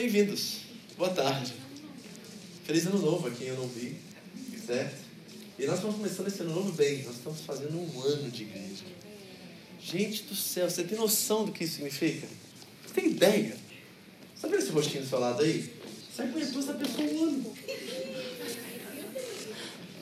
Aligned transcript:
Bem-vindos, 0.00 0.60
boa 0.96 1.10
tarde. 1.10 1.52
Feliz 2.64 2.86
ano 2.86 3.00
novo 3.00 3.28
a 3.28 3.30
quem 3.30 3.48
eu 3.48 3.56
não 3.56 3.68
vi, 3.68 3.96
certo? 4.66 4.96
E 5.58 5.66
nós 5.66 5.74
estamos 5.74 5.96
começando 5.96 6.26
esse 6.26 6.40
ano 6.40 6.54
novo 6.54 6.72
bem, 6.72 7.02
nós 7.02 7.16
estamos 7.16 7.42
fazendo 7.42 7.76
um 7.76 8.00
ano 8.00 8.30
de 8.30 8.44
igreja. 8.44 8.82
Gente 9.78 10.22
do 10.22 10.34
céu, 10.34 10.70
você 10.70 10.84
tem 10.84 10.96
noção 10.96 11.44
do 11.44 11.52
que 11.52 11.64
isso 11.64 11.74
significa? 11.74 12.26
Você 12.82 12.94
tem 12.94 13.10
ideia? 13.10 13.54
Sabe 14.40 14.56
esse 14.56 14.70
rostinho 14.70 15.02
do 15.02 15.08
seu 15.10 15.20
lado 15.20 15.42
aí? 15.42 15.70
Você 16.10 16.22
aguentou 16.22 16.62
essa 16.62 16.72
pessoa 16.72 17.06
um 17.06 17.22
ano. 17.22 17.54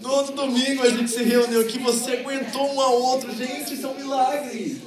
No 0.00 0.10
outro 0.12 0.32
domingo 0.32 0.82
a 0.84 0.90
gente 0.90 1.10
se 1.10 1.24
reuniu 1.24 1.62
aqui, 1.62 1.76
você 1.80 2.12
aguentou 2.12 2.72
um 2.72 2.80
ao 2.80 3.02
outro. 3.02 3.34
Gente, 3.34 3.74
isso 3.74 3.84
é 3.84 3.88
um 3.88 3.96
milagre. 3.96 4.80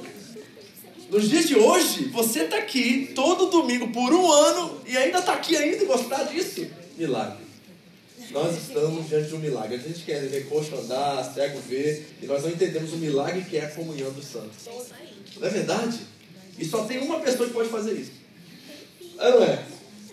Nos 1.12 1.28
dias 1.28 1.46
de 1.46 1.54
hoje, 1.54 2.04
você 2.04 2.44
está 2.44 2.56
aqui 2.56 3.12
todo 3.14 3.50
domingo 3.50 3.88
por 3.88 4.14
um 4.14 4.32
ano 4.32 4.80
e 4.86 4.96
ainda 4.96 5.18
está 5.18 5.34
aqui 5.34 5.54
ainda 5.54 5.84
e 5.84 5.86
gostar 5.86 6.24
disso. 6.24 6.66
Milagre. 6.96 7.44
Nós 8.30 8.56
estamos 8.56 9.10
diante 9.10 9.28
de 9.28 9.34
um 9.34 9.38
milagre. 9.38 9.74
A 9.74 9.78
gente 9.78 10.00
quer 10.04 10.22
ver 10.22 10.48
coxo 10.48 10.74
andar, 10.74 11.22
cego 11.34 11.60
ver, 11.68 12.16
e 12.22 12.24
nós 12.24 12.42
não 12.42 12.48
entendemos 12.48 12.94
o 12.94 12.96
milagre 12.96 13.42
que 13.42 13.58
é 13.58 13.66
a 13.66 13.70
comunhão 13.72 14.10
dos 14.10 14.24
santos. 14.24 14.64
Não 15.36 15.46
é 15.46 15.50
verdade? 15.50 15.98
E 16.58 16.64
só 16.64 16.84
tem 16.84 16.96
uma 17.00 17.20
pessoa 17.20 17.46
que 17.46 17.52
pode 17.52 17.68
fazer 17.68 17.92
isso. 17.92 18.12
É, 19.18 19.30
não 19.32 19.42
é? 19.44 19.66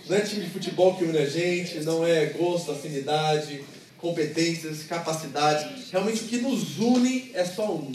Não 0.06 0.18
é 0.18 0.20
time 0.20 0.44
de 0.44 0.52
futebol 0.52 0.98
que 0.98 1.06
une 1.06 1.18
a 1.18 1.26
gente, 1.26 1.80
não 1.86 2.06
é 2.06 2.26
gosto, 2.26 2.74
afinidade, 2.74 3.64
competências, 3.98 4.84
capacidade. 4.84 5.66
Realmente 5.94 6.26
o 6.26 6.28
que 6.28 6.40
nos 6.40 6.78
une 6.78 7.32
é 7.34 7.46
só 7.46 7.74
um. 7.74 7.90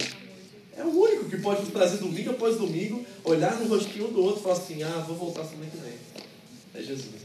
É 0.76 0.82
o 0.82 0.88
único 0.88 1.30
que 1.30 1.36
pode 1.38 1.62
nos 1.62 1.72
trazer 1.72 1.98
domingo 1.98 2.30
após 2.30 2.56
domingo, 2.56 3.04
olhar 3.22 3.58
no 3.60 3.68
rostinho 3.68 4.08
do 4.08 4.22
outro 4.22 4.40
e 4.40 4.42
falar 4.42 4.56
assim: 4.56 4.82
ah, 4.82 5.04
vou 5.06 5.16
voltar 5.16 5.44
semana 5.44 5.70
que 5.70 5.76
vem. 5.76 5.92
É 6.74 6.82
Jesus. 6.82 7.22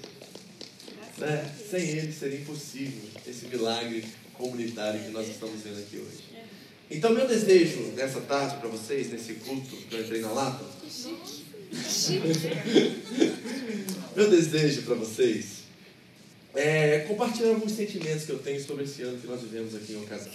Né? 1.18 1.56
Sem 1.70 1.82
ele 1.82 2.14
seria 2.14 2.40
impossível 2.40 3.10
esse 3.28 3.48
milagre 3.48 4.06
comunitário 4.34 5.04
que 5.04 5.10
nós 5.10 5.28
estamos 5.28 5.62
vendo 5.62 5.80
aqui 5.80 5.98
hoje. 5.98 6.30
Então, 6.92 7.12
meu 7.12 7.28
desejo 7.28 7.92
nessa 7.96 8.22
tarde 8.22 8.58
para 8.58 8.70
vocês, 8.70 9.12
nesse 9.12 9.34
culto 9.36 9.76
que 9.76 9.96
eu 9.96 10.02
entrei 10.02 10.22
na 10.22 10.32
lata, 10.32 10.66
meu 14.16 14.30
desejo 14.30 14.82
para 14.84 14.96
vocês 14.96 15.60
é 16.56 17.00
compartilhar 17.08 17.50
alguns 17.50 17.74
sentimentos 17.74 18.26
que 18.26 18.32
eu 18.32 18.40
tenho 18.40 18.64
sobre 18.64 18.86
esse 18.86 19.04
ano 19.04 19.20
que 19.20 19.28
nós 19.28 19.42
vivemos 19.42 19.76
aqui 19.76 19.94
em 19.94 20.04
Ocasão. 20.04 20.32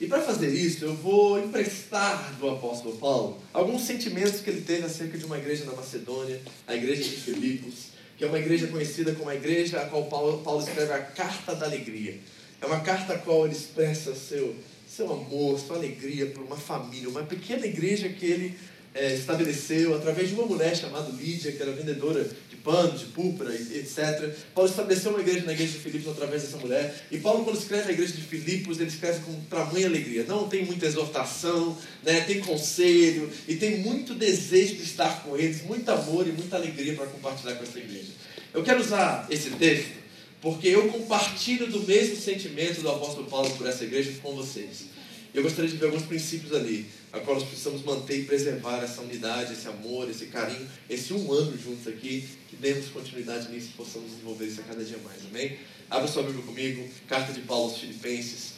E 0.00 0.06
para 0.06 0.20
fazer 0.20 0.48
isso, 0.48 0.84
eu 0.84 0.94
vou 0.94 1.38
emprestar 1.38 2.34
do 2.38 2.50
apóstolo 2.50 2.96
Paulo 2.96 3.40
alguns 3.52 3.82
sentimentos 3.82 4.40
que 4.40 4.50
ele 4.50 4.62
teve 4.62 4.84
acerca 4.84 5.16
de 5.16 5.24
uma 5.24 5.38
igreja 5.38 5.64
na 5.64 5.72
Macedônia, 5.72 6.40
a 6.66 6.74
igreja 6.74 7.02
de 7.02 7.10
Filipos, 7.10 7.92
que 8.16 8.24
é 8.24 8.26
uma 8.26 8.38
igreja 8.38 8.66
conhecida 8.66 9.12
como 9.12 9.28
a 9.28 9.34
igreja 9.34 9.80
a 9.80 9.86
qual 9.86 10.06
Paulo, 10.06 10.42
Paulo 10.42 10.62
escreve 10.62 10.92
a 10.92 11.00
Carta 11.00 11.54
da 11.54 11.66
Alegria. 11.66 12.18
É 12.60 12.66
uma 12.66 12.80
carta 12.80 13.14
a 13.14 13.18
qual 13.18 13.44
ele 13.44 13.54
expressa 13.54 14.14
seu, 14.14 14.54
seu 14.88 15.12
amor, 15.12 15.58
sua 15.58 15.76
alegria 15.76 16.26
por 16.26 16.44
uma 16.44 16.56
família, 16.56 17.08
uma 17.08 17.24
pequena 17.24 17.66
igreja 17.66 18.08
que 18.08 18.24
ele 18.24 18.56
é, 18.94 19.14
estabeleceu 19.14 19.96
através 19.96 20.28
de 20.28 20.34
uma 20.34 20.46
mulher 20.46 20.76
chamada 20.76 21.10
Lídia, 21.10 21.50
que 21.50 21.60
era 21.60 21.72
vendedora 21.72 22.22
de 22.22 22.51
pano, 22.64 22.96
de 22.96 23.06
púrpura, 23.06 23.54
etc. 23.54 24.34
Paulo 24.54 24.70
estabeleceu 24.70 25.10
uma 25.10 25.20
igreja 25.20 25.44
na 25.44 25.52
igreja 25.52 25.72
de 25.72 25.78
Filipos 25.78 26.12
através 26.12 26.42
dessa 26.42 26.56
mulher. 26.56 27.06
E 27.10 27.18
Paulo, 27.18 27.44
quando 27.44 27.58
escreve 27.58 27.90
a 27.90 27.92
igreja 27.92 28.12
de 28.12 28.22
Filipos, 28.22 28.78
ele 28.78 28.88
escreve 28.88 29.20
com 29.20 29.34
tamanha 29.42 29.86
alegria. 29.86 30.24
Não 30.24 30.48
tem 30.48 30.64
muita 30.64 30.86
exortação, 30.86 31.76
né? 32.02 32.20
tem 32.22 32.40
conselho 32.40 33.30
e 33.46 33.56
tem 33.56 33.78
muito 33.78 34.14
desejo 34.14 34.76
de 34.76 34.82
estar 34.82 35.22
com 35.22 35.36
eles, 35.36 35.62
muito 35.62 35.88
amor 35.90 36.26
e 36.26 36.32
muita 36.32 36.56
alegria 36.56 36.94
para 36.94 37.06
compartilhar 37.06 37.54
com 37.54 37.64
essa 37.64 37.78
igreja. 37.78 38.12
Eu 38.54 38.62
quero 38.62 38.80
usar 38.80 39.26
esse 39.30 39.50
texto 39.50 40.02
porque 40.42 40.66
eu 40.66 40.88
compartilho 40.88 41.68
do 41.68 41.80
mesmo 41.84 42.16
sentimento 42.16 42.82
do 42.82 42.90
apóstolo 42.90 43.28
Paulo 43.28 43.48
por 43.50 43.66
essa 43.66 43.84
igreja 43.84 44.12
com 44.20 44.34
vocês. 44.34 44.86
Eu 45.32 45.42
gostaria 45.42 45.70
de 45.70 45.76
ver 45.76 45.86
alguns 45.86 46.02
princípios 46.02 46.52
ali, 46.52 46.84
a 47.12 47.20
qual 47.20 47.36
nós 47.36 47.48
precisamos 47.48 47.82
manter 47.82 48.18
e 48.18 48.24
preservar 48.24 48.82
essa 48.82 49.00
unidade, 49.00 49.54
esse 49.54 49.66
amor, 49.68 50.10
esse 50.10 50.26
carinho, 50.26 50.68
esse 50.90 51.14
um 51.14 51.32
ano 51.32 51.56
juntos 51.56 51.86
aqui, 51.86 52.28
demos 52.62 52.90
continuidade 52.90 53.50
nisso 53.50 53.70
e 53.74 53.76
possamos 53.76 54.08
desenvolver 54.12 54.46
isso 54.46 54.60
a 54.60 54.62
cada 54.62 54.84
dia 54.84 54.96
mais, 54.98 55.18
amém? 55.28 55.58
Abra 55.90 56.06
sua 56.06 56.22
Bíblia 56.22 56.44
comigo, 56.44 56.88
carta 57.08 57.32
de 57.32 57.40
Paulo 57.40 57.64
aos 57.64 57.78
Filipenses, 57.78 58.52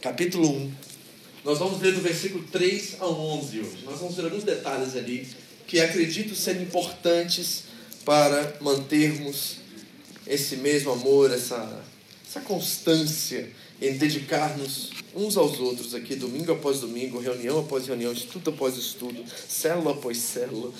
capítulo 0.00 0.50
1. 0.50 0.72
Nós 1.44 1.60
vamos 1.60 1.80
ler 1.80 1.94
do 1.94 2.00
versículo 2.00 2.42
3 2.50 2.96
a 2.98 3.06
11 3.06 3.60
hoje. 3.60 3.84
Nós 3.84 4.00
vamos 4.00 4.16
ver 4.16 4.24
alguns 4.24 4.42
detalhes 4.42 4.96
ali 4.96 5.28
que 5.68 5.78
acredito 5.78 6.34
serem 6.34 6.62
importantes 6.62 7.66
para 8.04 8.56
mantermos 8.60 9.58
esse 10.26 10.56
mesmo 10.56 10.90
amor, 10.90 11.32
essa, 11.32 11.84
essa 12.28 12.40
constância 12.40 13.48
em 13.80 13.96
dedicar-nos 13.96 14.90
uns 15.14 15.36
aos 15.36 15.60
outros 15.60 15.94
aqui, 15.94 16.16
domingo 16.16 16.50
após 16.50 16.80
domingo, 16.80 17.20
reunião 17.20 17.60
após 17.60 17.86
reunião, 17.86 18.12
estudo 18.12 18.50
após 18.50 18.76
estudo, 18.76 19.24
célula 19.48 19.92
após 19.92 20.18
célula, 20.18 20.72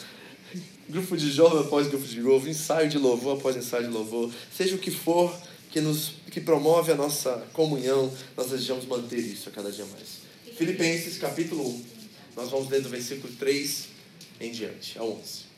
grupo 0.92 1.16
de 1.16 1.30
jovem 1.30 1.60
após 1.60 1.88
grupo 1.88 2.06
de 2.06 2.20
jovem, 2.20 2.50
ensaio 2.50 2.88
de 2.88 2.98
louvor 2.98 3.38
após 3.38 3.56
ensaio 3.56 3.84
de 3.84 3.90
louvor, 3.90 4.30
seja 4.54 4.76
o 4.76 4.78
que 4.78 4.90
for 4.90 5.34
que, 5.70 5.80
nos, 5.80 6.12
que 6.30 6.38
promove 6.38 6.92
a 6.92 6.94
nossa 6.94 7.46
comunhão, 7.54 8.12
nós 8.36 8.50
desejamos 8.50 8.84
manter 8.84 9.18
isso 9.18 9.48
a 9.48 9.52
cada 9.52 9.72
dia 9.72 9.86
mais. 9.86 10.20
Filipenses 10.56 11.16
capítulo 11.16 11.66
1, 11.66 11.84
nós 12.36 12.50
vamos 12.50 12.68
ler 12.68 12.82
do 12.82 12.90
versículo 12.90 13.32
3 13.38 13.88
em 14.38 14.52
diante, 14.52 14.98
a 14.98 15.02
11. 15.02 15.52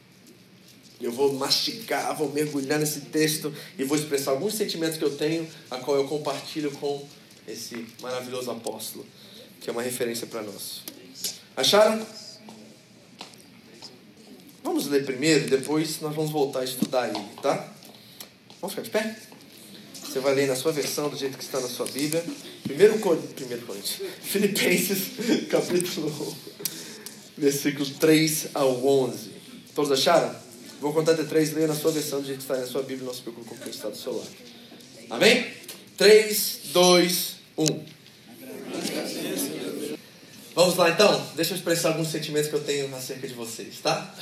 Eu 1.01 1.11
vou 1.11 1.33
mastigar, 1.33 2.17
vou 2.17 2.33
mergulhar 2.33 2.79
nesse 2.79 3.01
texto 3.01 3.53
e 3.77 3.83
vou 3.83 3.99
expressar 3.99 4.31
alguns 4.31 4.55
sentimentos 4.55 4.97
que 4.97 5.05
eu 5.05 5.17
tenho, 5.17 5.49
a 5.69 5.79
qual 5.79 5.97
eu 5.97 6.07
compartilho 6.07 6.71
com 6.71 7.07
esse 7.49 7.85
maravilhoso 8.01 8.53
apóstolo, 8.53 9.05
que 9.61 9.69
é 9.69 9.73
uma 9.73 9.83
referência 9.83 10.29
para 10.29 10.43
nós. 10.43 10.83
Acharam? 11.57 12.24
Vamos 14.65 14.87
ler 14.87 15.05
primeiro, 15.05 15.47
depois 15.51 16.01
nós 16.01 16.15
vamos 16.15 16.31
voltar 16.33 16.61
a 16.61 16.65
estudar 16.65 17.11
ele, 17.11 17.23
tá? 17.43 17.71
Vamos 18.63 18.75
ficar 18.75 18.83
de 18.83 18.91
pé? 18.91 19.17
Você 20.03 20.21
vai 20.21 20.35
ler 20.35 20.49
na 20.49 20.57
sua 20.57 20.73
versão, 20.73 21.11
do 21.11 21.17
jeito 21.19 21.37
que 21.37 21.45
está 21.45 21.61
na 21.61 21.69
sua 21.69 21.85
Bíblia. 21.87 22.25
Primeiro, 22.63 22.99
Coríntios. 22.99 24.01
Filipenses, 24.25 25.09
capítulo 25.51 26.09
1, 27.37 27.41
versículos 27.43 27.91
3 27.91 28.49
ao 28.55 28.87
11. 28.87 29.31
Todos 29.75 29.93
acharam? 29.93 30.35
Vou 30.81 30.95
contar 30.95 31.13
até 31.13 31.25
três, 31.25 31.53
leia 31.53 31.67
na 31.67 31.75
sua 31.75 31.93
versão, 31.93 32.23
do 32.23 32.27
jeito 32.27 32.39
que 32.39 32.45
está 32.45 32.57
na 32.57 32.67
sua 32.67 32.83
Bíblia, 32.83 33.07
não 33.07 33.15
se 33.15 33.21
preocupe 33.21 33.47
com 33.47 33.55
o 33.57 33.59
que 33.59 33.69
está 33.69 33.91
do 33.91 33.97
seu 33.97 34.17
lado. 34.17 34.31
Amém? 35.11 35.47
3, 35.99 36.61
2, 36.73 37.35
1. 37.59 37.65
Vamos 40.55 40.77
lá 40.77 40.89
então? 40.89 41.27
Deixa 41.35 41.53
eu 41.53 41.57
expressar 41.57 41.89
alguns 41.89 42.09
sentimentos 42.09 42.49
que 42.49 42.55
eu 42.55 42.63
tenho 42.63 42.95
acerca 42.95 43.27
de 43.27 43.35
vocês, 43.35 43.81
tá? 43.83 44.15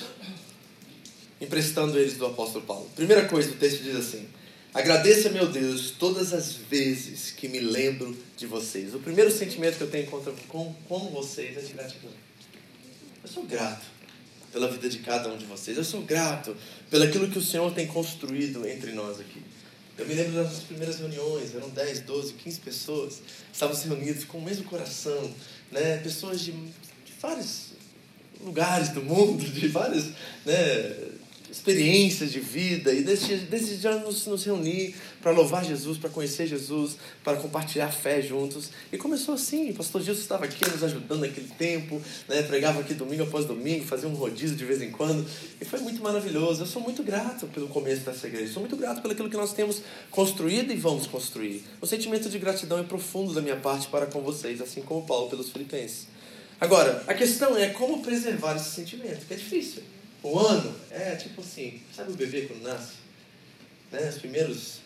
Emprestando 1.39 1.99
eles 1.99 2.17
do 2.17 2.25
apóstolo 2.25 2.65
Paulo. 2.65 2.89
Primeira 2.97 3.29
coisa, 3.29 3.51
o 3.51 3.55
texto 3.55 3.83
diz 3.83 3.97
assim: 3.97 4.27
Agradeça, 4.73 5.29
meu 5.29 5.47
Deus, 5.47 5.91
todas 5.91 6.33
as 6.33 6.55
vezes 6.55 7.33
que 7.33 7.49
me 7.49 7.61
lembro 7.61 8.17
de 8.35 8.47
vocês. 8.47 8.95
O 8.95 8.99
primeiro 8.99 9.31
sentimento 9.31 9.77
que 9.77 9.83
eu 9.83 9.91
tenho 9.91 10.07
contra, 10.07 10.33
com, 10.49 10.73
com 10.89 11.11
vocês 11.11 11.55
é 11.59 11.61
de 11.61 11.75
gratidão. 11.75 12.11
Eu 13.23 13.29
sou 13.29 13.43
grato 13.43 13.85
pela 14.51 14.71
vida 14.71 14.89
de 14.89 15.01
cada 15.01 15.29
um 15.29 15.37
de 15.37 15.45
vocês. 15.45 15.77
Eu 15.77 15.85
sou 15.85 16.01
grato 16.01 16.57
pelo 16.91 17.05
aquilo 17.05 17.29
que 17.29 17.39
o 17.39 17.43
Senhor 17.43 17.71
tem 17.75 17.87
construído 17.87 18.67
entre 18.67 18.93
nós 18.93 19.21
aqui. 19.21 19.43
Eu 19.99 20.07
me 20.07 20.15
lembro 20.15 20.33
das 20.33 20.47
nossas 20.47 20.65
primeiras 20.65 20.99
reuniões, 20.99 21.55
eram 21.55 21.69
10, 21.69 22.01
12, 22.01 22.33
15 22.33 22.61
pessoas, 22.61 23.23
estávamos 23.53 23.83
reunidos 23.83 24.25
com 24.25 24.39
o 24.39 24.43
mesmo 24.43 24.65
coração, 24.65 25.31
né? 25.73 25.97
pessoas 25.99 26.41
de, 26.41 26.53
de 26.53 27.13
vários 27.21 27.73
lugares 28.41 28.91
do 28.91 29.03
mundo, 29.03 29.45
de 29.45 29.69
vários, 29.69 30.11
né? 30.45 31.13
Experiências 31.53 32.33
de 32.33 32.41
vida 32.41 32.95
e 32.95 33.03
desejamos 33.03 34.27
nos 34.27 34.45
reunir 34.45 34.95
para 35.21 35.31
louvar 35.33 35.63
Jesus, 35.63 35.99
para 35.99 36.09
conhecer 36.09 36.47
Jesus, 36.47 36.97
para 37.23 37.37
compartilhar 37.37 37.93
fé 37.93 38.23
juntos. 38.23 38.71
E 38.91 38.97
começou 38.97 39.35
assim, 39.35 39.71
o 39.71 39.75
pastor 39.75 40.03
Gilson 40.03 40.23
estava 40.23 40.47
aqui 40.47 40.67
nos 40.69 40.83
ajudando 40.83 41.21
naquele 41.21 41.49
tempo, 41.49 42.01
né? 42.27 42.43
pregava 42.43 42.81
aqui 42.81 42.95
domingo 42.95 43.25
após 43.25 43.45
domingo, 43.45 43.85
fazia 43.85 44.09
um 44.09 44.15
rodízio 44.15 44.57
de 44.57 44.65
vez 44.65 44.81
em 44.81 44.91
quando, 44.91 45.27
e 45.61 45.65
foi 45.65 45.81
muito 45.81 46.03
maravilhoso. 46.03 46.63
Eu 46.63 46.67
sou 46.67 46.81
muito 46.81 47.03
grato 47.03 47.47
pelo 47.49 47.69
começo 47.69 48.01
dessa 48.01 48.27
igreja, 48.27 48.51
sou 48.51 48.63
muito 48.63 48.77
grato 48.77 49.03
pelo 49.03 49.15
que 49.15 49.37
nós 49.37 49.53
temos 49.53 49.83
construído 50.11 50.73
e 50.73 50.77
vamos 50.77 51.07
construir. 51.07 51.63
O 51.83 51.87
sentimento 51.87 52.31
de 52.31 52.39
gratidão 52.39 52.79
é 52.79 52.83
profundo 52.83 53.35
da 53.35 53.43
minha 53.43 53.57
parte 53.57 53.89
para 53.89 54.07
com 54.07 54.23
vocês, 54.23 54.63
assim 54.63 54.81
como 54.81 55.07
Paulo 55.07 55.29
pelos 55.29 55.51
filipenses. 55.51 56.07
Agora, 56.59 57.05
a 57.07 57.13
questão 57.13 57.55
é 57.59 57.69
como 57.69 58.03
preservar 58.03 58.57
esse 58.57 58.71
sentimento, 58.71 59.27
que 59.27 59.35
é 59.35 59.37
difícil. 59.37 59.83
O 60.23 60.39
ano 60.39 60.75
é 60.91 61.17
tipo 61.17 61.41
assim, 61.41 61.83
sabe 61.95 62.13
o 62.13 62.15
bebê 62.15 62.43
quando 62.43 62.63
nasce? 62.63 62.95
Né? 63.91 64.09
Os 64.09 64.19
primeiros 64.19 64.81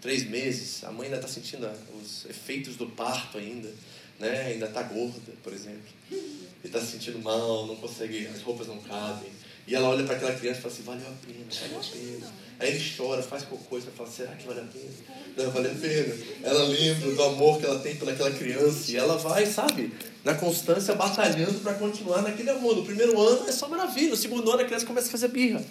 três 0.00 0.28
meses, 0.28 0.84
a 0.84 0.90
mãe 0.90 1.06
ainda 1.06 1.16
está 1.16 1.28
sentindo 1.28 1.68
os 2.00 2.24
efeitos 2.26 2.76
do 2.76 2.86
parto 2.86 3.38
ainda, 3.38 3.72
né? 4.18 4.42
ainda 4.42 4.66
está 4.66 4.82
gorda, 4.82 5.32
por 5.42 5.52
exemplo. 5.52 5.88
E 6.10 6.66
está 6.66 6.80
se 6.80 6.92
sentindo 6.92 7.18
mal, 7.20 7.66
não 7.66 7.76
consegue, 7.76 8.26
as 8.26 8.42
roupas 8.42 8.66
não 8.66 8.80
cabem. 8.80 9.30
E 9.66 9.74
ela 9.74 9.88
olha 9.88 10.04
para 10.04 10.16
aquela 10.16 10.34
criança 10.34 10.58
e 10.58 10.62
fala 10.62 10.74
assim, 10.74 10.82
valeu 10.82 11.08
a 11.08 11.26
pena, 11.26 11.44
valeu 11.50 11.80
a 11.80 11.84
pena. 11.84 12.32
Aí 12.58 12.70
ele 12.70 12.84
chora, 12.96 13.22
faz 13.22 13.42
qualquer 13.44 13.68
coisa, 13.68 13.86
fala, 13.94 14.08
será 14.08 14.32
que 14.32 14.46
vale 14.46 14.60
a 14.60 14.64
pena? 14.64 14.90
Não, 15.36 15.50
vale 15.50 15.68
a 15.68 15.74
pena. 15.74 16.14
Ela 16.42 16.64
lembra 16.64 17.10
do 17.10 17.22
amor 17.22 17.58
que 17.58 17.66
ela 17.66 17.78
tem 17.80 17.96
pelaquela 17.96 18.30
criança 18.30 18.90
e 18.90 18.96
ela 18.96 19.18
vai, 19.18 19.44
sabe, 19.44 19.92
na 20.24 20.34
constância, 20.34 20.94
batalhando 20.94 21.60
para 21.60 21.74
continuar 21.74 22.22
naquele 22.22 22.48
amor. 22.48 22.76
No 22.76 22.84
primeiro 22.84 23.20
ano 23.20 23.46
é 23.46 23.52
só 23.52 23.68
maravilha, 23.68 24.10
no 24.10 24.16
segundo 24.16 24.50
ano 24.50 24.62
a 24.62 24.64
criança 24.64 24.86
começa 24.86 25.08
a 25.08 25.10
fazer 25.10 25.28
birra. 25.28 25.62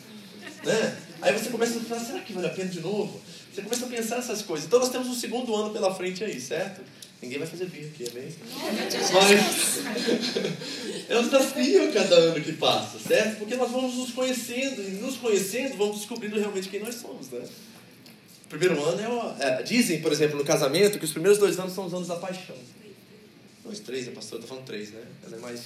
Né? 0.63 0.97
Aí 1.21 1.33
você 1.33 1.49
começa 1.49 1.77
a 1.77 1.81
pensar, 1.81 1.99
será 1.99 2.19
que 2.19 2.33
vale 2.33 2.47
a 2.47 2.51
pena 2.51 2.69
de 2.69 2.79
novo? 2.81 3.19
Você 3.53 3.61
começa 3.61 3.85
a 3.85 3.89
pensar 3.89 4.17
essas 4.17 4.41
coisas. 4.41 4.67
Então 4.67 4.79
nós 4.79 4.89
temos 4.89 5.07
um 5.07 5.15
segundo 5.15 5.55
ano 5.55 5.71
pela 5.71 5.93
frente 5.93 6.23
aí, 6.23 6.39
certo? 6.39 6.81
Ninguém 7.25 7.39
vai 7.39 7.47
fazer 7.47 7.65
birra 7.65 7.87
aqui, 7.87 8.07
amém? 8.11 8.29
Mas 9.13 9.79
é 11.09 11.17
um 11.17 11.23
desafio 11.23 11.91
cada 11.91 12.15
ano 12.15 12.39
que 12.39 12.53
passa, 12.53 12.99
certo? 12.99 13.39
Porque 13.39 13.55
nós 13.55 13.71
vamos 13.71 13.95
nos 13.95 14.11
conhecendo 14.11 14.79
e 14.79 14.91
nos 15.01 15.17
conhecendo 15.17 15.75
vamos 15.75 15.97
descobrindo 15.97 16.39
realmente 16.39 16.69
quem 16.69 16.81
nós 16.81 16.93
somos, 16.93 17.31
né? 17.31 17.43
O 18.45 18.47
primeiro 18.47 18.79
ano 18.83 19.01
é, 19.01 19.09
o, 19.09 19.35
é, 19.41 19.63
Dizem, 19.63 20.03
por 20.03 20.11
exemplo, 20.11 20.37
no 20.37 20.45
casamento, 20.45 20.99
que 20.99 21.05
os 21.05 21.11
primeiros 21.11 21.39
dois 21.39 21.57
anos 21.57 21.73
são 21.73 21.87
os 21.87 21.95
anos 21.95 22.07
da 22.07 22.15
paixão. 22.15 22.55
Dois, 23.63 23.79
três, 23.79 24.07
a 24.07 24.11
pastora 24.11 24.43
está 24.43 24.47
falando 24.47 24.65
três, 24.65 24.91
né? 24.91 25.01
Ela 25.25 25.37
é 25.37 25.39
mais 25.39 25.61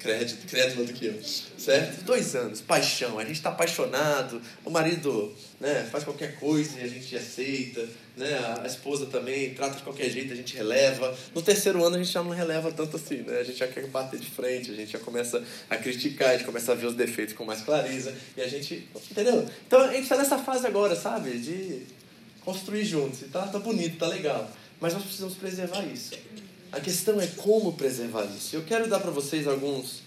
crédito, 0.00 0.46
crédito 0.46 0.84
do 0.84 0.92
que 0.92 1.06
eu, 1.06 1.22
certo? 1.22 2.02
Dois 2.04 2.34
anos, 2.34 2.60
paixão, 2.60 3.18
a 3.18 3.24
gente 3.24 3.36
está 3.36 3.50
apaixonado, 3.50 4.40
o 4.64 4.70
marido 4.70 5.32
né, 5.60 5.86
faz 5.92 6.02
qualquer 6.02 6.36
coisa 6.36 6.80
e 6.80 6.82
a 6.82 6.88
gente 6.88 7.14
aceita, 7.14 7.86
né? 8.16 8.28
a 8.62 8.66
esposa 8.66 9.06
também 9.06 9.54
trata 9.54 9.76
de 9.76 9.82
qualquer 9.82 10.08
jeito, 10.08 10.32
a 10.32 10.36
gente 10.36 10.56
releva. 10.56 11.16
No 11.34 11.42
terceiro 11.42 11.84
ano 11.84 11.96
a 11.96 11.98
gente 11.98 12.10
já 12.10 12.22
não 12.22 12.30
releva 12.30 12.72
tanto 12.72 12.96
assim, 12.96 13.18
né? 13.18 13.38
a 13.38 13.44
gente 13.44 13.58
já 13.58 13.68
quer 13.68 13.86
bater 13.88 14.18
de 14.18 14.30
frente, 14.30 14.70
a 14.70 14.74
gente 14.74 14.90
já 14.90 14.98
começa 14.98 15.42
a 15.68 15.76
criticar, 15.76 16.30
a 16.30 16.32
gente 16.32 16.46
começa 16.46 16.72
a 16.72 16.74
ver 16.74 16.86
os 16.86 16.94
defeitos 16.94 17.34
com 17.34 17.44
mais 17.44 17.60
clareza 17.60 18.14
e 18.36 18.40
a 18.40 18.48
gente, 18.48 18.88
entendeu? 19.10 19.46
Então 19.66 19.82
a 19.82 19.92
gente 19.92 20.02
está 20.02 20.16
nessa 20.16 20.38
fase 20.38 20.66
agora, 20.66 20.96
sabe, 20.96 21.38
de 21.38 21.82
construir 22.42 22.84
juntos, 22.84 23.20
e 23.22 23.24
tá, 23.26 23.46
tá 23.46 23.58
bonito, 23.58 23.98
tá 23.98 24.06
legal, 24.06 24.50
mas 24.80 24.94
nós 24.94 25.02
precisamos 25.02 25.34
preservar 25.34 25.84
isso. 25.84 26.14
A 26.72 26.80
questão 26.80 27.20
é 27.20 27.26
como 27.26 27.72
preservar 27.72 28.24
isso. 28.24 28.54
Eu 28.54 28.62
quero 28.62 28.88
dar 28.88 29.00
para 29.00 29.10
vocês 29.10 29.46
alguns 29.46 30.02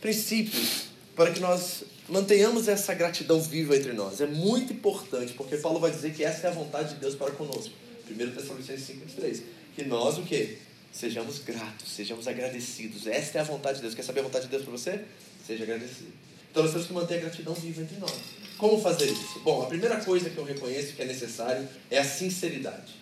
princípios 0.00 0.84
para 1.16 1.32
que 1.32 1.40
nós 1.40 1.82
mantenhamos 2.08 2.68
essa 2.68 2.94
gratidão 2.94 3.40
viva 3.40 3.76
entre 3.76 3.92
nós. 3.92 4.20
É 4.20 4.26
muito 4.26 4.72
importante, 4.72 5.32
porque 5.32 5.56
Paulo 5.56 5.80
vai 5.80 5.90
dizer 5.90 6.14
que 6.14 6.22
essa 6.22 6.46
é 6.46 6.50
a 6.50 6.52
vontade 6.52 6.94
de 6.94 7.00
Deus 7.00 7.14
para 7.14 7.32
conosco. 7.32 7.72
1 8.08 8.16
Tessalonicenses 8.30 8.86
5, 8.86 9.00
23. 9.00 9.42
Que 9.74 9.84
nós 9.84 10.16
o 10.18 10.22
quê? 10.22 10.58
Sejamos 10.92 11.40
gratos, 11.40 11.90
sejamos 11.90 12.26
agradecidos. 12.28 13.06
Esta 13.06 13.38
é 13.38 13.40
a 13.40 13.44
vontade 13.44 13.76
de 13.76 13.82
Deus. 13.82 13.94
Quer 13.94 14.02
saber 14.02 14.20
a 14.20 14.22
vontade 14.22 14.44
de 14.44 14.50
Deus 14.50 14.62
para 14.62 14.72
você? 14.72 15.00
Seja 15.46 15.64
agradecido. 15.64 16.12
Então 16.50 16.62
nós 16.62 16.72
temos 16.72 16.86
que 16.86 16.92
manter 16.92 17.16
a 17.16 17.20
gratidão 17.22 17.54
viva 17.54 17.82
entre 17.82 17.98
nós. 17.98 18.14
Como 18.56 18.80
fazer 18.80 19.06
isso? 19.06 19.40
Bom, 19.40 19.62
a 19.62 19.66
primeira 19.66 19.96
coisa 19.96 20.30
que 20.30 20.38
eu 20.38 20.44
reconheço 20.44 20.94
que 20.94 21.02
é 21.02 21.04
necessário 21.04 21.68
é 21.90 21.98
a 21.98 22.04
sinceridade. 22.04 22.97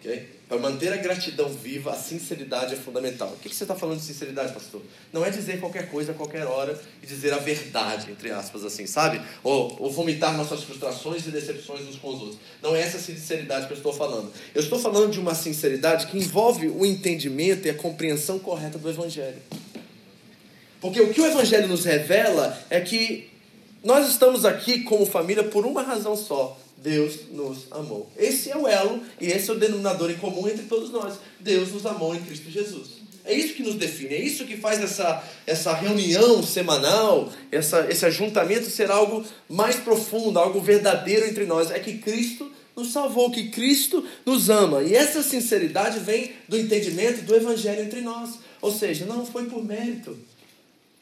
Okay? 0.00 0.26
Para 0.48 0.58
manter 0.58 0.90
a 0.92 0.96
gratidão 0.96 1.50
viva, 1.50 1.92
a 1.92 1.94
sinceridade 1.94 2.72
é 2.72 2.76
fundamental. 2.76 3.28
O 3.28 3.36
que 3.36 3.54
você 3.54 3.64
está 3.64 3.74
falando 3.74 3.98
de 3.98 4.04
sinceridade, 4.04 4.52
pastor? 4.52 4.80
Não 5.12 5.24
é 5.24 5.30
dizer 5.30 5.60
qualquer 5.60 5.90
coisa 5.90 6.12
a 6.12 6.14
qualquer 6.14 6.46
hora 6.46 6.80
e 7.02 7.06
dizer 7.06 7.34
a 7.34 7.36
verdade, 7.36 8.10
entre 8.10 8.30
aspas, 8.30 8.64
assim, 8.64 8.86
sabe? 8.86 9.20
Ou, 9.44 9.76
ou 9.78 9.92
vomitar 9.92 10.34
nossas 10.36 10.64
frustrações 10.64 11.26
e 11.26 11.30
decepções 11.30 11.82
uns 11.82 11.96
com 11.96 12.08
os 12.08 12.20
outros. 12.20 12.38
Não 12.62 12.74
é 12.74 12.80
essa 12.80 12.98
sinceridade 12.98 13.66
que 13.66 13.74
eu 13.74 13.76
estou 13.76 13.92
falando. 13.92 14.32
Eu 14.54 14.62
estou 14.62 14.78
falando 14.78 15.12
de 15.12 15.20
uma 15.20 15.34
sinceridade 15.34 16.06
que 16.06 16.16
envolve 16.16 16.68
o 16.68 16.84
entendimento 16.86 17.66
e 17.66 17.70
a 17.70 17.74
compreensão 17.74 18.38
correta 18.38 18.78
do 18.78 18.88
Evangelho. 18.88 19.40
Porque 20.80 21.00
o 21.00 21.12
que 21.12 21.20
o 21.20 21.26
Evangelho 21.26 21.68
nos 21.68 21.84
revela 21.84 22.58
é 22.70 22.80
que 22.80 23.30
nós 23.84 24.08
estamos 24.08 24.44
aqui 24.44 24.82
como 24.82 25.04
família 25.04 25.44
por 25.44 25.66
uma 25.66 25.82
razão 25.82 26.16
só: 26.16 26.58
Deus 26.82 27.30
nos 27.30 27.66
amou. 27.70 28.10
Esse 28.16 28.50
é 28.50 28.56
o 28.56 28.66
elo 28.66 29.02
e 29.20 29.26
esse 29.26 29.50
é 29.50 29.52
o 29.52 29.58
denominador 29.58 30.10
em 30.10 30.16
comum 30.16 30.48
entre 30.48 30.64
todos 30.64 30.90
nós. 30.90 31.18
Deus 31.38 31.72
nos 31.72 31.84
amou 31.84 32.14
em 32.14 32.22
Cristo 32.22 32.50
Jesus. 32.50 33.00
É 33.24 33.34
isso 33.34 33.54
que 33.54 33.62
nos 33.62 33.74
define, 33.74 34.14
é 34.14 34.20
isso 34.20 34.46
que 34.46 34.56
faz 34.56 34.80
essa, 34.80 35.22
essa 35.46 35.74
reunião 35.74 36.42
semanal, 36.42 37.30
essa, 37.52 37.86
esse 37.90 38.06
ajuntamento 38.06 38.70
ser 38.70 38.90
algo 38.90 39.24
mais 39.46 39.76
profundo, 39.76 40.38
algo 40.38 40.60
verdadeiro 40.60 41.26
entre 41.26 41.44
nós. 41.44 41.70
É 41.70 41.78
que 41.78 41.98
Cristo 41.98 42.50
nos 42.74 42.92
salvou, 42.92 43.30
que 43.30 43.50
Cristo 43.50 44.02
nos 44.24 44.48
ama. 44.48 44.82
E 44.82 44.94
essa 44.94 45.22
sinceridade 45.22 45.98
vem 45.98 46.32
do 46.48 46.58
entendimento 46.58 47.22
do 47.22 47.34
Evangelho 47.34 47.82
entre 47.82 48.00
nós. 48.00 48.38
Ou 48.62 48.72
seja, 48.72 49.04
não 49.04 49.26
foi 49.26 49.44
por 49.44 49.62
mérito. 49.62 50.16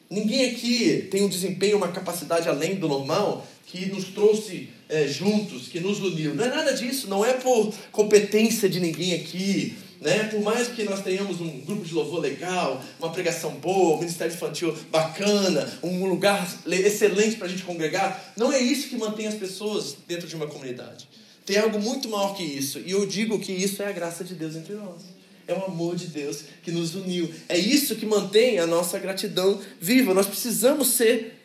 Ninguém 0.09 0.49
aqui 0.49 1.07
tem 1.09 1.23
um 1.23 1.29
desempenho, 1.29 1.77
uma 1.77 1.89
capacidade 1.89 2.49
além 2.49 2.75
do 2.75 2.87
normal 2.87 3.47
que 3.65 3.85
nos 3.85 4.05
trouxe 4.05 4.69
é, 4.89 5.07
juntos, 5.07 5.67
que 5.67 5.79
nos 5.79 5.99
uniu. 5.99 6.33
Não 6.33 6.43
é 6.43 6.49
nada 6.49 6.73
disso, 6.73 7.07
não 7.07 7.23
é 7.23 7.33
por 7.33 7.71
competência 7.91 8.67
de 8.67 8.79
ninguém 8.79 9.13
aqui. 9.13 9.77
Né? 10.01 10.23
Por 10.25 10.41
mais 10.41 10.69
que 10.69 10.83
nós 10.83 11.03
tenhamos 11.03 11.39
um 11.39 11.59
grupo 11.59 11.85
de 11.85 11.93
louvor 11.93 12.19
legal, 12.21 12.81
uma 12.99 13.11
pregação 13.11 13.51
boa, 13.51 13.97
um 13.97 13.99
ministério 13.99 14.33
infantil 14.33 14.75
bacana, 14.89 15.69
um 15.83 16.05
lugar 16.07 16.47
excelente 16.65 17.35
para 17.35 17.47
a 17.47 17.49
gente 17.49 17.63
congregar, 17.63 18.33
não 18.35 18.51
é 18.51 18.59
isso 18.59 18.87
que 18.87 18.97
mantém 18.97 19.27
as 19.27 19.35
pessoas 19.35 19.97
dentro 20.07 20.27
de 20.27 20.35
uma 20.35 20.47
comunidade. 20.47 21.07
Tem 21.45 21.57
algo 21.57 21.79
muito 21.79 22.07
maior 22.09 22.35
que 22.35 22.43
isso. 22.43 22.79
E 22.79 22.91
eu 22.91 23.05
digo 23.05 23.39
que 23.39 23.51
isso 23.51 23.83
é 23.83 23.87
a 23.87 23.91
graça 23.91 24.23
de 24.23 24.33
Deus 24.33 24.55
entre 24.55 24.73
nós. 24.73 25.01
É 25.47 25.53
o 25.53 25.65
amor 25.65 25.95
de 25.95 26.07
Deus 26.07 26.43
que 26.63 26.71
nos 26.71 26.93
uniu. 26.93 27.29
É 27.49 27.57
isso 27.57 27.95
que 27.95 28.05
mantém 28.05 28.59
a 28.59 28.67
nossa 28.67 28.99
gratidão 28.99 29.59
viva. 29.81 30.13
Nós 30.13 30.27
precisamos 30.27 30.89
ser 30.89 31.38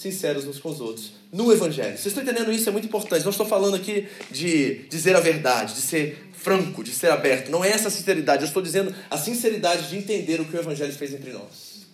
sinceros 0.00 0.46
uns 0.46 0.58
com 0.58 0.70
os 0.70 0.80
outros 0.80 1.12
no 1.32 1.52
Evangelho. 1.52 1.96
Vocês 1.96 2.06
estão 2.06 2.22
entendendo 2.22 2.50
isso? 2.50 2.68
É 2.68 2.72
muito 2.72 2.86
importante. 2.86 3.22
Não 3.22 3.30
estou 3.30 3.46
falando 3.46 3.76
aqui 3.76 4.08
de 4.30 4.86
dizer 4.88 5.14
a 5.14 5.20
verdade, 5.20 5.74
de 5.74 5.80
ser 5.80 6.30
franco, 6.32 6.82
de 6.82 6.90
ser 6.90 7.10
aberto. 7.10 7.50
Não 7.50 7.64
é 7.64 7.70
essa 7.70 7.90
sinceridade. 7.90 8.42
Eu 8.42 8.48
estou 8.48 8.62
dizendo 8.62 8.94
a 9.08 9.16
sinceridade 9.16 9.88
de 9.88 9.96
entender 9.96 10.40
o 10.40 10.44
que 10.44 10.56
o 10.56 10.60
Evangelho 10.60 10.92
fez 10.92 11.14
entre 11.14 11.32
nós. 11.32 11.86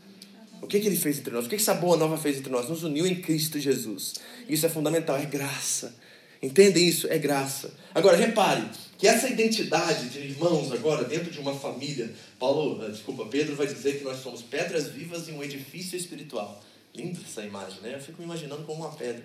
O 0.62 0.66
que, 0.66 0.80
que 0.80 0.86
ele 0.86 0.96
fez 0.96 1.18
entre 1.18 1.32
nós? 1.32 1.46
O 1.46 1.48
que, 1.48 1.56
que 1.56 1.62
essa 1.62 1.74
boa 1.74 1.96
nova 1.96 2.16
fez 2.16 2.38
entre 2.38 2.50
nós? 2.50 2.68
Nos 2.68 2.82
uniu 2.82 3.06
em 3.06 3.16
Cristo 3.16 3.60
Jesus. 3.60 4.14
Isso 4.48 4.64
é 4.64 4.68
fundamental, 4.68 5.16
é 5.16 5.26
graça. 5.26 5.94
Entendem 6.42 6.86
isso? 6.86 7.06
É 7.08 7.18
graça. 7.18 7.72
Agora, 7.94 8.16
repare 8.16 8.64
que 8.98 9.06
essa 9.06 9.28
identidade 9.28 10.08
de 10.08 10.18
irmãos 10.18 10.72
agora 10.72 11.04
dentro 11.04 11.30
de 11.30 11.38
uma 11.38 11.54
família, 11.54 12.10
Paulo, 12.38 12.82
eh, 12.84 12.90
desculpa, 12.90 13.26
Pedro 13.26 13.54
vai 13.54 13.66
dizer 13.66 13.98
que 13.98 14.04
nós 14.04 14.22
somos 14.22 14.42
pedras 14.42 14.88
vivas 14.88 15.28
em 15.28 15.32
um 15.32 15.42
edifício 15.42 15.96
espiritual. 15.96 16.62
Linda 16.96 17.20
essa 17.22 17.42
imagem, 17.42 17.80
né? 17.82 17.94
Eu 17.94 18.00
fico 18.00 18.18
me 18.18 18.24
imaginando 18.24 18.62
como 18.62 18.84
uma 18.84 18.92
pedra. 18.92 19.22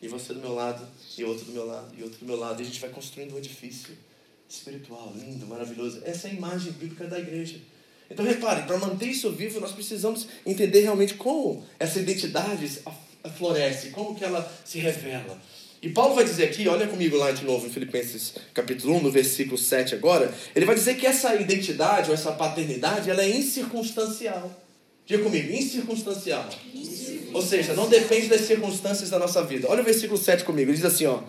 E 0.00 0.08
você 0.08 0.32
do 0.32 0.40
meu 0.40 0.54
lado, 0.54 0.86
e 1.16 1.24
outro 1.24 1.44
do 1.44 1.52
meu 1.52 1.66
lado, 1.66 1.94
e 1.96 2.02
outro 2.02 2.18
do 2.18 2.24
meu 2.24 2.36
lado. 2.36 2.60
E 2.60 2.62
a 2.62 2.66
gente 2.66 2.80
vai 2.80 2.90
construindo 2.90 3.34
um 3.34 3.38
edifício 3.38 3.96
espiritual, 4.48 5.12
lindo, 5.14 5.46
maravilhoso. 5.46 6.00
Essa 6.04 6.28
é 6.28 6.30
a 6.30 6.34
imagem 6.34 6.72
bíblica 6.72 7.06
da 7.06 7.18
igreja. 7.18 7.58
Então 8.10 8.24
repare, 8.24 8.62
para 8.62 8.78
manter 8.78 9.06
isso 9.06 9.30
vivo, 9.32 9.60
nós 9.60 9.72
precisamos 9.72 10.28
entender 10.44 10.80
realmente 10.80 11.14
como 11.14 11.64
essa 11.78 11.98
identidade 11.98 12.80
floresce, 13.36 13.90
como 13.90 14.14
que 14.14 14.24
ela 14.24 14.50
se 14.64 14.78
revela. 14.78 15.40
E 15.82 15.90
Paulo 15.90 16.14
vai 16.14 16.24
dizer 16.24 16.44
aqui, 16.44 16.68
olha 16.68 16.86
comigo 16.86 17.16
lá 17.16 17.32
de 17.32 17.44
novo 17.44 17.66
em 17.66 17.70
Filipenses 17.70 18.34
capítulo 18.54 18.94
1, 18.96 19.02
no 19.02 19.10
versículo 19.10 19.58
7 19.58 19.94
agora, 19.94 20.32
ele 20.54 20.64
vai 20.64 20.74
dizer 20.74 20.96
que 20.96 21.06
essa 21.06 21.34
identidade 21.34 22.08
ou 22.08 22.14
essa 22.14 22.32
paternidade, 22.32 23.10
ela 23.10 23.22
é 23.22 23.28
incircunstancial. 23.28 24.65
Diga 25.06 25.22
comigo, 25.22 25.52
incircunstancial. 25.52 26.48
Ou 27.32 27.40
seja, 27.40 27.74
não 27.74 27.88
depende 27.88 28.26
das 28.26 28.40
circunstâncias 28.42 29.08
da 29.10 29.18
nossa 29.18 29.42
vida. 29.44 29.68
Olha 29.70 29.82
o 29.82 29.84
versículo 29.84 30.18
7 30.18 30.42
comigo, 30.42 30.70
ele 30.70 30.76
diz 30.76 30.84
assim, 30.84 31.06
ó. 31.06 31.20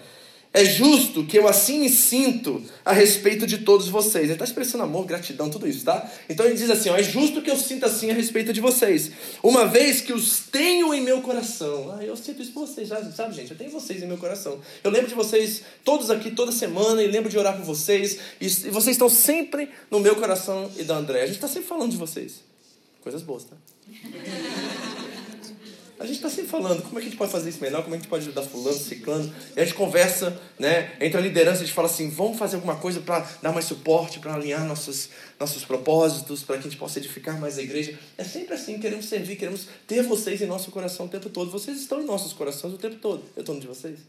é 0.54 0.66
justo 0.66 1.24
que 1.26 1.38
eu 1.38 1.48
assim 1.48 1.80
me 1.80 1.90
sinto 1.90 2.64
a 2.84 2.92
respeito 2.92 3.46
de 3.46 3.60
todos 3.60 3.90
vocês. 3.90 4.24
Ele 4.24 4.34
está 4.34 4.46
expressando 4.46 4.84
amor, 4.84 5.06
gratidão, 5.06 5.50
tudo 5.50 5.68
isso, 5.68 5.86
tá? 5.86 6.10
Então 6.28 6.46
ele 6.46 6.56
diz 6.56 6.70
assim: 6.70 6.90
ó, 6.90 6.98
é 6.98 7.04
justo 7.04 7.42
que 7.42 7.52
eu 7.52 7.58
sinta 7.58 7.86
assim 7.86 8.10
a 8.10 8.14
respeito 8.14 8.52
de 8.52 8.60
vocês, 8.60 9.12
uma 9.44 9.66
vez 9.66 10.02
que 10.02 10.14
os 10.14 10.40
tenho 10.52 10.94
em 10.94 11.02
meu 11.02 11.22
coração. 11.22 11.96
Ah, 11.98 12.04
eu 12.04 12.16
sinto 12.16 12.42
isso 12.42 12.52
por 12.52 12.66
vocês, 12.66 12.90
sabe, 13.16 13.36
gente? 13.36 13.52
Eu 13.52 13.58
tenho 13.58 13.70
vocês 13.70 14.02
em 14.02 14.08
meu 14.08 14.18
coração. 14.18 14.60
Eu 14.84 14.90
lembro 14.90 15.08
de 15.08 15.16
vocês 15.16 15.62
todos 15.84 16.10
aqui 16.10 16.32
toda 16.32 16.52
semana 16.52 17.04
e 17.04 17.08
lembro 17.08 17.30
de 17.30 17.38
orar 17.38 17.56
por 17.56 17.66
vocês. 17.66 18.18
E 18.42 18.48
vocês 18.48 18.96
estão 18.96 19.10
sempre 19.10 19.70
no 19.92 20.00
meu 20.00 20.16
coração 20.16 20.72
e 20.78 20.84
da 20.84 20.96
André. 20.96 21.22
A 21.22 21.26
gente 21.28 21.36
está 21.36 21.48
sempre 21.48 21.68
falando 21.68 21.92
de 21.92 21.98
vocês. 21.98 22.47
Coisas 23.08 23.24
boas, 23.24 23.46
tá? 23.46 23.56
A 25.98 26.06
gente 26.06 26.18
está 26.18 26.30
sempre 26.30 26.52
falando 26.52 26.84
como 26.84 27.00
é 27.00 27.02
que 27.02 27.08
a 27.08 27.10
gente 27.10 27.18
pode 27.18 27.32
fazer 27.32 27.50
isso 27.50 27.62
melhor, 27.62 27.82
como 27.82 27.96
é 27.96 27.98
que 27.98 28.02
a 28.02 28.04
gente 28.04 28.10
pode 28.10 28.24
ajudar 28.24 28.44
fulano, 28.44 28.78
ciclano. 28.78 29.34
E 29.56 29.62
a 29.62 29.64
gente 29.64 29.76
conversa, 29.76 30.38
né? 30.60 30.92
Entre 31.00 31.18
a 31.18 31.22
liderança, 31.22 31.62
a 31.62 31.66
gente 31.66 31.74
fala 31.74 31.88
assim, 31.88 32.10
vamos 32.10 32.38
fazer 32.38 32.58
alguma 32.58 32.76
coisa 32.76 33.00
para 33.00 33.26
dar 33.42 33.54
mais 33.54 33.64
suporte, 33.64 34.20
para 34.20 34.34
alinhar 34.34 34.66
nossos, 34.66 35.08
nossos 35.40 35.64
propósitos, 35.64 36.44
para 36.44 36.58
que 36.58 36.68
a 36.68 36.70
gente 36.70 36.78
possa 36.78 37.00
edificar 37.00 37.40
mais 37.40 37.58
a 37.58 37.62
igreja. 37.62 37.98
É 38.18 38.26
sempre 38.26 38.56
assim, 38.56 38.78
queremos 38.78 39.06
servir, 39.06 39.38
queremos 39.38 39.68
ter 39.88 40.04
vocês 40.04 40.42
em 40.42 40.46
nosso 40.46 40.70
coração 40.70 41.06
o 41.06 41.10
tempo 41.10 41.30
todo. 41.30 41.50
Vocês 41.50 41.80
estão 41.80 42.02
em 42.02 42.06
nossos 42.06 42.34
corações 42.34 42.74
o 42.74 42.78
tempo 42.78 42.98
todo. 42.98 43.24
Eu 43.38 43.40
estou 43.40 43.56
no 43.56 43.62
de 43.62 43.68
vocês? 43.68 44.00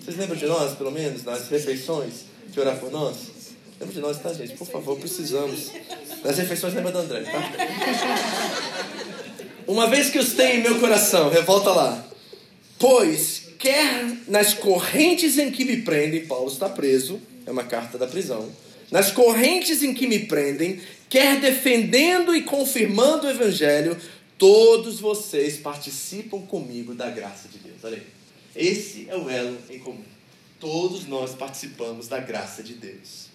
Vocês 0.00 0.16
lembram 0.16 0.36
de 0.36 0.46
nós, 0.46 0.76
pelo 0.76 0.92
menos, 0.92 1.24
nas 1.24 1.48
refeições, 1.48 2.26
de 2.46 2.60
orar 2.60 2.78
por 2.78 2.92
nós? 2.92 3.31
Lembra 3.82 3.94
de 3.96 4.00
nós, 4.00 4.22
tá, 4.22 4.32
gente? 4.32 4.54
Por 4.54 4.68
favor, 4.68 4.96
precisamos. 4.96 5.72
Nas 6.22 6.38
refeições, 6.38 6.72
lembra 6.72 6.92
do 6.92 6.98
André, 6.98 7.22
tá? 7.22 7.52
Uma 9.66 9.88
vez 9.88 10.08
que 10.08 10.20
os 10.20 10.34
tenho 10.34 10.60
em 10.60 10.62
meu 10.62 10.78
coração, 10.78 11.28
revolta 11.28 11.72
lá. 11.72 12.06
Pois, 12.78 13.48
quer 13.58 14.18
nas 14.28 14.54
correntes 14.54 15.36
em 15.36 15.50
que 15.50 15.64
me 15.64 15.82
prendem, 15.82 16.24
Paulo 16.26 16.48
está 16.48 16.68
preso, 16.68 17.20
é 17.44 17.50
uma 17.50 17.64
carta 17.64 17.98
da 17.98 18.06
prisão. 18.06 18.48
Nas 18.88 19.10
correntes 19.10 19.82
em 19.82 19.92
que 19.92 20.06
me 20.06 20.20
prendem, 20.20 20.80
quer 21.08 21.40
defendendo 21.40 22.36
e 22.36 22.42
confirmando 22.42 23.26
o 23.26 23.30
evangelho, 23.30 23.96
todos 24.38 25.00
vocês 25.00 25.56
participam 25.56 26.42
comigo 26.42 26.94
da 26.94 27.10
graça 27.10 27.48
de 27.48 27.58
Deus. 27.58 27.78
Olha 27.82 27.96
aí. 27.96 28.06
Esse 28.54 29.08
é 29.10 29.16
o 29.16 29.28
elo 29.28 29.58
em 29.68 29.80
comum. 29.80 30.04
Todos 30.60 31.08
nós 31.08 31.34
participamos 31.34 32.06
da 32.06 32.20
graça 32.20 32.62
de 32.62 32.74
Deus. 32.74 33.31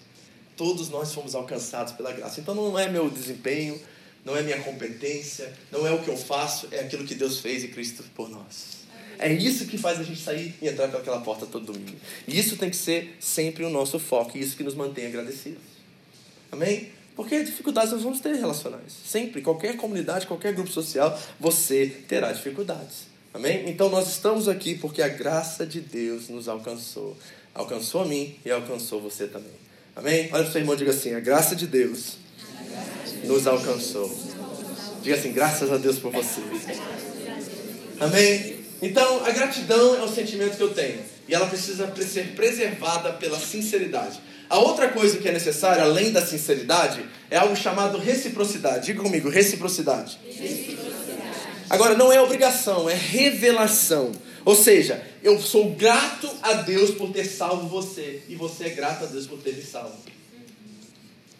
Todos 0.58 0.90
nós 0.90 1.14
fomos 1.14 1.36
alcançados 1.36 1.94
pela 1.94 2.12
graça. 2.12 2.42
Então 2.42 2.54
não 2.54 2.78
é 2.78 2.90
meu 2.90 3.10
desempenho, 3.10 3.80
não 4.26 4.36
é 4.36 4.42
minha 4.42 4.60
competência, 4.62 5.54
não 5.72 5.88
é 5.88 5.92
o 5.94 6.04
que 6.04 6.10
eu 6.10 6.18
faço, 6.18 6.68
é 6.72 6.82
aquilo 6.82 7.06
que 7.06 7.16
Deus 7.16 7.40
fez 7.40 7.64
e 7.64 7.70
Cristo 7.70 8.04
por 8.14 8.30
nós. 8.30 8.78
É 9.20 9.32
isso 9.32 9.66
que 9.66 9.78
faz 9.78 10.00
a 10.00 10.04
gente 10.04 10.22
sair 10.22 10.54
e 10.62 10.68
entrar 10.68 10.90
pelaquela 10.90 11.22
porta 11.22 11.46
todo 11.46 11.72
domingo. 11.72 11.98
E 12.28 12.38
isso 12.38 12.58
tem 12.58 12.70
que 12.70 12.76
ser 12.76 13.16
sempre 13.20 13.64
o 13.64 13.70
nosso 13.70 13.98
foco, 13.98 14.38
e 14.38 14.42
isso 14.42 14.58
que 14.58 14.64
nos 14.64 14.76
mantém 14.76 15.08
agradecidos. 15.08 15.64
Amém? 16.52 16.92
Porque 17.16 17.44
dificuldades 17.44 17.92
nós 17.92 18.04
vamos 18.04 18.20
ter 18.20 18.36
relacionais. 18.36 18.94
Sempre, 19.06 19.42
qualquer 19.42 19.76
comunidade, 19.76 20.28
qualquer 20.28 20.54
grupo 20.54 20.70
social, 20.70 21.20
você 21.40 21.88
terá 22.08 22.32
dificuldades. 22.32 23.08
Amém? 23.34 23.70
Então 23.70 23.90
nós 23.90 24.08
estamos 24.08 24.48
aqui 24.48 24.76
porque 24.76 25.02
a 25.02 25.08
graça 25.08 25.66
de 25.66 25.82
Deus 25.82 26.30
nos 26.30 26.48
alcançou. 26.48 27.18
Alcançou 27.56 28.02
a 28.02 28.06
mim 28.06 28.36
e 28.46 28.52
alcançou 28.52 29.02
você 29.02 29.28
também. 29.28 29.67
Amém? 29.98 30.30
Olha 30.32 30.44
para 30.44 30.50
o 30.50 30.52
seu 30.52 30.62
irmão 30.62 30.76
e 30.76 30.78
diga 30.78 30.92
assim: 30.92 31.16
a 31.16 31.20
graça 31.20 31.56
de 31.56 31.66
Deus 31.66 32.18
nos 33.24 33.48
alcançou. 33.48 34.16
Diga 35.02 35.16
assim, 35.16 35.32
graças 35.32 35.72
a 35.72 35.78
Deus 35.78 35.98
por 35.98 36.12
você. 36.12 36.42
Amém? 38.00 38.58
Então, 38.80 39.26
a 39.26 39.32
gratidão 39.32 39.96
é 39.96 40.04
um 40.04 40.14
sentimento 40.14 40.56
que 40.56 40.62
eu 40.62 40.74
tenho. 40.74 41.00
E 41.28 41.34
ela 41.34 41.48
precisa 41.48 41.92
ser 41.96 42.36
preservada 42.36 43.14
pela 43.14 43.40
sinceridade. 43.40 44.20
A 44.48 44.60
outra 44.60 44.90
coisa 44.90 45.18
que 45.18 45.28
é 45.28 45.32
necessária, 45.32 45.84
além 45.84 46.12
da 46.12 46.24
sinceridade, 46.24 47.04
é 47.32 47.38
algo 47.38 47.56
chamado 47.56 47.98
reciprocidade. 47.98 48.86
Diga 48.86 49.02
comigo, 49.02 49.30
reciprocidade. 49.30 50.20
reciprocidade. 50.26 50.78
Agora, 51.70 51.96
não 51.96 52.14
é 52.14 52.22
obrigação, 52.22 52.90
é 52.90 52.94
revelação. 52.94 54.12
Ou 54.48 54.56
seja, 54.56 55.06
eu 55.22 55.42
sou 55.42 55.72
grato 55.72 56.30
a 56.42 56.54
Deus 56.54 56.92
por 56.92 57.12
ter 57.12 57.26
salvo 57.26 57.68
você. 57.68 58.22
E 58.30 58.36
você 58.36 58.68
é 58.68 58.70
grato 58.70 59.04
a 59.04 59.08
Deus 59.08 59.28
por 59.28 59.40
ter 59.40 59.54
me 59.54 59.62
salvo. 59.62 59.98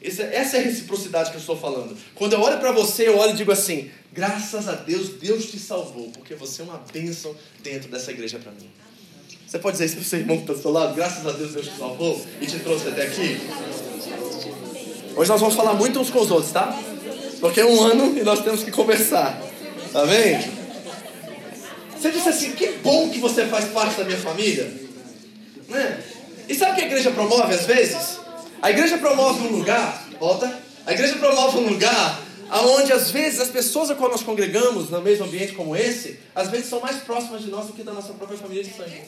Essa, 0.02 0.24
essa 0.24 0.58
é 0.58 0.60
a 0.60 0.64
reciprocidade 0.64 1.30
que 1.30 1.38
eu 1.38 1.40
estou 1.40 1.56
falando. 1.56 1.98
Quando 2.14 2.34
eu 2.34 2.42
olho 2.42 2.60
para 2.60 2.74
você, 2.74 3.08
eu 3.08 3.18
olho 3.18 3.32
e 3.32 3.38
digo 3.38 3.50
assim: 3.50 3.90
graças 4.12 4.68
a 4.68 4.74
Deus, 4.74 5.08
Deus 5.22 5.50
te 5.50 5.58
salvou, 5.58 6.10
porque 6.10 6.36
você 6.36 6.62
é 6.62 6.66
uma 6.66 6.84
bênção 6.92 7.34
dentro 7.64 7.90
dessa 7.90 8.12
igreja 8.12 8.40
para 8.40 8.52
mim. 8.52 8.70
Você 9.48 9.58
pode 9.58 9.76
dizer 9.76 9.86
isso 9.86 9.96
para 9.96 10.02
o 10.02 10.06
seu 10.06 10.20
irmão 10.20 10.36
que 10.36 10.44
está 10.44 10.54
do 10.56 10.62
seu 10.62 10.72
lado? 10.72 10.94
Graças 10.94 11.26
a 11.26 11.32
Deus, 11.32 11.54
Deus 11.54 11.66
te 11.66 11.78
salvou 11.78 12.22
e 12.42 12.46
te 12.46 12.60
trouxe 12.60 12.90
até 12.90 13.04
aqui. 13.04 13.38
Hoje 15.16 15.30
nós 15.30 15.40
vamos 15.40 15.56
falar 15.56 15.76
muito 15.76 15.98
uns 15.98 16.10
com 16.10 16.20
os 16.20 16.30
outros, 16.30 16.52
tá? 16.52 16.78
Porque 17.40 17.62
é 17.62 17.66
um 17.66 17.82
ano 17.82 18.20
e 18.20 18.24
nós 18.24 18.44
temos 18.44 18.66
que 18.66 18.72
conversar. 18.72 19.42
Tá 19.94 20.04
vendo? 20.04 20.57
Você 22.00 22.12
disse 22.12 22.30
assim: 22.30 22.52
que 22.52 22.68
bom 22.84 23.10
que 23.10 23.20
você 23.20 23.46
faz 23.46 23.66
parte 23.66 23.98
da 23.98 24.04
minha 24.04 24.18
família. 24.18 24.72
Né? 25.68 26.04
E 26.48 26.56
sabe 26.56 26.74
o 26.74 26.76
que 26.76 26.82
a 26.82 26.86
igreja 26.86 27.12
promove 27.12 27.54
às 27.54 27.66
vezes? 27.66 28.20
A 28.62 28.72
igreja 28.72 28.98
promove 28.98 29.48
um 29.48 29.58
lugar, 29.58 30.08
volta. 30.20 30.62
A 30.86 30.94
igreja 30.94 31.16
promove 31.18 31.58
um 31.58 31.70
lugar 31.70 32.24
aonde 32.50 32.94
às 32.94 33.12
vezes 33.12 33.42
as 33.42 33.50
pessoas 33.50 33.92
a 33.92 33.96
qual 33.96 34.10
nós 34.10 34.24
congregamos 34.24 34.90
no 34.90 35.02
mesmo 35.02 35.26
ambiente 35.26 35.54
como 35.54 35.76
esse, 35.76 36.20
às 36.34 36.50
vezes 36.50 36.70
são 36.70 36.80
mais 36.80 36.98
próximas 36.98 37.42
de 37.42 37.50
nós 37.50 37.68
do 37.68 37.74
que 37.74 37.84
da 37.84 37.94
nossa 37.94 38.14
própria 38.14 38.38
família 38.38 38.64
de 38.64 38.74
sangue. 38.74 39.02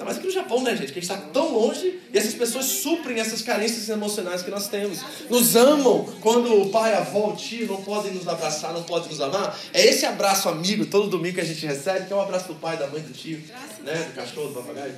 Ainda 0.00 0.06
mais 0.06 0.16
aqui 0.16 0.28
no 0.28 0.32
Japão, 0.32 0.62
né, 0.62 0.74
gente? 0.74 0.92
Que 0.94 0.98
a 0.98 1.02
gente 1.02 1.12
está 1.12 1.16
tão 1.30 1.52
longe 1.52 2.00
e 2.10 2.16
essas 2.16 2.32
pessoas 2.32 2.64
suprem 2.64 3.20
essas 3.20 3.42
carências 3.42 3.86
emocionais 3.90 4.42
que 4.42 4.50
nós 4.50 4.66
temos. 4.66 4.98
Nos 5.28 5.54
amam 5.54 6.06
quando 6.22 6.62
o 6.62 6.70
pai, 6.70 6.94
a 6.94 7.00
avó, 7.00 7.28
o 7.28 7.36
tio 7.36 7.66
não 7.66 7.82
podem 7.82 8.10
nos 8.14 8.26
abraçar, 8.26 8.72
não 8.72 8.82
podem 8.82 9.10
nos 9.10 9.20
amar. 9.20 9.58
É 9.74 9.84
esse 9.84 10.06
abraço 10.06 10.48
amigo 10.48 10.86
todo 10.86 11.10
domingo 11.10 11.34
que 11.34 11.42
a 11.42 11.44
gente 11.44 11.66
recebe, 11.66 12.06
que 12.06 12.12
é 12.14 12.16
o 12.16 12.20
abraço 12.20 12.48
do 12.48 12.54
pai, 12.54 12.78
da 12.78 12.86
mãe, 12.86 13.02
do 13.02 13.12
tio, 13.12 13.42
né? 13.84 14.08
Do 14.08 14.14
cachorro, 14.14 14.48
do 14.48 14.54
papagaio. 14.54 14.94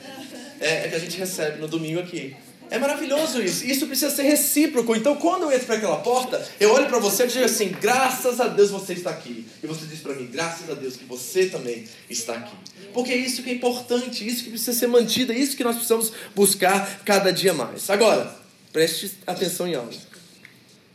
É, 0.61 0.85
é 0.85 0.89
que 0.89 0.95
a 0.95 1.01
gente 1.01 1.19
recebe 1.19 1.61
no 1.61 1.67
domingo 1.67 1.99
aqui. 1.99 2.37
É 2.73 2.79
maravilhoso 2.79 3.43
isso. 3.43 3.67
Isso 3.67 3.87
precisa 3.87 4.11
ser 4.11 4.23
recíproco. 4.23 4.97
Então, 4.97 5.15
quando 5.17 5.43
eu 5.43 5.53
entro 5.53 5.67
para 5.67 5.75
aquela 5.75 5.99
porta, 5.99 6.43
eu 6.59 6.73
olho 6.73 6.87
para 6.87 6.99
você 6.99 7.25
e 7.25 7.27
digo 7.27 7.45
assim: 7.45 7.69
graças 7.69 8.41
a 8.41 8.49
Deus 8.49 8.71
você 8.71 8.95
está 8.95 9.11
aqui. 9.11 9.47
E 9.63 9.67
você 9.67 9.85
diz 9.85 10.01
para 10.01 10.15
mim: 10.15 10.27
graças 10.27 10.71
a 10.71 10.73
Deus 10.73 10.97
que 10.97 11.05
você 11.05 11.51
também 11.51 11.85
está 12.09 12.33
aqui. 12.33 12.57
Porque 12.95 13.13
é 13.13 13.17
isso 13.17 13.43
que 13.43 13.51
é 13.51 13.53
importante, 13.53 14.27
isso 14.27 14.45
que 14.45 14.49
precisa 14.49 14.73
ser 14.73 14.87
mantido, 14.87 15.33
é 15.33 15.37
isso 15.37 15.55
que 15.55 15.63
nós 15.63 15.77
precisamos 15.77 16.15
buscar 16.35 17.03
cada 17.05 17.31
dia 17.31 17.53
mais. 17.53 17.91
Agora, 17.91 18.35
preste 18.73 19.19
atenção 19.27 19.69
em 19.69 19.75
algo. 19.75 19.93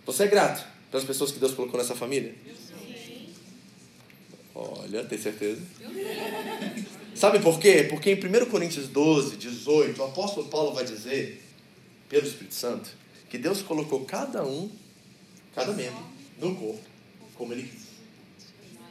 Você 0.08 0.24
é 0.24 0.28
grato 0.28 0.66
pelas 0.90 1.06
pessoas 1.06 1.32
que 1.32 1.38
Deus 1.38 1.54
colocou 1.54 1.80
nessa 1.80 1.94
família? 1.94 2.34
Olha, 4.56 5.04
tem 5.04 5.20
certeza? 5.20 5.62
Sabe 7.14 7.38
por 7.38 7.60
quê? 7.60 7.86
Porque 7.88 8.12
em 8.12 8.16
1 8.16 8.46
Coríntios 8.48 8.88
12, 8.88 9.36
18, 9.36 10.02
o 10.02 10.06
apóstolo 10.06 10.48
Paulo 10.48 10.74
vai 10.74 10.84
dizer 10.84 11.44
pelo 12.10 12.28
Espírito 12.28 12.56
Santo, 12.56 12.90
que 13.30 13.38
Deus 13.38 13.62
colocou 13.62 14.06
cada 14.06 14.46
um, 14.46 14.70
cada 15.54 15.74
membro, 15.74 16.04
no 16.40 16.56
corpo, 16.56 16.82
como 17.36 17.54
Ele 17.54 17.64
quis. 17.64 17.88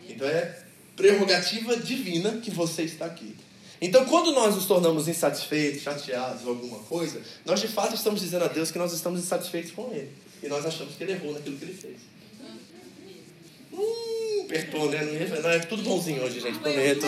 Então 0.09 0.27
é 0.27 0.63
prerrogativa 0.95 1.77
divina 1.77 2.39
que 2.39 2.51
você 2.51 2.83
está 2.83 3.07
aqui. 3.07 3.37
Então, 3.81 4.07
quando 4.07 4.33
nós 4.33 4.55
nos 4.55 4.65
tornamos 4.65 5.07
insatisfeitos, 5.07 5.83
chateados 5.83 6.43
ou 6.45 6.51
alguma 6.51 6.79
coisa, 6.79 7.21
nós 7.45 7.61
de 7.61 7.69
fato 7.69 7.95
estamos 7.95 8.21
dizendo 8.21 8.45
a 8.45 8.49
Deus 8.49 8.71
que 8.71 8.79
nós 8.79 8.93
estamos 8.93 9.21
insatisfeitos 9.21 9.73
com 9.73 9.93
Ele. 9.93 10.11
E 10.43 10.49
nós 10.49 10.65
achamos 10.65 10.95
que 10.95 11.05
Ele 11.05 11.13
errou 11.13 11.35
naquilo 11.35 11.59
que 11.59 11.65
Ele 11.65 11.75
fez. 11.75 11.97
Hum, 13.73 14.45
apertou, 14.45 14.91
né? 14.91 15.01
Não 15.43 15.51
é 15.51 15.59
tudo 15.59 15.83
bonzinho 15.83 16.23
hoje, 16.23 16.41
gente. 16.41 16.59
Prometo. 16.59 17.05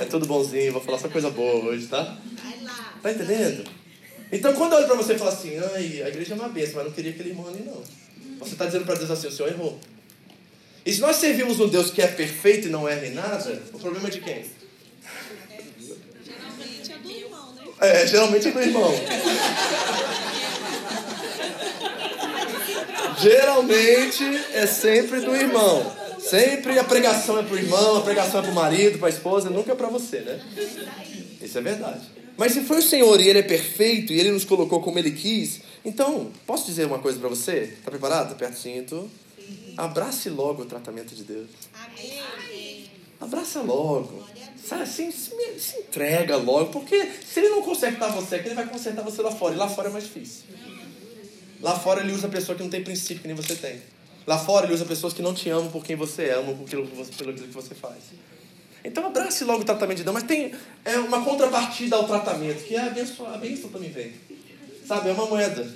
É 0.00 0.04
tudo 0.06 0.26
bonzinho. 0.26 0.72
Vou 0.72 0.82
falar 0.82 0.98
só 0.98 1.08
coisa 1.08 1.30
boa 1.30 1.64
hoje, 1.66 1.86
tá? 1.86 2.18
Tá 3.00 3.12
entendendo? 3.12 3.79
Então, 4.32 4.52
quando 4.52 4.72
eu 4.72 4.78
olho 4.78 4.86
para 4.86 4.96
você 4.96 5.14
e 5.14 5.18
falo 5.18 5.30
assim, 5.30 5.58
ai, 5.74 6.02
a 6.02 6.08
igreja 6.08 6.34
é 6.34 6.36
uma 6.36 6.48
bênção, 6.48 6.76
mas 6.76 6.84
não 6.84 6.92
queria 6.92 7.10
aquele 7.10 7.30
irmão 7.30 7.48
ali, 7.48 7.62
não. 7.64 7.82
Você 8.38 8.52
está 8.52 8.66
dizendo 8.66 8.84
para 8.84 8.94
Deus 8.94 9.10
assim, 9.10 9.26
o 9.26 9.32
Senhor 9.32 9.48
errou. 9.50 9.78
E 10.84 10.92
se 10.92 11.00
nós 11.00 11.16
servimos 11.16 11.58
um 11.60 11.68
Deus 11.68 11.90
que 11.90 12.00
é 12.00 12.06
perfeito 12.06 12.68
e 12.68 12.70
não 12.70 12.88
erra 12.88 13.06
em 13.06 13.12
nada, 13.12 13.62
o 13.72 13.78
problema 13.78 14.08
é 14.08 14.10
de 14.10 14.20
quem? 14.20 14.44
Geralmente 16.24 16.92
é 16.92 16.98
do 16.98 17.10
irmão, 17.10 17.54
né? 17.54 17.64
É, 17.80 18.06
geralmente 18.06 18.48
é 18.48 18.50
do 18.50 18.60
irmão. 18.60 18.90
geralmente 23.20 24.24
é 24.54 24.66
sempre 24.66 25.20
do 25.20 25.34
irmão. 25.34 25.96
Sempre 26.18 26.78
a 26.78 26.84
pregação 26.84 27.38
é 27.38 27.42
para 27.42 27.54
o 27.54 27.58
irmão, 27.58 27.96
a 27.96 28.02
pregação 28.02 28.40
é 28.40 28.42
para 28.42 28.52
o 28.52 28.54
marido, 28.54 28.98
para 28.98 29.08
a 29.08 29.10
esposa, 29.10 29.50
nunca 29.50 29.72
é 29.72 29.74
para 29.74 29.88
você, 29.88 30.20
né? 30.20 30.40
Isso 31.42 31.58
é 31.58 31.60
verdade. 31.60 32.19
Mas 32.40 32.52
se 32.52 32.62
foi 32.62 32.78
o 32.78 32.82
Senhor 32.82 33.20
e 33.20 33.28
Ele 33.28 33.40
é 33.40 33.42
perfeito 33.42 34.14
e 34.14 34.18
Ele 34.18 34.32
nos 34.32 34.46
colocou 34.46 34.80
como 34.80 34.98
Ele 34.98 35.10
quis, 35.10 35.60
então, 35.84 36.32
posso 36.46 36.64
dizer 36.64 36.86
uma 36.86 36.98
coisa 36.98 37.18
para 37.18 37.28
você? 37.28 37.74
Está 37.78 37.90
preparado? 37.90 38.32
Aperta 38.32 38.56
o 38.56 38.58
cinto. 38.58 39.10
Abrace 39.76 40.30
logo 40.30 40.62
o 40.62 40.64
tratamento 40.64 41.14
de 41.14 41.22
Deus. 41.22 41.50
Amém. 41.74 42.90
Abraça 43.20 43.60
logo. 43.60 44.26
Sabe, 44.56 44.84
assim, 44.84 45.10
se, 45.10 45.30
se 45.58 45.80
entrega 45.80 46.38
logo. 46.38 46.70
Porque 46.70 47.10
se 47.30 47.40
ele 47.40 47.50
não 47.50 47.60
consertar 47.60 48.08
você 48.08 48.36
aqui, 48.36 48.48
ele 48.48 48.54
vai 48.54 48.66
consertar 48.66 49.02
você 49.02 49.20
lá 49.20 49.30
fora. 49.30 49.54
E 49.54 49.58
lá 49.58 49.68
fora 49.68 49.90
é 49.90 49.92
mais 49.92 50.04
difícil. 50.04 50.44
Lá 51.60 51.78
fora 51.78 52.00
ele 52.00 52.12
usa 52.12 52.26
pessoa 52.26 52.56
que 52.56 52.62
não 52.62 52.70
tem 52.70 52.82
princípio 52.82 53.20
que 53.20 53.28
nem 53.28 53.36
você 53.36 53.54
tem. 53.54 53.82
Lá 54.26 54.38
fora 54.38 54.64
ele 54.64 54.72
usa 54.72 54.86
pessoas 54.86 55.12
que 55.12 55.20
não 55.20 55.34
te 55.34 55.50
amam 55.50 55.70
por 55.70 55.84
quem 55.84 55.94
você 55.94 56.24
é, 56.24 56.32
amam 56.32 56.56
por 56.56 56.64
aquilo 56.64 56.88
pelo 56.88 57.34
que 57.34 57.46
você 57.48 57.74
faz. 57.74 57.98
Então 58.84 59.06
abrace 59.06 59.44
logo 59.44 59.62
o 59.62 59.64
tratamento 59.64 59.98
de 59.98 60.04
Deus, 60.04 60.14
mas 60.14 60.22
tem 60.24 60.52
é 60.84 60.96
uma 60.96 61.22
contrapartida 61.22 61.96
ao 61.96 62.04
tratamento, 62.04 62.64
que 62.64 62.74
é 62.74 62.80
a 62.80 62.90
benção, 62.90 63.26
a 63.26 63.38
também 63.38 63.90
vem. 63.90 64.12
Sabe, 64.86 65.10
é 65.10 65.12
uma 65.12 65.26
moeda. 65.26 65.66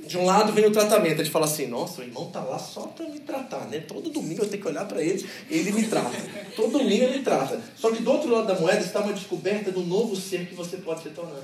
De 0.00 0.16
um 0.16 0.24
lado 0.24 0.52
vem 0.52 0.64
o 0.64 0.70
tratamento, 0.70 1.20
a 1.20 1.24
gente 1.24 1.32
fala 1.32 1.44
assim, 1.44 1.66
nossa, 1.66 2.00
o 2.00 2.04
irmão 2.04 2.30
tá 2.30 2.40
lá 2.40 2.58
só 2.58 2.82
para 2.82 3.06
me 3.08 3.18
tratar, 3.20 3.66
né? 3.66 3.80
Todo 3.80 4.08
domingo 4.10 4.42
eu 4.42 4.48
tenho 4.48 4.62
que 4.62 4.68
olhar 4.68 4.86
para 4.86 5.02
ele 5.02 5.28
ele 5.50 5.72
me 5.72 5.84
trata. 5.84 6.16
Todo 6.56 6.78
domingo 6.78 7.04
ele 7.04 7.18
me 7.18 7.24
trata. 7.24 7.60
Só 7.76 7.90
que 7.90 8.02
do 8.02 8.10
outro 8.10 8.30
lado 8.30 8.46
da 8.46 8.54
moeda 8.54 8.80
está 8.80 9.00
uma 9.00 9.12
descoberta 9.12 9.70
do 9.70 9.80
novo 9.80 10.16
ser 10.16 10.46
que 10.46 10.54
você 10.54 10.76
pode 10.78 11.02
se 11.02 11.10
tornar. 11.10 11.42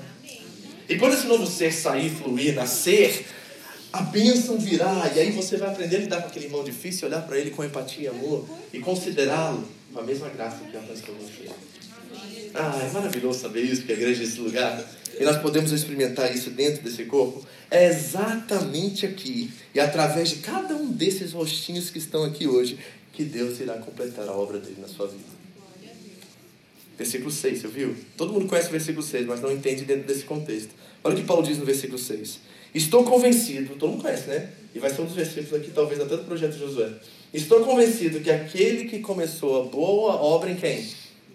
E 0.87 0.97
quando 0.97 1.13
esse 1.13 1.27
novo 1.27 1.45
ser 1.45 1.71
sair, 1.71 2.09
fluir, 2.09 2.55
nascer, 2.55 3.25
a 3.91 4.01
bênção 4.01 4.57
virá. 4.57 5.11
E 5.15 5.19
aí 5.19 5.31
você 5.31 5.57
vai 5.57 5.69
aprender 5.69 5.97
a 5.97 5.99
lidar 5.99 6.21
com 6.21 6.27
aquele 6.27 6.45
irmão 6.45 6.63
difícil, 6.63 7.07
olhar 7.07 7.21
para 7.21 7.37
ele 7.37 7.51
com 7.51 7.63
empatia 7.63 8.03
e 8.03 8.07
amor 8.07 8.45
e 8.73 8.79
considerá-lo 8.79 9.65
com 9.95 10.01
a 10.01 10.03
mesma 10.03 10.27
graça 10.27 10.57
que 10.65 10.75
alcançou 10.75 11.15
você. 11.15 11.49
Ah, 12.53 12.85
é 12.85 12.91
maravilhoso 12.91 13.39
saber 13.39 13.61
isso, 13.61 13.83
que 13.83 13.93
a 13.93 13.95
igreja 13.95 14.23
é 14.23 14.25
esse 14.25 14.39
lugar. 14.41 14.85
E 15.17 15.23
nós 15.23 15.37
podemos 15.37 15.71
experimentar 15.71 16.35
isso 16.35 16.49
dentro 16.49 16.83
desse 16.83 17.05
corpo. 17.05 17.45
É 17.71 17.87
exatamente 17.87 19.05
aqui 19.05 19.49
e 19.73 19.79
através 19.79 20.29
de 20.29 20.35
cada 20.37 20.75
um 20.75 20.91
desses 20.91 21.31
rostinhos 21.31 21.89
que 21.89 21.97
estão 21.97 22.25
aqui 22.25 22.45
hoje 22.45 22.77
que 23.13 23.23
Deus 23.23 23.57
irá 23.61 23.75
completar 23.75 24.27
a 24.27 24.33
obra 24.33 24.59
dele 24.59 24.77
na 24.81 24.87
sua 24.89 25.07
vida. 25.07 25.23
Versículo 26.97 27.31
6, 27.31 27.61
você 27.61 27.67
viu? 27.69 27.95
Todo 28.17 28.33
mundo 28.33 28.47
conhece 28.47 28.67
o 28.67 28.71
versículo 28.71 29.03
6, 29.03 29.25
mas 29.25 29.41
não 29.41 29.51
entende 29.51 29.85
dentro 29.85 30.05
desse 30.05 30.25
contexto. 30.25 30.71
Olha 31.03 31.15
o 31.15 31.17
que 31.17 31.25
Paulo 31.25 31.43
diz 31.43 31.57
no 31.57 31.65
versículo 31.65 31.97
6. 31.97 32.39
Estou 32.73 33.05
convencido, 33.05 33.75
todo 33.75 33.91
mundo 33.91 34.01
conhece, 34.01 34.27
né? 34.27 34.49
E 34.73 34.79
vai 34.79 34.89
ser 34.89 35.01
um 35.01 35.05
dos 35.05 35.15
versículos 35.15 35.53
aqui, 35.53 35.71
talvez 35.71 36.01
até 36.01 36.17
do 36.17 36.25
projeto 36.25 36.53
de 36.53 36.59
Josué. 36.59 36.91
Estou 37.35 37.65
convencido 37.65 38.21
que 38.21 38.31
aquele 38.31 38.85
que 38.85 38.99
começou 38.99 39.61
a 39.61 39.65
boa 39.65 40.15
obra 40.15 40.49
em 40.49 40.55
quem? 40.55 40.87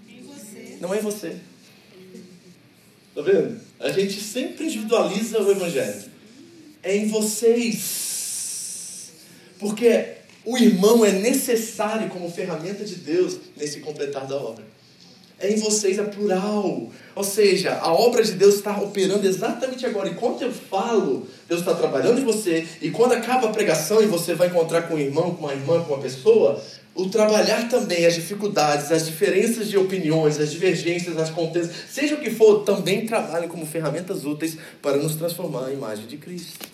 Em 0.09 0.23
você. 0.23 0.79
Não 0.81 0.95
é 0.95 0.99
em 0.99 1.03
você. 1.03 1.37
Tá 3.15 3.21
vendo? 3.21 3.61
A 3.79 3.93
gente 3.93 4.19
sempre 4.19 4.65
individualiza 4.65 5.43
o 5.43 5.51
evangelho. 5.51 6.05
É 6.83 6.97
em 6.97 7.09
vocês. 7.09 9.11
Porque 9.59 10.15
o 10.43 10.57
irmão 10.57 11.05
é 11.05 11.13
necessário 11.13 12.09
como 12.09 12.31
ferramenta 12.31 12.83
de 12.83 12.95
Deus 12.95 13.39
nesse 13.55 13.81
completar 13.81 14.27
da 14.27 14.37
obra. 14.37 14.65
É 15.41 15.51
em 15.51 15.57
vocês, 15.57 15.99
é 15.99 16.03
plural. 16.03 16.89
Ou 17.15 17.25
seja, 17.25 17.79
a 17.81 17.93
obra 17.93 18.23
de 18.23 18.33
Deus 18.33 18.57
está 18.57 18.79
operando 18.79 19.27
exatamente 19.27 19.87
agora. 19.87 20.11
Enquanto 20.11 20.43
eu 20.43 20.53
falo, 20.53 21.27
Deus 21.49 21.61
está 21.61 21.75
trabalhando 21.75 22.21
em 22.21 22.25
você. 22.25 22.67
E 22.83 22.91
quando 22.91 23.13
acaba 23.13 23.49
a 23.49 23.51
pregação 23.51 24.03
e 24.03 24.07
você 24.07 24.35
vai 24.35 24.49
encontrar 24.49 24.83
com 24.83 24.95
um 24.95 24.99
irmão, 24.99 25.35
com 25.35 25.47
uma 25.47 25.55
irmã, 25.55 25.83
com 25.83 25.95
uma 25.95 26.03
pessoa, 26.03 26.63
o 26.95 27.09
trabalhar 27.09 27.71
também 27.71 28.05
as 28.05 28.15
dificuldades, 28.15 28.93
as 28.93 29.07
diferenças 29.07 29.69
de 29.69 29.79
opiniões, 29.79 30.39
as 30.39 30.53
divergências, 30.53 31.17
as 31.17 31.31
contensas, 31.31 31.73
seja 31.91 32.17
o 32.17 32.21
que 32.21 32.31
for, 32.31 32.63
também 32.65 33.07
trabalham 33.07 33.49
como 33.49 33.65
ferramentas 33.65 34.27
úteis 34.27 34.59
para 34.83 34.99
nos 34.99 35.17
transformar 35.17 35.69
à 35.69 35.73
imagem 35.73 36.07
de 36.07 36.19
Cristo. 36.19 36.67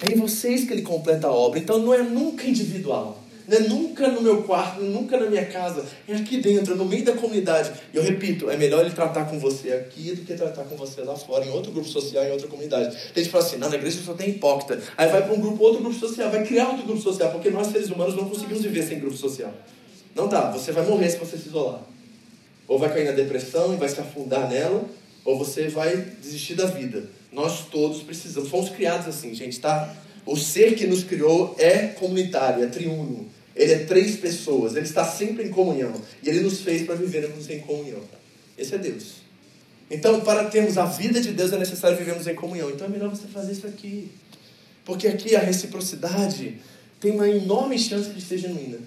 É 0.00 0.12
em 0.12 0.16
vocês 0.16 0.64
que 0.64 0.72
ele 0.72 0.82
completa 0.82 1.26
a 1.26 1.32
obra. 1.32 1.58
Então 1.58 1.78
não 1.78 1.92
é 1.92 2.02
nunca 2.02 2.46
individual. 2.46 3.22
Não 3.48 3.56
é 3.56 3.60
nunca 3.60 4.08
no 4.08 4.20
meu 4.20 4.42
quarto, 4.42 4.82
nunca 4.82 5.18
na 5.18 5.24
minha 5.24 5.46
casa. 5.46 5.82
É 6.06 6.14
aqui 6.14 6.36
dentro, 6.36 6.76
no 6.76 6.84
meio 6.84 7.02
da 7.02 7.14
comunidade. 7.14 7.72
E 7.94 7.96
eu 7.96 8.02
repito, 8.02 8.50
é 8.50 8.58
melhor 8.58 8.84
ele 8.84 8.94
tratar 8.94 9.24
com 9.24 9.38
você 9.38 9.72
aqui 9.72 10.14
do 10.14 10.20
que 10.20 10.34
tratar 10.34 10.64
com 10.64 10.76
você 10.76 11.00
lá 11.00 11.16
fora, 11.16 11.46
em 11.46 11.50
outro 11.50 11.72
grupo 11.72 11.88
social, 11.88 12.22
em 12.24 12.30
outra 12.30 12.46
comunidade. 12.46 12.94
Tem 13.14 13.24
gente 13.24 13.24
que 13.24 13.30
fala 13.30 13.42
assim, 13.42 13.56
na 13.56 13.68
igreja 13.68 14.02
só 14.04 14.12
tem 14.12 14.28
hipócrita. 14.28 14.82
Aí 14.98 15.08
vai 15.08 15.22
para 15.22 15.32
um 15.32 15.40
grupo, 15.40 15.64
outro 15.64 15.82
grupo 15.82 15.98
social, 15.98 16.30
vai 16.30 16.44
criar 16.44 16.68
outro 16.68 16.84
grupo 16.84 17.00
social, 17.00 17.30
porque 17.30 17.48
nós 17.48 17.68
seres 17.68 17.88
humanos 17.88 18.14
não 18.14 18.28
conseguimos 18.28 18.62
viver 18.62 18.82
sem 18.82 19.00
grupo 19.00 19.16
social. 19.16 19.54
Não 20.14 20.28
dá, 20.28 20.50
você 20.50 20.70
vai 20.70 20.84
morrer 20.84 21.08
se 21.08 21.16
você 21.16 21.38
se 21.38 21.48
isolar. 21.48 21.80
Ou 22.66 22.78
vai 22.78 22.92
cair 22.92 23.06
na 23.06 23.12
depressão 23.12 23.72
e 23.72 23.78
vai 23.78 23.88
se 23.88 23.98
afundar 23.98 24.46
nela, 24.50 24.84
ou 25.24 25.38
você 25.38 25.68
vai 25.68 25.96
desistir 26.20 26.54
da 26.54 26.66
vida. 26.66 27.08
Nós 27.32 27.64
todos 27.70 28.02
precisamos, 28.02 28.50
fomos 28.50 28.68
criados 28.68 29.06
assim, 29.08 29.34
gente, 29.34 29.58
tá? 29.58 29.94
O 30.26 30.36
ser 30.36 30.74
que 30.74 30.86
nos 30.86 31.02
criou 31.02 31.56
é 31.58 31.86
comunitário, 31.86 32.62
é 32.62 32.66
triuno. 32.66 33.37
Ele 33.58 33.72
é 33.72 33.78
três 33.80 34.16
pessoas, 34.16 34.76
ele 34.76 34.86
está 34.86 35.04
sempre 35.04 35.42
em 35.42 35.50
comunhão. 35.50 35.92
E 36.22 36.28
ele 36.28 36.40
nos 36.40 36.60
fez 36.60 36.86
para 36.86 36.94
vivermos 36.94 37.50
em 37.50 37.58
comunhão. 37.58 38.00
Esse 38.56 38.76
é 38.76 38.78
Deus. 38.78 39.16
Então, 39.90 40.20
para 40.20 40.44
termos 40.44 40.78
a 40.78 40.84
vida 40.84 41.20
de 41.20 41.32
Deus, 41.32 41.52
é 41.52 41.58
necessário 41.58 41.98
vivermos 41.98 42.28
em 42.28 42.36
comunhão. 42.36 42.70
Então, 42.70 42.86
é 42.86 42.90
melhor 42.90 43.10
você 43.10 43.26
fazer 43.26 43.52
isso 43.52 43.66
aqui. 43.66 44.12
Porque 44.84 45.08
aqui 45.08 45.34
a 45.34 45.40
reciprocidade 45.40 46.58
tem 47.00 47.10
uma 47.10 47.28
enorme 47.28 47.76
chance 47.78 48.10
de 48.10 48.20
ser 48.20 48.38
genuína. 48.38 48.78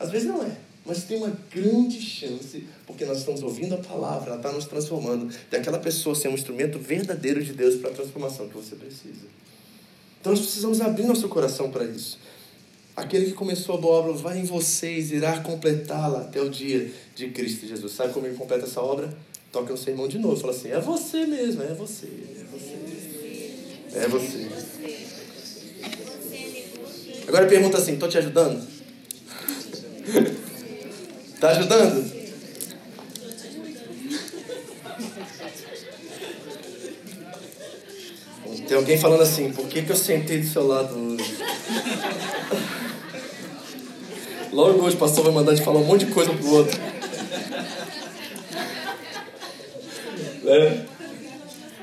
Às 0.00 0.10
vezes 0.10 0.26
não 0.26 0.42
é, 0.42 0.56
mas 0.84 1.04
tem 1.04 1.18
uma 1.18 1.32
grande 1.54 2.00
chance, 2.00 2.66
porque 2.84 3.04
nós 3.04 3.18
estamos 3.18 3.40
ouvindo 3.42 3.74
a 3.76 3.78
palavra, 3.78 4.30
ela 4.30 4.36
está 4.36 4.50
nos 4.50 4.64
transformando, 4.64 5.32
de 5.48 5.56
aquela 5.56 5.78
pessoa 5.78 6.14
ser 6.16 6.26
um 6.26 6.34
instrumento 6.34 6.76
verdadeiro 6.76 7.42
de 7.42 7.52
Deus 7.52 7.76
para 7.76 7.90
a 7.90 7.94
transformação 7.94 8.48
que 8.48 8.54
você 8.54 8.74
precisa. 8.74 9.26
Então, 10.20 10.32
nós 10.32 10.40
precisamos 10.40 10.80
abrir 10.80 11.04
nosso 11.04 11.28
coração 11.28 11.70
para 11.70 11.84
isso. 11.84 12.18
Aquele 12.94 13.26
que 13.26 13.32
começou 13.32 13.76
a 13.76 13.78
boa 13.78 14.00
obra 14.00 14.12
vai 14.12 14.38
em 14.38 14.44
vocês, 14.44 15.10
irá 15.12 15.40
completá-la 15.40 16.20
até 16.20 16.40
o 16.42 16.50
dia 16.50 16.92
de 17.14 17.28
Cristo 17.28 17.66
Jesus. 17.66 17.92
Sabe 17.92 18.12
como 18.12 18.26
ele 18.26 18.36
completa 18.36 18.66
essa 18.66 18.82
obra? 18.82 19.08
Toca 19.50 19.72
o 19.72 19.78
sermão 19.78 20.06
de 20.06 20.18
novo. 20.18 20.36
Fala 20.36 20.52
assim: 20.52 20.70
é 20.70 20.78
você 20.78 21.24
mesmo, 21.24 21.62
é 21.62 21.72
você, 21.72 22.06
é 22.06 22.44
você. 22.50 23.98
É 23.98 24.08
você. 24.08 24.48
Agora 27.26 27.46
pergunta 27.46 27.78
assim: 27.78 27.94
estou 27.94 28.10
te 28.10 28.18
ajudando? 28.18 28.62
Está 31.34 31.48
ajudando? 31.56 32.22
Tem 38.68 38.76
alguém 38.76 38.98
falando 38.98 39.22
assim: 39.22 39.50
por 39.50 39.66
que, 39.66 39.82
que 39.82 39.92
eu 39.92 39.96
sentei 39.96 40.40
do 40.40 40.46
seu 40.46 40.66
lado 40.66 40.94
hoje? 40.94 41.36
Logo 44.52 44.84
hoje 44.84 44.96
o 44.96 44.98
pastor 44.98 45.24
vai 45.24 45.32
mandar 45.32 45.54
de 45.54 45.62
falar 45.62 45.80
um 45.80 45.84
monte 45.84 46.04
de 46.04 46.12
coisa 46.12 46.30
pro 46.32 46.50
outro. 46.50 46.78
Né? 50.42 50.86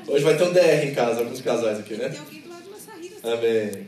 Hoje 0.08 0.23
vai 0.23 0.38
ter 0.38 0.43
um 0.43 0.53
DR 0.53 0.86
em 0.86 0.93
casa, 0.93 1.21
alguns 1.21 1.41
casais 1.41 1.79
aqui, 1.79 1.95
né? 1.95 2.15
Amém. 3.23 3.88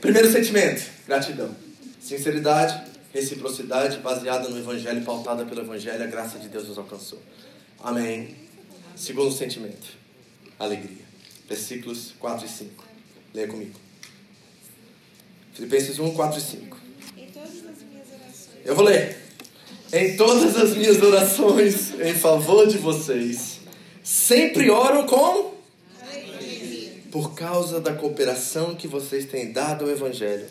Primeiro 0.00 0.30
sentimento, 0.32 0.90
gratidão. 1.06 1.54
Sinceridade, 2.00 2.82
reciprocidade, 3.12 3.98
baseada 3.98 4.48
no 4.48 4.58
Evangelho, 4.58 5.02
pautada 5.04 5.44
pelo 5.44 5.60
Evangelho, 5.60 6.02
a 6.02 6.06
graça 6.06 6.38
de 6.38 6.48
Deus 6.48 6.68
nos 6.68 6.78
alcançou. 6.78 7.20
Amém. 7.82 8.34
Segundo 8.94 9.32
sentimento, 9.32 9.88
alegria. 10.58 11.04
Versículos 11.48 12.14
4 12.18 12.46
e 12.46 12.48
5. 12.48 12.84
Leia 13.34 13.48
comigo. 13.48 13.85
Filipenses 15.56 15.98
1, 15.98 16.12
4 16.12 16.38
e 16.38 16.42
5. 16.42 16.76
Eu 18.62 18.76
vou 18.76 18.84
ler. 18.84 19.16
Em 19.90 20.14
todas 20.14 20.54
as 20.54 20.76
minhas 20.76 21.00
orações 21.00 21.98
em 21.98 22.12
favor 22.12 22.66
de 22.66 22.76
vocês, 22.76 23.60
sempre 24.04 24.68
oram 24.68 25.06
com 25.06 25.56
por 27.10 27.34
causa 27.34 27.80
da 27.80 27.94
cooperação 27.94 28.74
que 28.74 28.86
vocês 28.86 29.24
têm 29.24 29.50
dado 29.50 29.86
ao 29.86 29.90
Evangelho, 29.90 30.46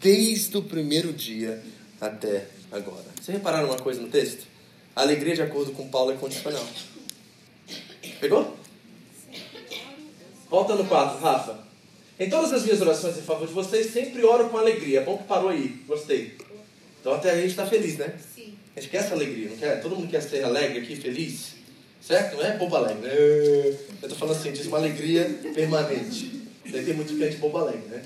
desde 0.00 0.56
o 0.56 0.62
primeiro 0.62 1.12
dia 1.12 1.62
até 2.00 2.46
agora. 2.72 3.04
Vocês 3.20 3.36
repararam 3.36 3.68
uma 3.68 3.78
coisa 3.78 4.00
no 4.00 4.08
texto? 4.08 4.46
A 4.94 5.02
alegria, 5.02 5.34
de 5.34 5.42
acordo 5.42 5.72
com 5.72 5.86
Paulo, 5.88 6.12
é 6.12 6.16
condicional. 6.16 6.66
Pegou? 8.18 8.56
Volta 10.48 10.74
no 10.74 10.86
4, 10.86 11.18
Rafa. 11.18 11.65
Em 12.18 12.30
todas 12.30 12.52
as 12.52 12.64
minhas 12.64 12.80
orações 12.80 13.18
em 13.18 13.22
favor 13.22 13.46
de 13.46 13.52
vocês, 13.52 13.92
sempre 13.92 14.24
oro 14.24 14.48
com 14.48 14.56
alegria. 14.56 15.00
É 15.00 15.04
bom 15.04 15.18
que 15.18 15.24
parou 15.24 15.50
aí, 15.50 15.82
gostei. 15.86 16.34
Então 17.00 17.12
até 17.12 17.30
a 17.30 17.36
gente 17.36 17.50
está 17.50 17.66
feliz, 17.66 17.98
né? 17.98 18.14
Sim. 18.34 18.54
A 18.74 18.80
gente 18.80 18.90
quer 18.90 18.98
essa 18.98 19.14
alegria, 19.14 19.50
não 19.50 19.56
quer? 19.56 19.80
Todo 19.82 19.96
mundo 19.96 20.08
quer 20.08 20.22
ser 20.22 20.42
alegre 20.42 20.80
aqui, 20.80 20.96
feliz? 20.96 21.56
Certo? 22.00 22.36
Não 22.36 22.44
é 22.44 22.56
bobo 22.56 22.74
alegre. 22.74 23.06
É. 23.06 23.76
Eu 24.02 24.08
estou 24.08 24.18
falando 24.18 24.36
assim, 24.36 24.52
diz 24.52 24.66
uma 24.66 24.78
alegria 24.78 25.24
permanente. 25.54 26.42
Daí 26.70 26.84
tem 26.84 26.94
muito 26.94 27.16
crente 27.16 27.36
bobo 27.36 27.58
alegre, 27.58 27.86
né? 27.88 28.02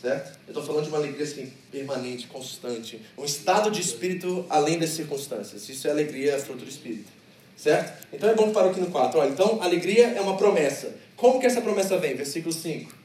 Certo? 0.00 0.38
Eu 0.46 0.50
estou 0.52 0.62
falando 0.62 0.84
de 0.84 0.88
uma 0.90 0.98
alegria 0.98 1.24
assim, 1.24 1.52
permanente, 1.70 2.26
constante. 2.26 3.00
Um 3.16 3.24
estado 3.24 3.70
de 3.70 3.80
espírito 3.80 4.44
além 4.48 4.78
das 4.78 4.90
circunstâncias. 4.90 5.68
Isso 5.68 5.88
é 5.88 5.90
alegria, 5.90 6.34
é 6.34 6.38
fruto 6.38 6.64
do 6.64 6.70
espírito. 6.70 7.08
Certo? 7.56 8.06
Então 8.12 8.28
é 8.28 8.34
bom 8.34 8.48
que 8.48 8.54
parou 8.54 8.70
aqui 8.70 8.80
no 8.80 8.90
4. 8.90 9.18
Olha, 9.18 9.30
então, 9.30 9.62
alegria 9.62 10.08
é 10.08 10.20
uma 10.20 10.36
promessa. 10.36 10.94
Como 11.16 11.38
que 11.38 11.46
essa 11.46 11.60
promessa 11.60 11.98
vem? 11.98 12.14
Versículo 12.14 12.52
5. 12.52 12.99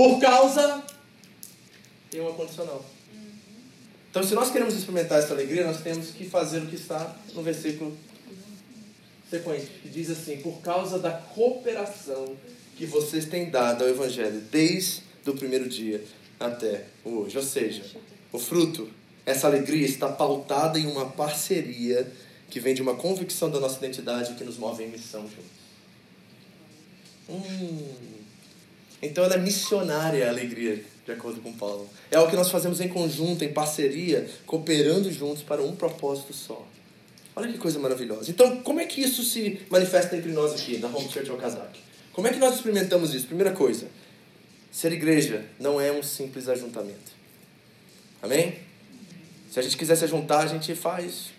Por 0.00 0.18
causa. 0.18 0.82
Tem 2.10 2.22
uma 2.22 2.32
condicional. 2.32 2.82
Então, 4.10 4.22
se 4.22 4.34
nós 4.34 4.50
queremos 4.50 4.72
experimentar 4.72 5.18
essa 5.18 5.34
alegria, 5.34 5.62
nós 5.66 5.82
temos 5.82 6.10
que 6.12 6.24
fazer 6.24 6.60
o 6.60 6.66
que 6.68 6.76
está 6.76 7.14
no 7.34 7.42
versículo 7.42 7.94
sequente, 9.28 9.66
que 9.82 9.90
diz 9.90 10.08
assim: 10.08 10.38
Por 10.38 10.62
causa 10.62 10.98
da 10.98 11.10
cooperação 11.10 12.34
que 12.78 12.86
vocês 12.86 13.26
têm 13.26 13.50
dado 13.50 13.84
ao 13.84 13.90
Evangelho, 13.90 14.40
desde 14.50 15.02
o 15.26 15.34
primeiro 15.34 15.68
dia 15.68 16.02
até 16.40 16.86
hoje. 17.04 17.36
Ou 17.36 17.44
seja, 17.44 17.84
o 18.32 18.38
fruto, 18.38 18.88
essa 19.26 19.48
alegria 19.48 19.84
está 19.84 20.08
pautada 20.08 20.78
em 20.78 20.86
uma 20.86 21.10
parceria 21.10 22.10
que 22.48 22.58
vem 22.58 22.72
de 22.72 22.80
uma 22.80 22.94
convicção 22.94 23.50
da 23.50 23.60
nossa 23.60 23.76
identidade 23.76 24.32
que 24.32 24.44
nos 24.44 24.56
move 24.56 24.82
em 24.82 24.88
missão 24.88 25.28
juntos. 25.28 25.60
Hum. 27.28 28.19
Então 29.02 29.24
ela 29.24 29.34
é 29.34 29.38
missionária 29.38 30.26
a 30.26 30.30
alegria, 30.30 30.82
de 31.04 31.12
acordo 31.12 31.40
com 31.40 31.52
Paulo. 31.52 31.88
É 32.10 32.18
o 32.18 32.28
que 32.28 32.36
nós 32.36 32.50
fazemos 32.50 32.80
em 32.80 32.88
conjunto, 32.88 33.44
em 33.44 33.52
parceria, 33.52 34.28
cooperando 34.46 35.10
juntos 35.10 35.42
para 35.42 35.62
um 35.62 35.74
propósito 35.74 36.32
só. 36.32 36.66
Olha 37.34 37.50
que 37.50 37.58
coisa 37.58 37.78
maravilhosa. 37.78 38.30
Então, 38.30 38.60
como 38.62 38.80
é 38.80 38.86
que 38.86 39.00
isso 39.00 39.22
se 39.22 39.60
manifesta 39.70 40.16
entre 40.16 40.32
nós 40.32 40.52
aqui, 40.52 40.78
na 40.78 40.88
Home 40.88 41.08
Church 41.10 41.30
Okazaki? 41.30 41.80
Como 42.12 42.26
é 42.26 42.32
que 42.32 42.38
nós 42.38 42.56
experimentamos 42.56 43.14
isso? 43.14 43.26
Primeira 43.26 43.52
coisa, 43.52 43.86
ser 44.70 44.92
igreja 44.92 45.46
não 45.58 45.80
é 45.80 45.90
um 45.90 46.02
simples 46.02 46.48
ajuntamento. 46.48 47.12
Amém? 48.20 48.58
Se 49.50 49.58
a 49.58 49.62
gente 49.62 49.76
quiser 49.76 49.96
se 49.96 50.06
juntar, 50.06 50.40
a 50.40 50.46
gente 50.46 50.74
faz. 50.74 51.30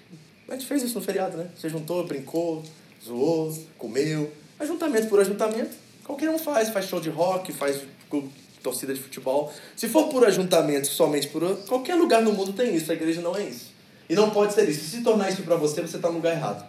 A 0.47 0.53
gente 0.53 0.65
fez 0.65 0.83
isso 0.83 0.95
no 0.95 1.05
feriado, 1.05 1.37
né? 1.37 1.49
Você 1.55 1.69
juntou, 1.69 2.05
brincou, 2.05 2.63
zoou, 3.03 3.57
comeu. 3.77 4.31
Ajuntamento 4.59 5.07
por 5.07 5.19
ajuntamento, 5.19 5.75
qualquer 6.03 6.29
um 6.29 6.39
faz. 6.39 6.69
Faz 6.69 6.87
show 6.87 6.99
de 6.99 7.09
rock, 7.09 7.51
faz 7.51 7.81
torcida 8.61 8.93
de 8.93 8.99
futebol. 8.99 9.51
Se 9.75 9.87
for 9.87 10.07
por 10.09 10.25
ajuntamento, 10.25 10.87
somente 10.87 11.27
por. 11.27 11.57
Qualquer 11.67 11.95
lugar 11.95 12.21
no 12.21 12.33
mundo 12.33 12.53
tem 12.53 12.75
isso. 12.75 12.91
A 12.91 12.95
igreja 12.95 13.21
não 13.21 13.35
é 13.35 13.43
isso. 13.43 13.71
E 14.09 14.15
não 14.15 14.29
pode 14.29 14.53
ser 14.53 14.67
isso. 14.69 14.89
Se 14.89 15.01
tornar 15.03 15.29
isso 15.29 15.43
para 15.43 15.55
você, 15.55 15.81
você 15.81 15.95
está 15.95 16.09
no 16.09 16.15
lugar 16.15 16.33
errado. 16.33 16.65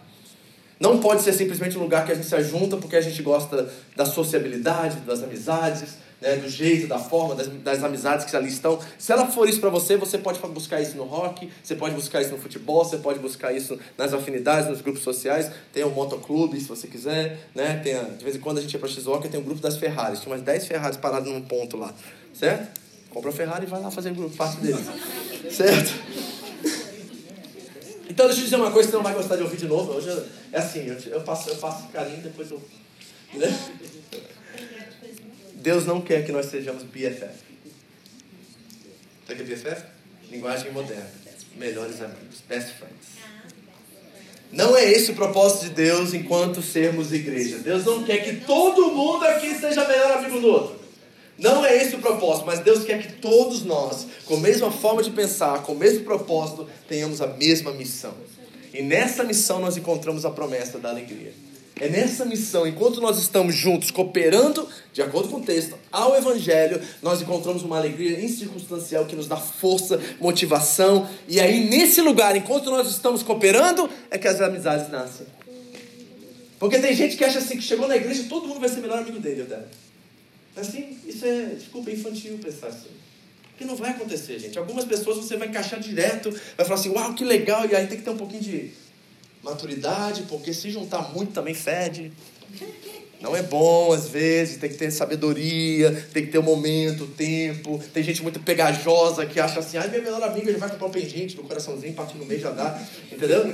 Não 0.83 0.99
pode 0.99 1.21
ser 1.21 1.31
simplesmente 1.31 1.77
um 1.77 1.81
lugar 1.81 2.05
que 2.05 2.11
a 2.11 2.15
gente 2.15 2.27
se 2.27 2.35
ajunta 2.35 2.75
porque 2.75 2.97
a 2.97 3.01
gente 3.01 3.23
gosta 3.23 3.71
da 3.95 4.05
sociabilidade, 4.05 4.97
das 4.97 5.23
amizades, 5.23 5.95
né, 6.19 6.35
do 6.35 6.49
jeito, 6.49 6.87
da 6.87 6.99
forma, 6.99 7.35
das, 7.35 7.47
das 7.47 7.81
amizades 7.85 8.25
que 8.25 8.35
ali 8.35 8.49
estão. 8.49 8.77
Se 8.99 9.13
ela 9.13 9.25
for 9.27 9.47
isso 9.47 9.61
para 9.61 9.69
você, 9.69 9.95
você 9.95 10.17
pode 10.17 10.39
buscar 10.39 10.81
isso 10.81 10.97
no 10.97 11.05
rock, 11.05 11.49
você 11.63 11.73
pode 11.73 11.95
buscar 11.95 12.21
isso 12.21 12.31
no 12.31 12.37
futebol, 12.37 12.83
você 12.83 12.97
pode 12.97 13.19
buscar 13.19 13.53
isso 13.53 13.79
nas 13.97 14.13
afinidades, 14.13 14.69
nos 14.69 14.81
grupos 14.81 15.03
sociais. 15.03 15.49
Tem 15.71 15.85
o 15.85 15.89
motoclube, 15.89 16.59
se 16.59 16.67
você 16.67 16.85
quiser. 16.85 17.47
Né? 17.55 17.79
Tem 17.81 17.95
a, 17.95 18.01
de 18.03 18.21
vez 18.21 18.35
em 18.35 18.39
quando 18.41 18.57
a 18.57 18.61
gente 18.61 18.73
ia 18.73 18.79
para 18.79 18.89
X-Walker, 18.89 19.29
tem 19.29 19.39
o 19.39 19.43
grupo 19.43 19.61
das 19.61 19.77
Ferraris. 19.77 20.19
Tinha 20.19 20.35
umas 20.35 20.43
10 20.43 20.67
Ferraris 20.67 20.97
paradas 20.97 21.31
num 21.31 21.41
ponto 21.43 21.77
lá. 21.77 21.93
Certo? 22.33 22.77
Compra 23.09 23.29
a 23.29 23.33
Ferrari 23.33 23.63
e 23.63 23.69
vai 23.69 23.79
lá 23.79 23.89
fazer 23.89 24.11
o 24.11 24.15
grupo, 24.15 24.35
parte 24.35 24.57
deles. 24.57 24.85
certo? 25.49 26.42
Então 28.13 28.27
deixa 28.27 28.41
eu 28.41 28.45
dizer 28.45 28.57
uma 28.57 28.69
coisa 28.69 28.87
que 28.87 28.91
você 28.91 28.97
não 28.97 29.03
vai 29.03 29.15
gostar 29.15 29.37
de 29.37 29.41
ouvir 29.41 29.57
de 29.57 29.65
novo. 29.65 29.93
Hoje 29.93 30.07
é 30.51 30.59
assim, 30.59 30.85
eu, 30.85 30.95
eu, 31.11 31.21
passo, 31.21 31.49
eu 31.49 31.55
passo 31.55 31.87
carinho, 31.87 32.21
depois 32.21 32.51
eu. 32.51 32.61
Né? 33.33 33.59
Deus 35.55 35.87
não 35.87 35.99
quer 35.99 36.23
que 36.23 36.31
nós 36.31 36.45
sejamos 36.45 36.83
BFF. 36.83 37.33
Sabe 39.27 39.41
o 39.41 39.45
que 39.45 39.51
é 39.51 39.55
BFF? 39.55 39.83
Linguagem 40.29 40.71
moderna. 40.71 41.09
Melhores 41.55 42.01
amigos. 42.01 42.41
Best 42.47 42.73
friends. 42.73 43.07
Não 44.51 44.77
é 44.77 44.91
esse 44.91 45.09
o 45.09 45.15
propósito 45.15 45.63
de 45.63 45.69
Deus 45.71 46.13
enquanto 46.13 46.61
sermos 46.61 47.11
igreja. 47.11 47.57
Deus 47.57 47.83
não 47.83 48.03
quer 48.03 48.19
que 48.19 48.45
todo 48.45 48.91
mundo 48.91 49.25
aqui 49.25 49.55
seja 49.55 49.87
melhor 49.87 50.19
amigo 50.19 50.39
do 50.39 50.47
outro. 50.49 50.82
Não 51.37 51.65
é 51.65 51.75
esse 51.75 51.95
o 51.95 51.99
propósito, 51.99 52.45
mas 52.45 52.59
Deus 52.59 52.83
quer 52.83 53.01
que 53.01 53.13
todos 53.13 53.63
nós, 53.63 54.05
com 54.25 54.35
a 54.35 54.39
mesma 54.39 54.71
forma 54.71 55.01
de 55.01 55.09
pensar, 55.09 55.63
com 55.63 55.71
o 55.71 55.77
mesmo 55.77 56.03
propósito, 56.03 56.67
tenhamos 56.87 57.21
a 57.21 57.27
mesma 57.27 57.71
missão. 57.71 58.13
E 58.73 58.81
nessa 58.81 59.23
missão 59.23 59.59
nós 59.59 59.75
encontramos 59.77 60.25
a 60.25 60.31
promessa 60.31 60.77
da 60.77 60.89
alegria. 60.89 61.33
É 61.79 61.89
nessa 61.89 62.23
missão, 62.23 62.67
enquanto 62.67 63.01
nós 63.01 63.17
estamos 63.17 63.55
juntos, 63.55 63.89
cooperando, 63.89 64.67
de 64.93 65.01
acordo 65.01 65.29
com 65.29 65.37
o 65.37 65.43
texto, 65.43 65.75
ao 65.91 66.15
Evangelho, 66.15 66.79
nós 67.01 67.21
encontramos 67.21 67.63
uma 67.63 67.77
alegria 67.77 68.23
incircunstancial 68.23 69.05
que 69.05 69.15
nos 69.15 69.27
dá 69.27 69.37
força, 69.37 69.99
motivação. 70.19 71.09
E 71.27 71.39
aí, 71.39 71.67
nesse 71.67 71.99
lugar, 71.99 72.35
enquanto 72.35 72.69
nós 72.69 72.89
estamos 72.89 73.23
cooperando, 73.23 73.89
é 74.11 74.19
que 74.19 74.27
as 74.27 74.39
amizades 74.39 74.89
nascem. 74.91 75.25
Porque 76.59 76.79
tem 76.79 76.95
gente 76.95 77.17
que 77.17 77.25
acha 77.25 77.39
assim 77.39 77.57
que 77.57 77.63
chegou 77.63 77.87
na 77.87 77.97
igreja 77.97 78.23
todo 78.29 78.47
mundo 78.47 78.59
vai 78.59 78.69
ser 78.69 78.79
melhor 78.79 78.99
amigo 78.99 79.19
dele, 79.19 79.43
dela. 79.43 79.67
Assim, 80.55 80.97
isso 81.05 81.25
é, 81.25 81.45
desculpa, 81.55 81.91
infantil 81.91 82.37
pensar 82.37 82.67
assim. 82.67 82.89
Porque 83.49 83.65
não 83.65 83.75
vai 83.75 83.91
acontecer, 83.91 84.39
gente. 84.39 84.57
Algumas 84.57 84.85
pessoas 84.85 85.17
você 85.17 85.37
vai 85.37 85.47
encaixar 85.47 85.79
direto, 85.79 86.31
vai 86.31 86.65
falar 86.65 86.79
assim, 86.79 86.89
uau, 86.89 87.13
que 87.13 87.23
legal, 87.23 87.65
e 87.67 87.75
aí 87.75 87.87
tem 87.87 87.97
que 87.97 88.03
ter 88.03 88.09
um 88.09 88.17
pouquinho 88.17 88.41
de 88.41 88.71
maturidade, 89.43 90.23
porque 90.23 90.53
se 90.53 90.69
juntar 90.69 91.13
muito 91.13 91.33
também 91.33 91.53
fede. 91.53 92.11
Não 93.23 93.33
é 93.33 93.41
bom, 93.41 93.93
às 93.93 94.09
vezes, 94.09 94.57
tem 94.57 94.69
que 94.69 94.75
ter 94.75 94.91
sabedoria, 94.91 96.05
tem 96.11 96.25
que 96.25 96.31
ter 96.33 96.39
o 96.39 96.41
um 96.41 96.43
momento, 96.43 97.05
o 97.05 97.07
tempo. 97.07 97.81
Tem 97.93 98.03
gente 98.03 98.21
muito 98.21 98.37
pegajosa 98.41 99.25
que 99.25 99.39
acha 99.39 99.61
assim, 99.61 99.77
ai, 99.77 99.87
meu 99.87 100.03
melhor 100.03 100.21
amigo, 100.21 100.49
ele 100.49 100.57
vai 100.57 100.69
comprar 100.69 100.87
um 100.87 100.91
pingente 100.91 101.37
no 101.37 101.43
coraçãozinho, 101.43 101.93
parte 101.93 102.17
no 102.17 102.25
meio 102.25 102.41
já 102.41 102.51
dá. 102.51 102.77
Entendeu? 103.09 103.45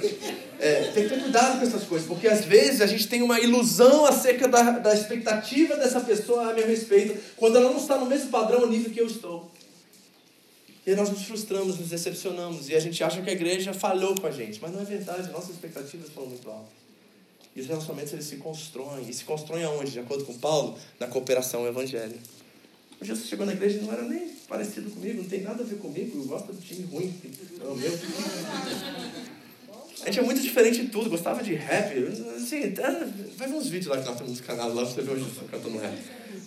É, 0.60 0.92
tem 0.92 1.04
que 1.04 1.10
ter 1.10 1.22
cuidado 1.22 1.60
com 1.60 1.68
essas 1.68 1.84
coisas, 1.84 2.08
porque 2.08 2.28
às 2.28 2.44
vezes 2.46 2.82
a 2.82 2.88
gente 2.88 3.08
tem 3.08 3.22
uma 3.22 3.40
ilusão 3.40 4.08
acerca 4.08 4.48
da, 4.48 4.72
da 4.72 4.92
expectativa 4.92 5.76
dessa 5.76 6.02
pessoa 6.02 6.50
a 6.50 6.54
meu 6.56 6.66
respeito, 6.66 7.16
quando 7.38 7.58
ela 7.58 7.70
não 7.70 7.78
está 7.78 7.96
no 7.96 8.08
mesmo 8.08 8.32
padrão, 8.32 8.68
nível 8.68 8.90
que 8.92 9.00
eu 9.00 9.06
estou. 9.06 9.52
E 10.84 10.96
nós 10.96 11.12
nos 11.12 11.26
frustramos, 11.26 11.78
nos 11.78 11.90
decepcionamos. 11.90 12.70
E 12.70 12.76
a 12.76 12.80
gente 12.80 13.04
acha 13.04 13.22
que 13.22 13.30
a 13.30 13.34
igreja 13.34 13.72
falhou 13.72 14.16
com 14.20 14.26
a 14.26 14.32
gente. 14.32 14.60
Mas 14.60 14.72
não 14.72 14.82
é 14.82 14.86
verdade, 14.86 15.30
nossas 15.30 15.52
expectativas 15.52 16.10
foram 16.10 16.30
muito 16.30 16.50
altas. 16.50 16.79
Os 17.60 17.68
relacionamentos 17.68 18.14
eles 18.14 18.26
se 18.26 18.38
constroem. 18.38 19.10
E 19.10 19.14
se 19.14 19.24
constroem 19.24 19.64
aonde? 19.64 19.92
De 19.92 20.00
acordo 20.00 20.26
com 20.26 20.38
Paulo, 20.38 20.78
na 21.00 21.08
cooperação 21.08 21.68
evangelho. 21.68 22.18
O 23.02 23.06
Jesus 23.06 23.28
chegou 23.28 23.46
na 23.46 23.54
igreja 23.54 23.78
e 23.78 23.82
não 23.82 23.94
era 23.94 24.04
nem 24.04 24.28
parecido 24.48 24.90
comigo, 24.90 25.22
não 25.22 25.30
tem 25.30 25.42
nada 25.42 25.64
a 25.64 25.66
ver 25.66 25.78
comigo. 25.78 26.18
Eu 26.18 26.26
gosto 26.26 26.52
do 26.52 26.62
time 26.62 26.86
ruim. 26.86 27.14
É 27.62 27.64
o 27.64 27.76
meu. 27.76 27.92
A 30.02 30.06
gente 30.06 30.20
é 30.20 30.22
muito 30.22 30.42
diferente 30.42 30.82
em 30.82 30.88
tudo, 30.88 31.10
gostava 31.10 31.44
de 31.44 31.54
rap. 31.56 31.96
Assim, 32.36 32.74
vai 33.38 33.48
ver 33.48 33.56
uns 33.56 33.68
vídeos 33.68 33.88
lá 33.88 34.02
que 34.02 34.08
nós 34.08 34.18
temos 34.18 34.40
no 34.40 34.46
canal 34.46 34.74
lá, 34.74 34.84
você 34.84 35.02
vê 35.02 35.12
o 35.12 35.18
Jesus 35.18 35.38
cantando 35.50 35.78
rap. 35.78 35.98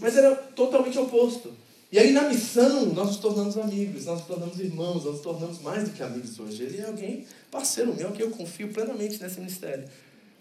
Mas 0.01 0.17
era 0.17 0.35
totalmente 0.35 0.99
oposto. 0.99 1.53
E 1.91 1.99
aí 1.99 2.13
na 2.13 2.23
missão 2.23 2.87
nós 2.87 3.07
nos 3.07 3.17
tornamos 3.19 3.59
amigos, 3.59 4.07
nós 4.07 4.19
nos 4.19 4.27
tornamos 4.27 4.59
irmãos, 4.59 5.05
nós 5.05 5.15
nos 5.15 5.21
tornamos 5.21 5.61
mais 5.61 5.85
do 5.85 5.91
que 5.91 6.03
amigos 6.03 6.39
hoje. 6.39 6.63
Ele 6.63 6.81
é 6.81 6.87
alguém, 6.87 7.27
parceiro 7.51 7.95
meu, 7.95 8.11
que 8.13 8.23
eu 8.23 8.31
confio 8.31 8.69
plenamente 8.73 9.23
nesse 9.23 9.39
ministério. 9.39 9.85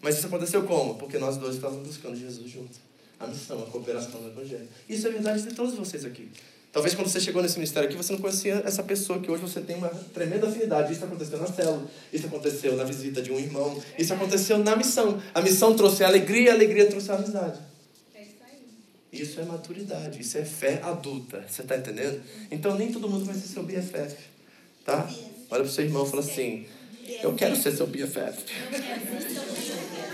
Mas 0.02 0.18
isso 0.18 0.26
aconteceu 0.26 0.64
como? 0.64 0.96
Porque 0.96 1.16
nós 1.16 1.36
dois 1.36 1.54
estávamos 1.54 1.86
buscando 1.86 2.16
Jesus 2.16 2.50
juntos. 2.50 2.78
A 3.18 3.26
missão, 3.28 3.62
a 3.62 3.66
cooperação 3.66 4.20
no 4.20 4.28
Evangelho. 4.28 4.68
Isso 4.88 5.06
é 5.06 5.10
verdade 5.10 5.42
de 5.42 5.54
todos 5.54 5.74
vocês 5.74 6.04
aqui. 6.04 6.28
Talvez 6.72 6.94
quando 6.94 7.08
você 7.08 7.20
chegou 7.20 7.42
nesse 7.42 7.56
ministério 7.56 7.86
aqui, 7.86 7.96
você 7.96 8.12
não 8.14 8.20
conhecia 8.20 8.62
essa 8.64 8.82
pessoa 8.82 9.20
que 9.20 9.30
hoje 9.30 9.42
você 9.42 9.60
tem 9.60 9.76
uma 9.76 9.88
tremenda 9.88 10.48
afinidade. 10.48 10.92
Isso 10.92 11.04
aconteceu 11.04 11.38
na 11.38 11.46
célula, 11.46 11.86
isso 12.10 12.26
aconteceu 12.26 12.76
na 12.76 12.82
visita 12.82 13.20
de 13.20 13.30
um 13.30 13.38
irmão, 13.38 13.80
isso 13.98 14.12
aconteceu 14.14 14.58
na 14.58 14.74
missão. 14.74 15.22
A 15.34 15.42
missão 15.42 15.76
trouxe 15.76 16.02
a 16.02 16.08
alegria, 16.08 16.50
a 16.50 16.54
alegria 16.54 16.86
trouxe 16.86 17.12
a 17.12 17.14
amizade. 17.14 17.60
Isso 19.12 19.38
é 19.38 19.44
maturidade, 19.44 20.22
isso 20.22 20.38
é 20.38 20.44
fé 20.44 20.80
adulta. 20.82 21.44
Você 21.46 21.60
está 21.60 21.76
entendendo? 21.76 22.22
Então 22.50 22.74
nem 22.74 22.90
todo 22.90 23.06
mundo 23.06 23.26
vai 23.26 23.34
ser 23.34 23.46
seu 23.46 23.62
BFF. 23.62 24.16
Tá? 24.82 25.06
Olha 25.50 25.60
para 25.60 25.62
o 25.62 25.68
seu 25.68 25.84
irmão 25.84 26.06
e 26.06 26.08
fala 26.08 26.22
assim: 26.22 26.66
Eu 27.22 27.34
quero 27.34 27.54
ser 27.54 27.72
seu 27.72 27.86
BFF. 27.86 28.44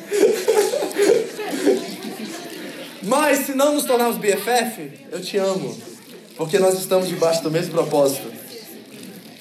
Mas 3.02 3.46
se 3.46 3.54
não 3.54 3.74
nos 3.74 3.84
tornarmos 3.84 4.18
BFF, 4.18 4.90
eu 5.10 5.20
te 5.20 5.38
amo. 5.38 5.76
Porque 6.36 6.58
nós 6.58 6.78
estamos 6.78 7.08
debaixo 7.08 7.42
do 7.42 7.50
mesmo 7.50 7.72
propósito. 7.72 8.30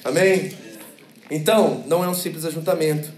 Amém? 0.04 0.52
Então, 1.30 1.84
não 1.86 2.02
é 2.02 2.08
um 2.08 2.14
simples 2.14 2.44
ajuntamento. 2.44 3.12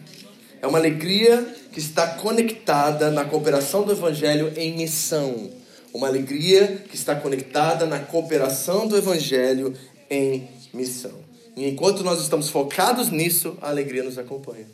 É 0.61 0.67
uma 0.67 0.79
alegria 0.79 1.47
que 1.73 1.79
está 1.79 2.07
conectada 2.07 3.11
na 3.11 3.25
cooperação 3.25 3.85
do 3.85 3.93
Evangelho 3.93 4.53
em 4.57 4.77
missão. 4.77 5.51
Uma 5.95 6.09
alegria 6.09 6.85
que 6.89 6.97
está 6.97 7.15
conectada 7.15 7.87
na 7.87 8.01
cooperação 8.01 8.87
do 8.87 8.97
Evangelho 8.97 9.75
em 10.11 10.49
missão. 10.75 11.13
E 11.57 11.69
enquanto 11.69 12.03
nós 12.03 12.21
estamos 12.21 12.49
focados 12.49 13.11
nisso, 13.11 13.57
a 13.61 13.71
alegria 13.71 14.03
nos 14.03 14.19
acompanha. 14.19 14.67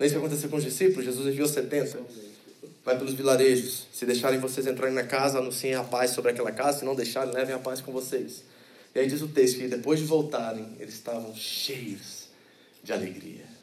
Não 0.00 0.04
é 0.04 0.06
isso 0.06 0.14
que 0.14 0.24
aconteceu 0.24 0.48
com 0.48 0.56
os 0.56 0.64
discípulos? 0.64 1.04
Jesus 1.04 1.28
enviou 1.28 1.46
70. 1.46 2.00
Vai 2.82 2.96
pelos 2.96 3.12
vilarejos. 3.12 3.86
Se 3.92 4.06
deixarem 4.06 4.40
vocês 4.40 4.66
entrarem 4.66 4.94
na 4.94 5.04
casa, 5.04 5.40
anunciem 5.40 5.74
a 5.74 5.84
paz 5.84 6.12
sobre 6.12 6.30
aquela 6.30 6.50
casa. 6.50 6.78
Se 6.78 6.84
não 6.86 6.94
deixarem, 6.94 7.34
levem 7.34 7.54
a 7.54 7.58
paz 7.58 7.82
com 7.82 7.92
vocês. 7.92 8.42
E 8.94 8.98
aí 8.98 9.06
diz 9.06 9.20
o 9.20 9.28
texto 9.28 9.58
que 9.58 9.68
depois 9.68 10.00
de 10.00 10.06
voltarem, 10.06 10.66
eles 10.80 10.94
estavam 10.94 11.34
cheios 11.34 12.30
de 12.82 12.94
alegria 12.94 13.60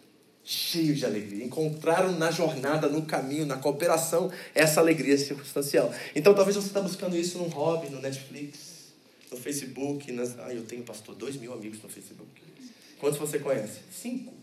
cheios 0.47 1.00
de 1.00 1.06
alegria. 1.06 1.43
Encontraram 1.43 2.17
na 2.17 2.32
jornada, 2.32 2.88
no 2.88 3.02
caminho, 3.06 3.45
na 3.45 3.58
cooperação, 3.58 4.32
essa 4.56 4.80
alegria 4.80 5.17
circunstancial. 5.17 5.93
Então 6.15 6.34
talvez 6.34 6.56
você 6.56 6.67
está 6.67 6.80
buscando 6.80 7.17
isso 7.17 7.38
num 7.38 7.50
hobby, 7.50 7.89
no 7.89 8.00
Netflix, 8.00 8.93
no 9.30 9.36
Facebook. 9.36 10.10
Nas... 10.13 10.39
Ah, 10.39 10.54
eu 10.54 10.63
tenho, 10.63 10.84
pastor, 10.84 11.15
dois 11.15 11.36
mil 11.36 11.52
amigos 11.52 11.84
no 11.84 11.89
Facebook. 11.89 12.30
Quantos 12.97 13.19
você 13.19 13.39
conhece? 13.39 13.80
Cinco. 13.91 14.34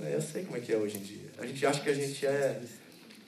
Eu 0.00 0.20
sei 0.20 0.44
como 0.44 0.56
é 0.56 0.60
que 0.60 0.72
é 0.72 0.76
hoje 0.76 0.98
em 0.98 1.00
dia. 1.00 1.30
A 1.38 1.46
gente 1.46 1.64
acha 1.64 1.80
que 1.80 1.88
a 1.88 1.94
gente 1.94 2.26
é 2.26 2.60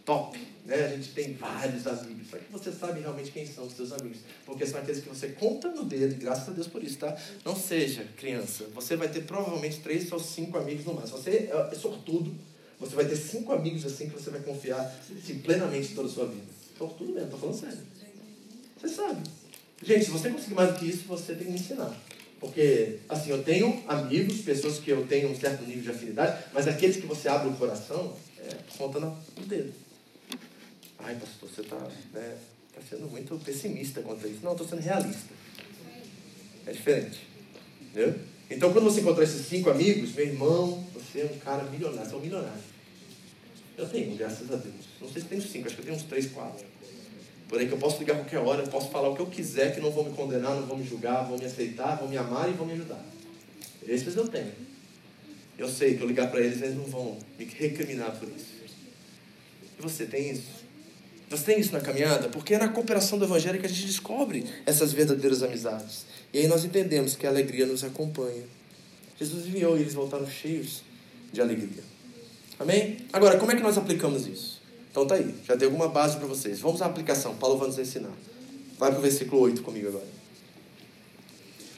top, 0.04 0.38
né? 0.64 0.86
A 0.86 0.88
gente 0.88 1.10
tem 1.10 1.34
vários 1.34 1.86
amigos. 1.86 2.28
Só 2.30 2.36
que 2.38 2.52
você 2.52 2.72
sabe 2.72 3.00
realmente 3.00 3.30
quem 3.30 3.46
são 3.46 3.66
os 3.66 3.72
seus 3.74 3.92
amigos. 3.92 4.18
Porque 4.44 4.66
são 4.66 4.80
aqueles 4.80 5.02
que 5.02 5.08
você 5.08 5.28
conta 5.28 5.68
no 5.70 5.84
dedo, 5.84 6.14
graças 6.16 6.48
a 6.48 6.52
Deus 6.52 6.66
por 6.66 6.82
isso, 6.82 6.98
tá? 6.98 7.16
Não 7.44 7.56
seja 7.56 8.04
criança. 8.16 8.64
Você 8.74 8.96
vai 8.96 9.08
ter 9.08 9.22
provavelmente 9.22 9.80
três 9.80 10.10
ou 10.12 10.18
cinco 10.18 10.58
amigos 10.58 10.84
no 10.84 10.94
máximo. 10.94 11.18
Você 11.18 11.50
é 11.50 11.74
sortudo. 11.74 12.34
Você 12.80 12.94
vai 12.94 13.06
ter 13.06 13.16
cinco 13.16 13.52
amigos 13.52 13.84
assim 13.84 14.08
que 14.08 14.14
você 14.14 14.30
vai 14.30 14.40
confiar 14.40 14.80
assim, 15.10 15.38
plenamente 15.40 15.94
toda 15.94 16.08
a 16.08 16.12
sua 16.12 16.26
vida. 16.26 16.46
Sortudo 16.76 17.12
mesmo, 17.12 17.30
tô 17.30 17.38
falando 17.38 17.58
sério. 17.58 17.78
Você 18.80 18.88
sabe. 18.88 19.28
Gente, 19.82 20.04
se 20.04 20.10
você 20.10 20.30
conseguir 20.30 20.54
mais 20.54 20.72
do 20.72 20.78
que 20.78 20.86
isso, 20.86 21.04
você 21.06 21.34
tem 21.34 21.46
que 21.46 21.52
me 21.52 21.58
ensinar. 21.58 21.96
Porque, 22.40 23.00
assim, 23.08 23.30
eu 23.30 23.42
tenho 23.42 23.82
amigos, 23.88 24.42
pessoas 24.42 24.78
que 24.78 24.90
eu 24.90 25.06
tenho 25.06 25.30
um 25.30 25.36
certo 25.36 25.64
nível 25.64 25.82
de 25.82 25.90
afinidade, 25.90 26.44
mas 26.52 26.68
aqueles 26.68 26.96
que 26.96 27.06
você 27.06 27.28
abre 27.28 27.48
o 27.48 27.56
coração, 27.56 28.16
é, 28.38 28.54
conta 28.76 29.00
no 29.00 29.16
dedo. 29.46 29.72
Ai, 30.98 31.16
pastor, 31.16 31.48
você 31.48 31.62
está 31.62 31.76
né, 32.12 32.36
tá 32.74 32.80
sendo 32.88 33.08
muito 33.08 33.36
pessimista 33.44 34.02
quanto 34.02 34.24
a 34.26 34.28
isso. 34.28 34.40
Não, 34.42 34.52
estou 34.52 34.68
sendo 34.68 34.82
realista. 34.82 35.32
É 36.66 36.72
diferente. 36.72 37.26
Entendeu? 37.80 38.14
Então, 38.50 38.72
quando 38.72 38.84
você 38.84 39.00
encontrar 39.00 39.24
esses 39.24 39.46
cinco 39.46 39.70
amigos, 39.70 40.14
meu 40.14 40.26
irmão, 40.26 40.84
você 40.94 41.20
é 41.20 41.24
um 41.24 41.38
cara 41.38 41.64
milionário, 41.64 42.08
você 42.08 42.14
é 42.14 42.18
um 42.18 42.20
milionário. 42.20 42.62
Eu 43.76 43.88
tenho, 43.88 44.16
graças 44.16 44.50
a 44.50 44.56
Deus. 44.56 44.74
Não 45.00 45.08
sei 45.08 45.22
se 45.22 45.28
tenho 45.28 45.42
cinco, 45.42 45.66
acho 45.66 45.76
que 45.76 45.82
eu 45.82 45.86
tenho 45.86 45.96
uns 45.96 46.04
três, 46.04 46.26
quatro. 46.26 46.66
Porém, 47.48 47.66
que 47.66 47.72
eu 47.72 47.78
posso 47.78 47.98
ligar 47.98 48.14
a 48.14 48.16
qualquer 48.16 48.38
hora, 48.38 48.62
eu 48.62 48.68
posso 48.68 48.90
falar 48.90 49.08
o 49.08 49.16
que 49.16 49.22
eu 49.22 49.26
quiser, 49.26 49.74
que 49.74 49.80
não 49.80 49.90
vão 49.90 50.04
me 50.04 50.14
condenar, 50.14 50.54
não 50.54 50.66
vão 50.66 50.76
me 50.76 50.86
julgar, 50.86 51.24
vão 51.24 51.38
me 51.38 51.46
aceitar, 51.46 51.96
vão 51.96 52.08
me 52.08 52.16
amar 52.16 52.48
e 52.48 52.52
vão 52.52 52.66
me 52.66 52.74
ajudar. 52.74 53.02
Esses 53.86 54.14
eu 54.14 54.28
tenho. 54.28 54.52
Eu 55.56 55.68
sei 55.68 55.96
que 55.96 56.02
eu 56.02 56.06
ligar 56.06 56.30
para 56.30 56.40
eles, 56.40 56.60
eles 56.60 56.76
não 56.76 56.84
vão 56.84 57.18
me 57.38 57.44
recriminar 57.46 58.16
por 58.18 58.28
isso. 58.28 58.58
E 59.78 59.82
você 59.82 60.04
tem 60.04 60.30
isso? 60.30 60.58
Você 61.30 61.44
tem 61.44 61.60
isso 61.60 61.72
na 61.72 61.80
caminhada? 61.80 62.28
Porque 62.28 62.54
é 62.54 62.58
na 62.58 62.68
cooperação 62.68 63.18
do 63.18 63.24
Evangelho 63.24 63.58
que 63.58 63.66
a 63.66 63.68
gente 63.68 63.86
descobre 63.86 64.44
essas 64.64 64.92
verdadeiras 64.92 65.42
amizades. 65.42 66.06
E 66.32 66.38
aí 66.38 66.46
nós 66.46 66.64
entendemos 66.64 67.16
que 67.16 67.26
a 67.26 67.30
alegria 67.30 67.66
nos 67.66 67.84
acompanha. 67.84 68.44
Jesus 69.18 69.46
enviou 69.46 69.76
e 69.76 69.80
eles 69.80 69.94
voltaram 69.94 70.28
cheios 70.28 70.82
de 71.32 71.40
alegria. 71.40 71.82
Amém? 72.58 72.98
Agora, 73.12 73.38
como 73.38 73.52
é 73.52 73.56
que 73.56 73.62
nós 73.62 73.76
aplicamos 73.76 74.26
isso? 74.26 74.57
Então 74.98 75.06
tá 75.06 75.14
aí, 75.14 75.32
já 75.46 75.54
dei 75.54 75.66
alguma 75.66 75.88
base 75.88 76.16
para 76.16 76.26
vocês. 76.26 76.58
Vamos 76.58 76.82
à 76.82 76.86
aplicação, 76.86 77.36
Paulo 77.36 77.56
vai 77.56 77.68
nos 77.68 77.78
ensinar. 77.78 78.10
Vai 78.76 78.90
para 78.90 78.98
o 78.98 79.02
versículo 79.02 79.42
8 79.42 79.62
comigo 79.62 79.86
agora. 79.86 80.06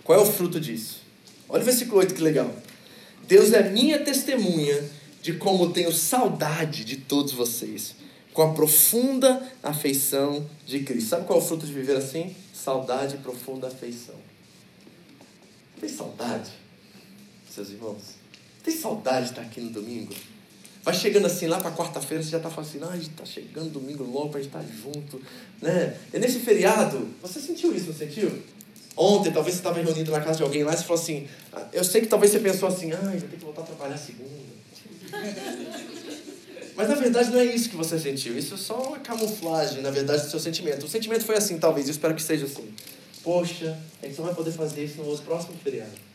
Qual 0.02 0.18
é 0.18 0.22
o 0.22 0.24
fruto 0.24 0.58
disso? 0.58 1.02
Olha 1.46 1.60
o 1.60 1.64
versículo 1.64 1.98
8 1.98 2.14
que 2.14 2.22
legal. 2.22 2.50
Deus 3.28 3.52
é 3.52 3.68
minha 3.68 4.02
testemunha 4.02 4.88
de 5.20 5.34
como 5.34 5.70
tenho 5.70 5.92
saudade 5.92 6.82
de 6.82 6.96
todos 6.96 7.34
vocês, 7.34 7.94
com 8.32 8.40
a 8.40 8.54
profunda 8.54 9.46
afeição 9.62 10.48
de 10.64 10.80
Cristo. 10.80 11.10
Sabe 11.10 11.26
qual 11.26 11.40
é 11.40 11.42
o 11.42 11.44
fruto 11.44 11.66
de 11.66 11.74
viver 11.74 11.98
assim? 11.98 12.34
Saudade 12.54 13.16
e 13.16 13.18
profunda 13.18 13.66
afeição. 13.66 14.14
Tem 15.78 15.90
saudade, 15.90 16.50
seus 17.50 17.68
irmãos? 17.68 18.14
Tem 18.64 18.74
saudade 18.74 19.26
de 19.26 19.32
estar 19.32 19.42
aqui 19.42 19.60
no 19.60 19.68
domingo? 19.68 20.14
Vai 20.82 20.94
chegando 20.94 21.26
assim 21.26 21.46
lá 21.46 21.60
para 21.60 21.72
quarta-feira, 21.72 22.22
você 22.22 22.30
já 22.30 22.38
está 22.38 22.48
falando 22.48 22.68
assim, 22.68 22.80
ah, 22.82 22.96
está 22.96 23.24
chegando 23.24 23.70
domingo 23.70 24.02
logo 24.02 24.30
para 24.30 24.40
estar 24.40 24.60
tá 24.60 24.64
junto. 24.64 25.20
Né? 25.60 25.96
E 26.12 26.18
nesse 26.18 26.40
feriado, 26.40 27.08
você 27.20 27.38
sentiu 27.38 27.74
isso, 27.74 27.88
não 27.88 27.94
sentiu? 27.94 28.30
Ontem, 28.96 29.30
talvez 29.30 29.54
você 29.54 29.60
estava 29.60 29.80
reunido 29.80 30.10
na 30.10 30.20
casa 30.20 30.38
de 30.38 30.42
alguém 30.42 30.64
lá 30.64 30.72
e 30.72 30.76
você 30.76 30.84
falou 30.84 31.02
assim, 31.02 31.28
ah, 31.52 31.66
eu 31.72 31.84
sei 31.84 32.00
que 32.00 32.06
talvez 32.06 32.32
você 32.32 32.40
pensou 32.40 32.68
assim, 32.68 32.92
ah, 32.92 32.96
vou 32.96 33.20
ter 33.20 33.36
que 33.36 33.44
voltar 33.44 33.62
a 33.62 33.66
trabalhar 33.66 33.98
segunda. 33.98 34.30
Mas 36.76 36.88
na 36.88 36.94
verdade 36.94 37.30
não 37.30 37.38
é 37.38 37.44
isso 37.44 37.68
que 37.68 37.76
você 37.76 37.98
sentiu. 37.98 38.38
Isso 38.38 38.54
é 38.54 38.56
só 38.56 38.80
uma 38.82 38.98
camuflagem, 38.98 39.82
na 39.82 39.90
verdade, 39.90 40.22
do 40.22 40.30
seu 40.30 40.40
sentimento. 40.40 40.86
O 40.86 40.88
sentimento 40.88 41.24
foi 41.24 41.36
assim, 41.36 41.58
talvez, 41.58 41.86
eu 41.86 41.92
espero 41.92 42.14
que 42.14 42.22
seja 42.22 42.46
assim. 42.46 42.72
Poxa, 43.22 43.78
a 44.02 44.06
gente 44.06 44.16
só 44.16 44.22
vai 44.22 44.34
poder 44.34 44.52
fazer 44.52 44.84
isso 44.84 45.02
no 45.02 45.18
próximo 45.18 45.54
feriado. 45.62 46.09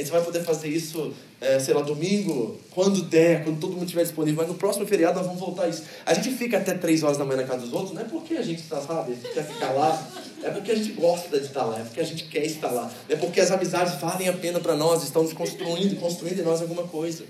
A 0.00 0.02
gente 0.02 0.12
vai 0.12 0.22
poder 0.22 0.42
fazer 0.42 0.68
isso, 0.68 1.12
é, 1.42 1.58
sei 1.58 1.74
lá, 1.74 1.82
domingo, 1.82 2.58
quando 2.70 3.02
der, 3.02 3.44
quando 3.44 3.60
todo 3.60 3.72
mundo 3.72 3.84
estiver 3.84 4.02
disponível. 4.02 4.38
Mas 4.38 4.48
no 4.48 4.54
próximo 4.54 4.86
feriado 4.86 5.18
nós 5.18 5.26
vamos 5.26 5.38
voltar 5.38 5.64
a 5.64 5.68
isso. 5.68 5.82
A 6.06 6.14
gente 6.14 6.30
fica 6.30 6.56
até 6.56 6.72
três 6.72 7.02
horas 7.02 7.18
da 7.18 7.24
manhã 7.24 7.42
na 7.42 7.46
casa 7.46 7.60
dos 7.60 7.72
outros, 7.74 7.92
não 7.92 8.00
é 8.00 8.04
porque 8.06 8.34
a 8.34 8.42
gente 8.42 8.62
está, 8.62 8.80
sabe, 8.80 9.12
a 9.12 9.14
gente 9.14 9.34
quer 9.34 9.46
ficar 9.46 9.72
lá. 9.72 10.08
É 10.42 10.48
porque 10.48 10.72
a 10.72 10.74
gente 10.74 10.92
gosta 10.92 11.38
de 11.38 11.44
estar 11.44 11.64
lá, 11.64 11.78
é 11.78 11.82
porque 11.82 12.00
a 12.00 12.04
gente 12.04 12.24
quer 12.24 12.46
estar 12.46 12.70
lá. 12.70 12.90
É 13.10 13.16
porque 13.16 13.42
as 13.42 13.50
amizades 13.50 14.00
valem 14.00 14.26
a 14.26 14.32
pena 14.32 14.58
para 14.58 14.74
nós, 14.74 15.02
estão 15.02 15.22
nos 15.22 15.34
construindo, 15.34 16.00
construindo 16.00 16.40
em 16.40 16.44
nós 16.44 16.62
alguma 16.62 16.84
coisa. 16.84 17.24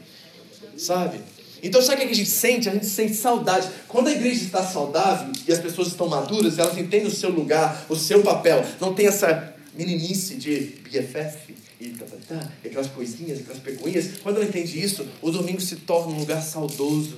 Sabe? 0.77 1.21
Então, 1.61 1.83
sabe 1.83 2.05
o 2.05 2.07
que 2.07 2.13
a 2.13 2.17
gente 2.17 2.31
sente? 2.31 2.69
A 2.69 2.73
gente 2.73 2.87
sente 2.87 3.15
saudade. 3.15 3.69
Quando 3.89 4.07
a 4.07 4.13
igreja 4.13 4.45
está 4.45 4.63
saudável 4.63 5.33
e 5.47 5.53
as 5.53 5.59
pessoas 5.59 5.89
estão 5.89 6.09
maduras, 6.09 6.57
elas 6.57 6.79
entendem 6.79 7.09
o 7.09 7.11
seu 7.11 7.31
lugar, 7.31 7.85
o 7.89 7.97
seu 7.97 8.23
papel. 8.23 8.65
Não 8.81 8.95
tem 8.95 9.09
essa 9.09 9.55
meninice 9.75 10.37
de 10.37 10.79
BFF, 10.89 11.55
e, 11.81 11.89
tá, 11.91 12.05
tá, 12.05 12.17
tá, 12.29 12.53
aquelas 12.63 12.89
coisinhas, 12.89 13.41
aquelas 13.41 13.61
pecuinhas. 13.61 14.19
Quando 14.23 14.37
ela 14.37 14.45
entende 14.45 14.79
isso, 14.79 15.09
o 15.23 15.31
domingo 15.31 15.63
se 15.63 15.77
torna 15.77 16.15
um 16.15 16.19
lugar 16.19 16.43
saudoso. 16.43 17.17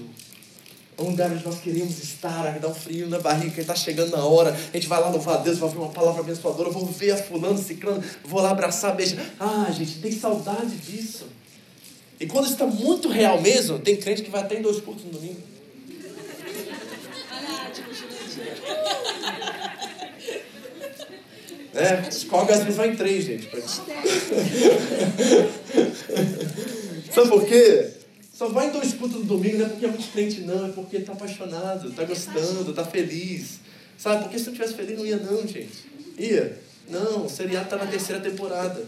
Um 0.96 1.10
lugar 1.10 1.32
onde 1.32 1.44
nós 1.44 1.58
queremos 1.58 2.00
estar, 2.00 2.60
dá 2.60 2.68
um 2.68 2.74
frio 2.74 3.08
na 3.08 3.18
barriga, 3.18 3.60
está 3.60 3.74
chegando 3.74 4.10
na 4.10 4.24
hora. 4.24 4.50
A 4.52 4.76
gente 4.76 4.86
vai 4.86 5.00
lá 5.00 5.08
louvar 5.08 5.38
a 5.38 5.40
Deus, 5.40 5.58
vai 5.58 5.68
ouvir 5.68 5.80
uma 5.80 5.90
palavra 5.90 6.20
abençoadora, 6.20 6.70
vou 6.70 6.86
ver 6.86 7.10
a 7.10 7.16
fulano, 7.16 7.58
ciclano, 7.58 8.04
vou 8.24 8.40
lá 8.40 8.50
abraçar, 8.50 8.94
beijar. 8.94 9.24
Ah, 9.40 9.68
gente, 9.72 9.98
tem 9.98 10.12
saudade 10.12 10.76
disso. 10.76 11.26
E 12.20 12.26
quando 12.26 12.46
está 12.46 12.64
muito 12.64 13.08
real 13.08 13.40
mesmo, 13.40 13.80
tem 13.80 13.96
crente 13.96 14.22
que 14.22 14.30
vai 14.30 14.42
até 14.42 14.56
em 14.58 14.62
dois 14.62 14.80
cultos 14.80 15.04
no 15.04 15.10
domingo. 15.10 15.40
É, 21.74 22.06
escoga 22.08 22.52
às 22.52 22.60
vezes 22.60 22.76
vai 22.76 22.90
em 22.90 22.96
três, 22.96 23.24
gente. 23.24 23.48
Sabe 27.12 27.28
por 27.28 27.46
quê? 27.46 27.88
Só 28.32 28.48
vai 28.48 28.68
em 28.68 28.72
dois 28.72 28.92
cultos 28.94 29.20
no 29.20 29.24
domingo, 29.24 29.58
não 29.58 29.66
é 29.66 29.68
porque 29.68 29.84
é 29.86 29.88
muito 29.88 30.12
crente, 30.12 30.40
não, 30.40 30.66
é 30.66 30.70
porque 30.70 30.98
está 30.98 31.12
apaixonado, 31.12 31.88
está 31.88 32.04
gostando, 32.04 32.70
está 32.70 32.84
feliz. 32.84 33.60
Sabe? 33.96 34.24
Porque 34.24 34.38
se 34.38 34.46
não 34.46 34.52
tivesse 34.52 34.74
feliz, 34.74 34.98
não 34.98 35.06
ia, 35.06 35.16
não, 35.16 35.46
gente. 35.46 35.70
Ia? 36.18 36.58
Não, 36.88 37.24
o 37.24 37.30
seriado 37.30 37.64
está 37.64 37.76
na 37.76 37.86
terceira 37.86 38.20
temporada. 38.20 38.80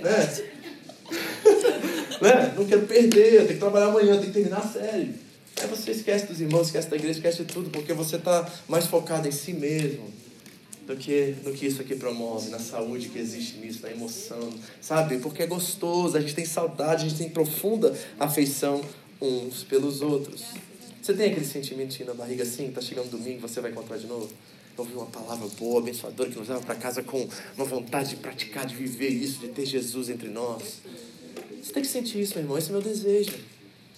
né? 0.00 0.28
né? 2.22 2.54
Não 2.56 2.64
quero 2.64 2.86
perder, 2.86 3.46
tem 3.46 3.54
que 3.54 3.60
trabalhar 3.60 3.86
amanhã, 3.86 4.16
tem 4.16 4.26
que 4.26 4.32
terminar 4.32 4.60
a 4.60 4.68
série. 4.68 5.14
Aí 5.60 5.66
você 5.68 5.90
esquece 5.90 6.26
dos 6.26 6.40
irmãos, 6.40 6.68
esquece 6.68 6.88
da 6.88 6.96
igreja, 6.96 7.18
esquece 7.18 7.44
de 7.44 7.52
tudo, 7.52 7.68
porque 7.68 7.92
você 7.92 8.16
está 8.16 8.48
mais 8.68 8.86
focado 8.86 9.28
em 9.28 9.32
si 9.32 9.52
mesmo 9.52 10.21
do 10.86 10.96
que, 10.96 11.34
do 11.44 11.52
que 11.52 11.66
isso 11.66 11.80
aqui 11.80 11.94
promove, 11.94 12.50
na 12.50 12.58
saúde 12.58 13.08
que 13.08 13.18
existe 13.18 13.58
nisso, 13.58 13.80
na 13.82 13.90
emoção, 13.90 14.52
sabe? 14.80 15.18
Porque 15.18 15.42
é 15.42 15.46
gostoso, 15.46 16.16
a 16.16 16.20
gente 16.20 16.34
tem 16.34 16.44
saudade, 16.44 17.06
a 17.06 17.08
gente 17.08 17.18
tem 17.18 17.28
profunda 17.28 17.96
afeição 18.18 18.82
uns 19.20 19.62
pelos 19.62 20.02
outros. 20.02 20.44
Você 21.00 21.14
tem 21.14 21.30
aquele 21.30 21.46
sentimentinho 21.46 22.08
na 22.08 22.14
barriga 22.14 22.42
assim, 22.42 22.70
tá 22.70 22.80
chegando 22.80 23.10
domingo, 23.10 23.40
você 23.40 23.60
vai 23.60 23.70
encontrar 23.70 23.96
de 23.96 24.06
novo? 24.06 24.30
Ouvir 24.76 24.94
uma 24.94 25.06
palavra 25.06 25.46
boa, 25.58 25.80
abençoadora, 25.80 26.30
que 26.30 26.38
nos 26.38 26.48
leva 26.48 26.62
para 26.62 26.74
casa 26.74 27.02
com 27.02 27.28
uma 27.56 27.66
vontade 27.66 28.10
de 28.10 28.16
praticar, 28.16 28.66
de 28.66 28.74
viver 28.74 29.08
isso, 29.08 29.40
de 29.40 29.48
ter 29.48 29.66
Jesus 29.66 30.08
entre 30.08 30.28
nós. 30.28 30.80
Você 31.62 31.72
tem 31.72 31.82
que 31.82 31.88
sentir 31.88 32.20
isso, 32.20 32.34
meu 32.34 32.44
irmão, 32.44 32.58
esse 32.58 32.70
é 32.70 32.72
meu 32.72 32.80
desejo. 32.80 33.32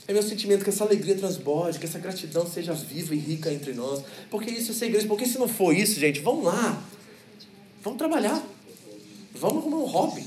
É 0.07 0.13
meu 0.13 0.23
sentimento 0.23 0.63
que 0.63 0.71
essa 0.71 0.85
alegria 0.85 1.15
transborde, 1.15 1.79
que 1.79 1.87
essa 1.87 1.99
gratidão 1.99 2.47
seja 2.47 2.75
viva 2.75 3.15
e 3.15 3.19
rica 3.19 3.51
entre 3.53 3.73
nós. 3.73 4.03
Porque 4.31 4.51
isso 4.51 4.73
é 4.73 4.75
ser 4.75 4.87
igreja. 4.87 5.07
Porque 5.07 5.27
se 5.27 5.39
não 5.39 5.49
for 5.49 5.75
isso, 5.75 5.99
gente, 5.99 6.21
vamos 6.21 6.45
lá. 6.45 6.83
Vamos 7.83 7.99
trabalhar. 7.99 8.45
Vamos 9.35 9.59
arrumar 9.59 9.79
um 9.79 9.87
hobby 9.87 10.25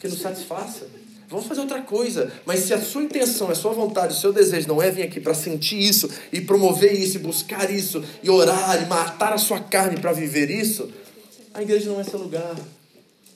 que 0.00 0.06
nos 0.06 0.20
satisfaça. 0.20 0.86
Vamos 1.28 1.46
fazer 1.46 1.60
outra 1.60 1.82
coisa. 1.82 2.32
Mas 2.46 2.60
se 2.60 2.72
a 2.72 2.80
sua 2.80 3.02
intenção, 3.02 3.50
a 3.50 3.54
sua 3.54 3.72
vontade, 3.72 4.14
o 4.14 4.16
seu 4.16 4.32
desejo 4.32 4.68
não 4.68 4.80
é 4.80 4.90
vir 4.90 5.02
aqui 5.02 5.20
para 5.20 5.34
sentir 5.34 5.78
isso 5.78 6.08
e 6.32 6.40
promover 6.40 6.92
isso, 6.92 7.16
e 7.16 7.20
buscar 7.20 7.70
isso, 7.70 8.02
e 8.22 8.30
orar, 8.30 8.82
e 8.82 8.86
matar 8.86 9.32
a 9.32 9.38
sua 9.38 9.60
carne 9.60 10.00
para 10.00 10.12
viver 10.12 10.48
isso, 10.48 10.90
a 11.52 11.60
igreja 11.60 11.90
não 11.90 12.00
é 12.00 12.04
seu 12.04 12.18
lugar. 12.18 12.54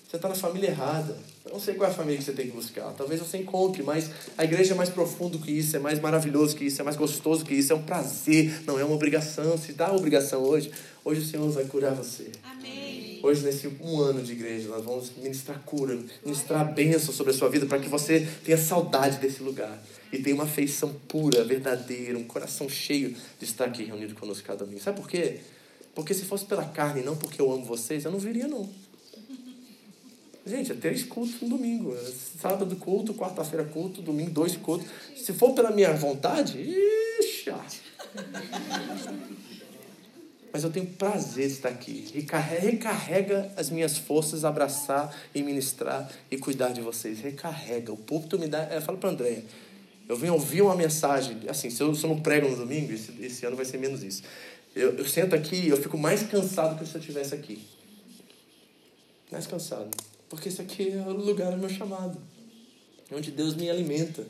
Você 0.09 0.17
está 0.17 0.29
na 0.29 0.35
família 0.35 0.69
errada. 0.69 1.32
Eu 1.45 1.53
não 1.53 1.61
sei 1.61 1.75
qual 1.75 1.91
é 1.91 1.93
a 1.93 1.95
família 1.95 2.19
que 2.19 2.25
você 2.25 2.33
tem 2.33 2.47
que 2.47 2.53
buscar. 2.53 2.93
Talvez 2.93 3.21
você 3.21 3.39
encontre, 3.39 3.83
mas 3.83 4.09
a 4.39 4.45
igreja 4.45 4.75
é 4.75 4.77
mais 4.77 4.89
profundo 4.89 5.41
que 5.41 5.51
isso, 5.51 5.77
é 5.77 5.79
mais 5.81 5.99
maravilhoso 5.99 6.55
que 6.55 6.65
isso, 6.65 6.81
é 6.81 6.85
mais 6.85 6.97
gostoso 6.97 7.45
que 7.45 7.53
isso, 7.53 7.73
é 7.73 7.77
um 7.77 7.83
prazer, 7.83 8.63
não 8.65 8.79
é 8.79 8.85
uma 8.85 8.95
obrigação. 8.95 9.59
Se 9.59 9.73
dá 9.73 9.93
obrigação 9.93 10.43
hoje, 10.43 10.71
hoje 11.05 11.21
o 11.21 11.25
Senhor 11.25 11.51
vai 11.51 11.65
curar 11.65 11.95
você. 11.95 12.31
Amém. 12.45 13.19
Hoje, 13.25 13.45
nesse 13.45 13.69
um 13.81 14.01
ano 14.01 14.23
de 14.23 14.33
igreja, 14.33 14.69
nós 14.69 14.85
vamos 14.85 15.13
ministrar 15.17 15.61
cura, 15.65 15.99
ministrar 16.25 16.73
bênção 16.73 17.13
sobre 17.13 17.33
a 17.33 17.35
sua 17.35 17.49
vida 17.49 17.67
para 17.67 17.79
que 17.79 17.89
você 17.89 18.27
tenha 18.45 18.59
saudade 18.59 19.19
desse 19.19 19.43
lugar 19.43 19.83
e 20.13 20.19
tenha 20.19 20.35
uma 20.35 20.45
afeição 20.45 20.95
pura, 21.09 21.43
verdadeira, 21.43 22.19
um 22.19 22.25
coração 22.25 22.69
cheio 22.69 23.17
de 23.39 23.45
estar 23.45 23.65
aqui 23.65 23.85
reunido 23.85 24.15
conosco 24.15 24.47
cada 24.47 24.65
domingo. 24.65 24.81
Sabe 24.81 25.01
por 25.01 25.09
quê? 25.09 25.41
Porque 25.95 26.15
se 26.15 26.25
fosse 26.25 26.45
pela 26.45 26.65
carne, 26.65 27.03
não 27.03 27.17
porque 27.17 27.41
eu 27.41 27.53
amo 27.53 27.65
vocês, 27.65 28.05
eu 28.05 28.11
não 28.11 28.19
viria, 28.19 28.49
não. 28.49 28.69
Gente, 30.45 30.73
é 30.73 30.75
três 30.75 31.05
cultos 31.05 31.41
no 31.41 31.51
domingo. 31.51 31.95
É 31.95 32.13
sábado 32.41 32.75
culto, 32.77 33.15
quarta-feira 33.15 33.65
culto, 33.65 34.03
domingo 34.03 34.31
dois 34.31 34.57
cultos. 34.57 34.89
Se 35.17 35.33
for 35.33 35.53
pela 35.55 35.71
minha 35.71 35.93
vontade, 35.93 36.59
ixi, 36.59 37.51
ah. 37.51 37.65
Mas 40.53 40.65
eu 40.65 40.71
tenho 40.71 40.87
prazer 40.87 41.47
de 41.47 41.55
estar 41.55 41.69
aqui. 41.69 42.07
Recarrega 42.61 43.53
as 43.57 43.71
minhas 43.71 43.97
forças, 43.97 44.45
abraçar 44.45 45.17
e 45.35 45.43
ministrar 45.43 46.11
e 46.31 46.37
cuidar 46.37 46.73
de 46.73 46.81
vocês. 46.83 47.21
Recarrega. 47.21 47.93
O 47.93 47.97
púlpito 47.97 48.39
me 48.39 48.49
dá. 48.49 48.65
Eu 48.65 48.83
falo 48.83 48.99
para 48.99 49.11
Andréia. 49.11 49.45
Eu 50.09 50.17
venho 50.17 50.35
ouvir 50.35 50.61
uma 50.61 50.75
mensagem. 50.75 51.39
Assim, 51.49 51.71
se 51.71 51.81
eu, 51.83 51.95
se 51.95 52.05
eu 52.05 52.11
não 52.11 52.21
prego 52.21 52.49
no 52.49 52.57
domingo, 52.57 52.93
esse, 52.93 53.13
esse 53.23 53.47
ano 53.47 53.57
vai 53.57 53.65
ser 53.65 53.79
menos 53.79 54.03
isso. 54.03 54.23
Eu, 54.75 54.97
eu 54.99 55.07
sento 55.07 55.35
aqui 55.35 55.69
eu 55.69 55.77
fico 55.77 55.97
mais 55.97 56.23
cansado 56.25 56.79
que 56.79 56.85
se 56.85 56.95
eu 56.95 57.01
estivesse 57.01 57.35
aqui. 57.35 57.65
Mais 59.31 59.47
cansado. 59.47 59.89
Porque 60.33 60.49
isso 60.49 60.63
aqui 60.63 60.89
é 60.89 61.07
o 61.07 61.13
lugar 61.13 61.53
do 61.53 61.59
meu 61.59 61.69
chamado. 61.69 62.19
Onde 63.15 63.31
Deus 63.31 63.55
me 63.55 63.69
alimenta. 63.69 64.23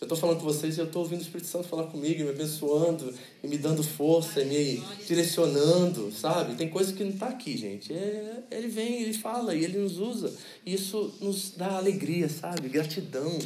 Eu 0.00 0.06
estou 0.06 0.18
falando 0.18 0.38
com 0.38 0.44
vocês 0.44 0.76
e 0.76 0.80
eu 0.80 0.86
estou 0.86 1.02
ouvindo 1.02 1.20
o 1.20 1.22
Espírito 1.22 1.46
Santo 1.46 1.68
falar 1.68 1.84
comigo, 1.84 2.24
me 2.24 2.30
abençoando, 2.30 3.14
e 3.44 3.46
me 3.46 3.56
dando 3.56 3.80
força, 3.84 4.42
e 4.42 4.44
me 4.44 4.84
direcionando, 5.06 6.10
sabe? 6.10 6.56
Tem 6.56 6.68
coisa 6.68 6.92
que 6.92 7.04
não 7.04 7.12
está 7.12 7.28
aqui, 7.28 7.56
gente. 7.56 7.92
É, 7.92 8.42
ele 8.50 8.66
vem, 8.66 9.02
ele 9.02 9.14
fala 9.14 9.54
e 9.54 9.62
ele 9.62 9.78
nos 9.78 10.00
usa. 10.00 10.34
E 10.66 10.74
isso 10.74 11.14
nos 11.20 11.52
dá 11.52 11.76
alegria, 11.76 12.28
sabe? 12.28 12.68
Gratidão, 12.68 13.38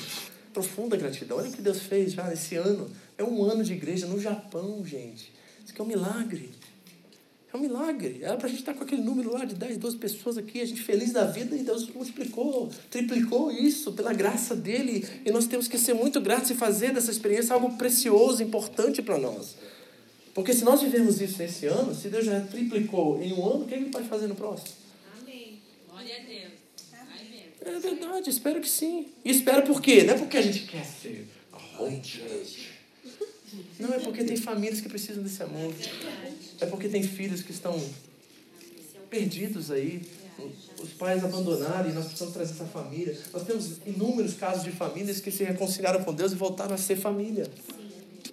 profunda 0.55 0.97
gratidão. 0.97 1.37
Olha 1.37 1.51
o 1.51 1.53
que 1.53 1.61
Deus 1.61 1.81
fez 1.81 2.15
já 2.15 2.33
esse 2.33 2.57
ano. 2.57 2.91
É 3.19 3.23
um 3.23 3.45
ano 3.45 3.63
de 3.63 3.75
igreja 3.75 4.07
no 4.07 4.19
Japão, 4.19 4.83
gente. 4.87 5.31
Isso 5.63 5.73
aqui 5.73 5.83
é 5.83 5.85
um 5.85 5.87
milagre. 5.87 6.51
É 7.53 7.57
um 7.57 7.61
milagre. 7.61 8.21
Era 8.23 8.37
para 8.37 8.47
a 8.47 8.49
gente 8.49 8.61
estar 8.61 8.75
com 8.75 8.85
aquele 8.85 9.03
número 9.03 9.33
lá 9.33 9.45
de 9.45 9.55
10, 9.57 9.79
12 9.79 9.97
pessoas 9.97 10.39
aqui, 10.39 10.61
a 10.61 10.65
gente 10.65 10.83
feliz 10.83 11.13
da 11.13 11.25
vida, 11.25 11.57
e 11.57 11.65
Deus 11.65 11.89
multiplicou, 11.89 12.71
triplicou 12.89 13.51
isso 13.51 13.93
pela 13.93 14.13
graça 14.13 14.55
dele. 14.55 15.05
E 15.25 15.31
nós 15.33 15.47
temos 15.47 15.67
que 15.67 15.77
ser 15.77 15.95
muito 15.95 16.21
gratos 16.21 16.51
e 16.51 16.55
fazer 16.55 16.93
dessa 16.93 17.11
experiência 17.11 17.53
algo 17.53 17.77
precioso, 17.77 18.43
importante 18.43 19.03
para 19.03 19.19
nós. 19.19 19.57
Porque 20.33 20.53
se 20.53 20.65
nós 20.65 20.81
vivemos 20.81 21.21
isso 21.21 21.43
esse 21.43 21.67
ano, 21.67 21.93
se 21.93 22.09
Deus 22.09 22.25
já 22.25 22.41
triplicou 22.41 23.21
em 23.21 23.33
um 23.33 23.45
ano, 23.45 23.65
o 23.65 23.67
que 23.67 23.75
ele 23.75 23.87
pode 23.87 24.09
fazer 24.09 24.29
no 24.29 24.37
próximo? 24.37 24.71
Amém. 25.21 25.59
Glória 25.89 26.17
a 26.17 26.21
Deus. 26.21 26.53
Amém. 26.93 27.47
É 27.61 27.79
verdade, 27.81 28.31
espero 28.31 28.61
que 28.61 28.69
sim. 28.69 29.09
E 29.25 29.31
espero 29.31 29.65
por 29.65 29.83
quê? 29.83 30.05
Não 30.05 30.15
é 30.15 30.19
porque 30.19 30.37
a 30.37 30.43
gente 30.43 30.61
quer 30.67 30.85
ser 30.85 31.27
a 31.53 31.83
home 31.83 32.01
church. 32.05 32.70
Não, 33.79 33.93
é 33.93 33.99
porque 33.99 34.25
tem 34.25 34.37
famílias 34.37 34.81
que 34.81 34.89
precisam 34.89 35.23
desse 35.23 35.43
amor. 35.43 35.73
É 36.61 36.67
porque 36.67 36.89
tem 36.89 37.03
filhos 37.03 37.43
que 37.43 37.51
estão 37.51 37.81
perdidos 39.09 39.71
aí. 39.71 40.03
Os 40.83 40.91
pais 40.93 41.23
abandonaram 41.23 41.91
e 41.91 41.93
nós 41.93 42.07
precisamos 42.07 42.33
trazer 42.33 42.53
essa 42.53 42.65
família. 42.65 43.19
Nós 43.33 43.43
temos 43.43 43.79
inúmeros 43.87 44.35
casos 44.35 44.65
de 44.65 44.71
famílias 44.71 45.21
que 45.21 45.31
se 45.31 45.45
reconciliaram 45.45 46.03
com 46.03 46.15
Deus 46.15 46.33
e 46.33 46.35
voltaram 46.35 46.75
a 46.75 46.79
ser 46.79 46.97
família. 46.97 47.47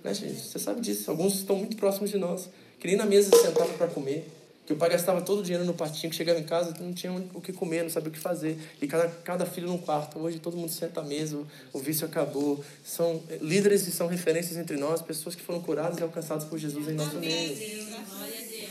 Né, 0.03 0.13
gente? 0.13 0.39
Você 0.39 0.59
sabe 0.59 0.79
disso. 0.79 1.09
Alguns 1.11 1.35
estão 1.35 1.57
muito 1.57 1.75
próximos 1.75 2.09
de 2.11 2.17
nós. 2.17 2.49
Que 2.79 2.87
nem 2.87 2.95
na 2.95 3.05
mesa 3.05 3.29
sentavam 3.35 3.75
para 3.77 3.87
comer. 3.87 4.27
Que 4.67 4.73
o 4.73 4.75
pai 4.75 4.89
gastava 4.89 5.21
todo 5.21 5.39
o 5.39 5.43
dinheiro 5.43 5.63
no 5.63 5.73
patinho, 5.73 6.11
que 6.11 6.15
chegava 6.17 6.37
em 6.37 6.43
casa 6.43 6.73
não 6.81 6.93
tinha 6.93 7.13
o 7.33 7.39
que 7.39 7.53
comer, 7.53 7.83
não 7.83 7.89
sabia 7.89 8.09
o 8.09 8.11
que 8.11 8.19
fazer. 8.19 8.59
E 8.81 8.85
cada, 8.85 9.07
cada 9.07 9.45
filho 9.45 9.65
num 9.65 9.77
quarto. 9.77 10.19
Hoje 10.19 10.39
todo 10.39 10.57
mundo 10.57 10.69
senta 10.69 10.99
à 10.99 11.03
mesa, 11.05 11.41
o 11.71 11.79
vício 11.79 12.05
acabou. 12.05 12.61
São 12.83 13.23
líderes 13.41 13.87
e 13.87 13.91
são 13.91 14.07
referências 14.07 14.57
entre 14.57 14.75
nós, 14.75 15.01
pessoas 15.01 15.35
que 15.35 15.41
foram 15.41 15.61
curadas 15.61 15.97
e 15.99 16.03
alcançadas 16.03 16.43
por 16.43 16.59
Jesus 16.59 16.89
em 16.89 16.95
nosso 16.95 17.17
meio. 17.17 17.55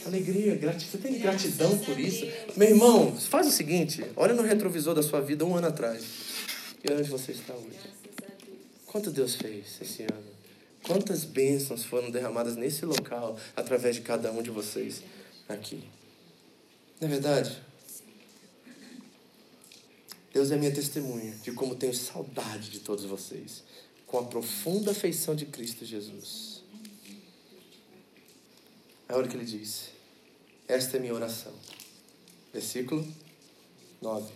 Alegria, 0.04 0.54
gratidão. 0.56 0.90
Você 0.90 0.98
tem 0.98 1.18
gratidão 1.18 1.78
por 1.78 1.98
isso? 1.98 2.28
Meu 2.54 2.68
irmão, 2.68 3.16
faz 3.16 3.46
o 3.46 3.50
seguinte: 3.50 4.04
olha 4.16 4.34
no 4.34 4.42
retrovisor 4.42 4.94
da 4.94 5.02
sua 5.02 5.22
vida 5.22 5.46
um 5.46 5.56
ano 5.56 5.68
atrás. 5.68 6.04
E 6.84 6.92
onde 6.92 7.08
você 7.08 7.32
está 7.32 7.54
hoje? 7.54 7.96
Quanto 8.84 9.10
Deus 9.10 9.34
fez 9.34 9.78
esse 9.80 10.02
ano? 10.02 10.36
Quantas 10.82 11.24
bênçãos 11.24 11.84
foram 11.84 12.10
derramadas 12.10 12.54
nesse 12.54 12.84
local 12.84 13.36
através 13.56 13.96
de 13.96 14.02
cada 14.02 14.30
um 14.30 14.42
de 14.42 14.50
vocês? 14.50 15.02
Aqui. 15.48 15.82
Não 17.00 17.08
é 17.08 17.10
verdade? 17.10 17.62
Deus 20.32 20.50
é 20.50 20.56
minha 20.56 20.72
testemunha 20.72 21.32
de 21.42 21.52
como 21.52 21.74
tenho 21.74 21.94
saudade 21.94 22.70
de 22.70 22.80
todos 22.80 23.04
vocês, 23.04 23.62
com 24.06 24.18
a 24.18 24.24
profunda 24.24 24.90
afeição 24.90 25.34
de 25.34 25.46
Cristo 25.46 25.84
Jesus. 25.84 26.62
É 29.08 29.14
hora 29.14 29.26
que 29.26 29.36
ele 29.36 29.44
diz: 29.44 29.90
Esta 30.68 30.96
é 30.96 31.00
minha 31.00 31.14
oração. 31.14 31.54
Versículo 32.52 33.06
9. 34.02 34.32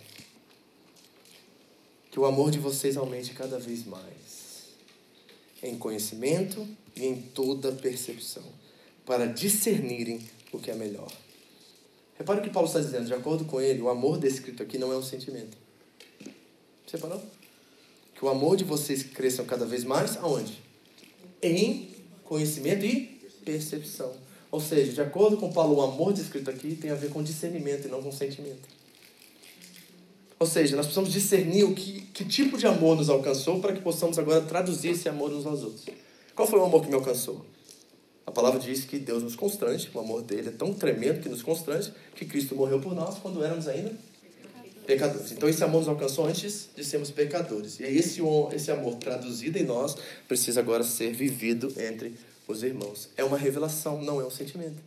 Que 2.09 2.19
o 2.19 2.25
amor 2.25 2.51
de 2.51 2.59
vocês 2.59 2.97
aumente 2.97 3.33
cada 3.33 3.59
vez 3.59 3.85
mais, 3.85 4.69
em 5.61 5.77
conhecimento 5.77 6.67
e 6.95 7.05
em 7.05 7.21
toda 7.21 7.71
percepção, 7.71 8.43
para 9.05 9.25
discernirem 9.25 10.19
o 10.51 10.59
que 10.59 10.71
é 10.71 10.75
melhor. 10.75 11.11
Repare 12.17 12.39
o 12.39 12.43
que 12.43 12.49
Paulo 12.49 12.67
está 12.67 12.79
dizendo, 12.79 13.05
de 13.05 13.13
acordo 13.13 13.45
com 13.45 13.59
ele, 13.59 13.81
o 13.81 13.89
amor 13.89 14.17
descrito 14.17 14.61
aqui 14.61 14.77
não 14.77 14.91
é 14.91 14.97
um 14.97 15.03
sentimento. 15.03 15.57
Você 16.85 16.97
parou? 16.97 17.21
Que 18.13 18.23
o 18.23 18.29
amor 18.29 18.57
de 18.57 18.63
vocês 18.63 19.01
cresça 19.01 19.43
cada 19.43 19.65
vez 19.65 19.83
mais 19.83 20.17
aonde? 20.17 20.61
Em 21.41 21.89
conhecimento 22.23 22.85
e 22.85 23.19
percepção. 23.43 24.13
Ou 24.51 24.59
seja, 24.59 24.91
de 24.91 25.01
acordo 25.01 25.37
com 25.37 25.51
Paulo, 25.51 25.77
o 25.77 25.81
amor 25.81 26.13
descrito 26.13 26.49
aqui 26.49 26.75
tem 26.75 26.91
a 26.91 26.95
ver 26.95 27.09
com 27.09 27.23
discernimento 27.23 27.87
e 27.87 27.91
não 27.91 28.03
com 28.03 28.11
sentimento. 28.11 28.69
Ou 30.37 30.45
seja, 30.45 30.75
nós 30.75 30.87
precisamos 30.87 31.13
discernir 31.13 31.63
o 31.63 31.73
que, 31.73 32.01
que 32.13 32.25
tipo 32.25 32.57
de 32.57 32.67
amor 32.67 32.97
nos 32.97 33.09
alcançou 33.09 33.59
para 33.59 33.73
que 33.73 33.81
possamos 33.81 34.19
agora 34.19 34.41
traduzir 34.41 34.89
esse 34.89 35.07
amor 35.07 35.31
uns 35.31 35.45
aos 35.45 35.63
outros. 35.63 35.85
Qual 36.35 36.47
foi 36.47 36.59
o 36.59 36.65
amor 36.65 36.81
que 36.81 36.89
me 36.89 36.95
alcançou? 36.95 37.45
A 38.25 38.31
palavra 38.31 38.59
diz 38.59 38.85
que 38.85 38.99
Deus 38.99 39.23
nos 39.23 39.35
constrange, 39.35 39.89
o 39.93 39.99
amor 39.99 40.21
dele 40.21 40.49
é 40.49 40.51
tão 40.51 40.73
tremendo 40.73 41.21
que 41.21 41.29
nos 41.29 41.41
constrange, 41.41 41.91
que 42.15 42.25
Cristo 42.25 42.55
morreu 42.55 42.79
por 42.79 42.93
nós 42.93 43.17
quando 43.19 43.43
éramos 43.43 43.67
ainda 43.67 43.91
pecadores. 44.85 45.31
Então 45.31 45.47
esse 45.47 45.63
amor 45.63 45.79
nos 45.79 45.87
alcançou 45.87 46.25
antes 46.25 46.69
de 46.75 46.83
sermos 46.83 47.11
pecadores. 47.11 47.79
E 47.79 47.83
esse, 47.83 48.21
esse 48.53 48.71
amor 48.71 48.95
traduzido 48.95 49.57
em 49.57 49.63
nós 49.63 49.95
precisa 50.27 50.59
agora 50.59 50.83
ser 50.83 51.13
vivido 51.13 51.73
entre 51.77 52.13
os 52.47 52.63
irmãos. 52.63 53.09
É 53.15 53.23
uma 53.23 53.37
revelação, 53.37 54.01
não 54.01 54.19
é 54.19 54.25
um 54.25 54.31
sentimento. 54.31 54.77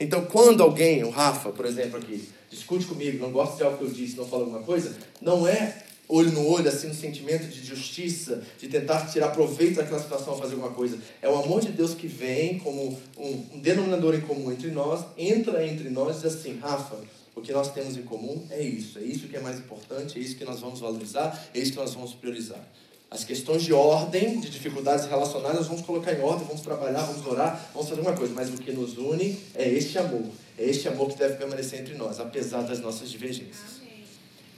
Então 0.00 0.24
quando 0.24 0.62
alguém, 0.62 1.04
o 1.04 1.10
Rafa, 1.10 1.50
por 1.50 1.64
exemplo, 1.64 1.98
aqui, 1.98 2.28
discute 2.50 2.86
comigo, 2.86 3.18
não 3.18 3.30
gosta 3.30 3.56
de 3.56 3.62
algo 3.62 3.78
que 3.78 3.84
eu 3.84 3.90
disse, 3.90 4.16
não 4.16 4.26
fala 4.26 4.42
alguma 4.42 4.62
coisa, 4.62 4.96
não 5.20 5.46
é 5.46 5.84
olho 6.12 6.30
no 6.30 6.46
olho, 6.46 6.68
assim, 6.68 6.88
no 6.88 6.94
sentimento 6.94 7.46
de 7.48 7.64
justiça, 7.64 8.42
de 8.58 8.68
tentar 8.68 9.06
tirar 9.06 9.28
proveito 9.28 9.76
daquela 9.76 10.00
situação, 10.00 10.36
fazer 10.36 10.54
alguma 10.54 10.72
coisa. 10.72 10.98
É 11.22 11.28
o 11.28 11.36
amor 11.36 11.62
de 11.62 11.72
Deus 11.72 11.94
que 11.94 12.06
vem 12.06 12.58
como 12.58 12.98
um, 13.16 13.46
um 13.54 13.60
denominador 13.60 14.14
em 14.14 14.20
comum 14.20 14.52
entre 14.52 14.70
nós, 14.70 15.04
entra 15.16 15.66
entre 15.66 15.88
nós 15.88 16.18
e 16.18 16.22
diz 16.22 16.36
assim, 16.36 16.58
Rafa, 16.58 16.96
o 17.34 17.40
que 17.40 17.50
nós 17.50 17.72
temos 17.72 17.96
em 17.96 18.02
comum 18.02 18.46
é 18.50 18.62
isso, 18.62 18.98
é 18.98 19.02
isso 19.02 19.26
que 19.26 19.36
é 19.36 19.40
mais 19.40 19.58
importante, 19.58 20.18
é 20.18 20.22
isso 20.22 20.36
que 20.36 20.44
nós 20.44 20.60
vamos 20.60 20.80
valorizar, 20.80 21.48
é 21.54 21.58
isso 21.58 21.72
que 21.72 21.78
nós 21.78 21.94
vamos 21.94 22.12
priorizar. 22.12 22.62
As 23.10 23.24
questões 23.24 23.62
de 23.62 23.72
ordem, 23.72 24.40
de 24.40 24.48
dificuldades 24.48 25.06
relacionais, 25.06 25.54
nós 25.54 25.66
vamos 25.66 25.82
colocar 25.82 26.12
em 26.14 26.20
ordem, 26.20 26.46
vamos 26.46 26.62
trabalhar, 26.62 27.02
vamos 27.02 27.26
orar, 27.26 27.70
vamos 27.74 27.88
fazer 27.88 28.00
uma 28.00 28.14
coisa, 28.14 28.32
mas 28.34 28.48
o 28.48 28.54
que 28.54 28.72
nos 28.72 28.96
une 28.96 29.38
é 29.54 29.68
este 29.68 29.98
amor. 29.98 30.24
É 30.58 30.64
este 30.64 30.88
amor 30.88 31.08
que 31.10 31.18
deve 31.18 31.36
permanecer 31.36 31.80
entre 31.80 31.94
nós, 31.94 32.20
apesar 32.20 32.62
das 32.62 32.80
nossas 32.80 33.10
divergências. 33.10 33.81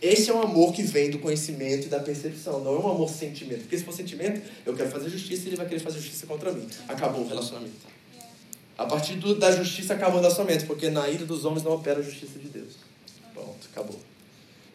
Esse 0.01 0.31
é 0.31 0.35
um 0.35 0.43
amor 0.43 0.73
que 0.73 0.83
vem 0.83 1.11
do 1.11 1.19
conhecimento 1.19 1.87
e 1.87 1.89
da 1.89 2.01
percepção, 2.01 2.63
não 2.63 2.75
é 2.75 2.79
um 2.79 2.91
amor 2.91 3.09
sentimento. 3.09 3.61
Porque 3.61 3.79
se 3.79 3.85
for 3.85 3.93
sentimento, 3.93 4.43
eu 4.67 4.75
quero 4.75 4.91
fazer 4.91 5.09
justiça 5.09 5.45
e 5.45 5.49
ele 5.49 5.57
vai 5.57 5.67
querer 5.67 5.81
fazer 5.81 5.99
justiça 5.99 6.27
contra 6.27 6.53
mim. 6.53 6.69
Acabou 6.89 7.23
o 7.23 7.29
relacionamento. 7.29 7.95
A 8.77 8.87
partir 8.87 9.15
do, 9.15 9.35
da 9.35 9.53
justiça 9.53 9.95
acabou 9.95 10.19
o 10.19 10.23
relacionamento, 10.23 10.67
porque 10.67 10.91
na 10.91 11.09
ira 11.09 11.25
dos 11.25 11.45
homens 11.45 11.63
não 11.63 11.73
opera 11.73 12.01
a 12.01 12.03
justiça 12.03 12.39
de 12.39 12.49
Deus. 12.49 12.75
Pronto, 13.33 13.69
acabou. 13.73 13.99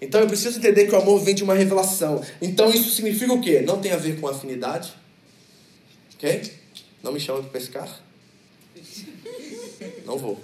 Então 0.02 0.22
eu 0.22 0.28
preciso 0.28 0.58
entender 0.58 0.88
que 0.88 0.96
o 0.96 0.98
amor 0.98 1.20
vem 1.20 1.36
de 1.36 1.44
uma 1.44 1.54
revelação. 1.54 2.24
Então 2.42 2.70
isso 2.70 2.90
significa 2.90 3.34
o 3.34 3.42
quê? 3.42 3.62
Não 3.62 3.82
tem 3.82 3.92
a 3.92 3.98
ver 3.98 4.20
com 4.20 4.28
afinidade. 4.28 4.94
Ok? 6.16 6.54
Não 7.04 7.12
me 7.12 7.20
chama 7.20 7.42
para 7.42 7.52
pescar. 7.52 8.02
Não 10.06 10.18
vou. 10.18 10.40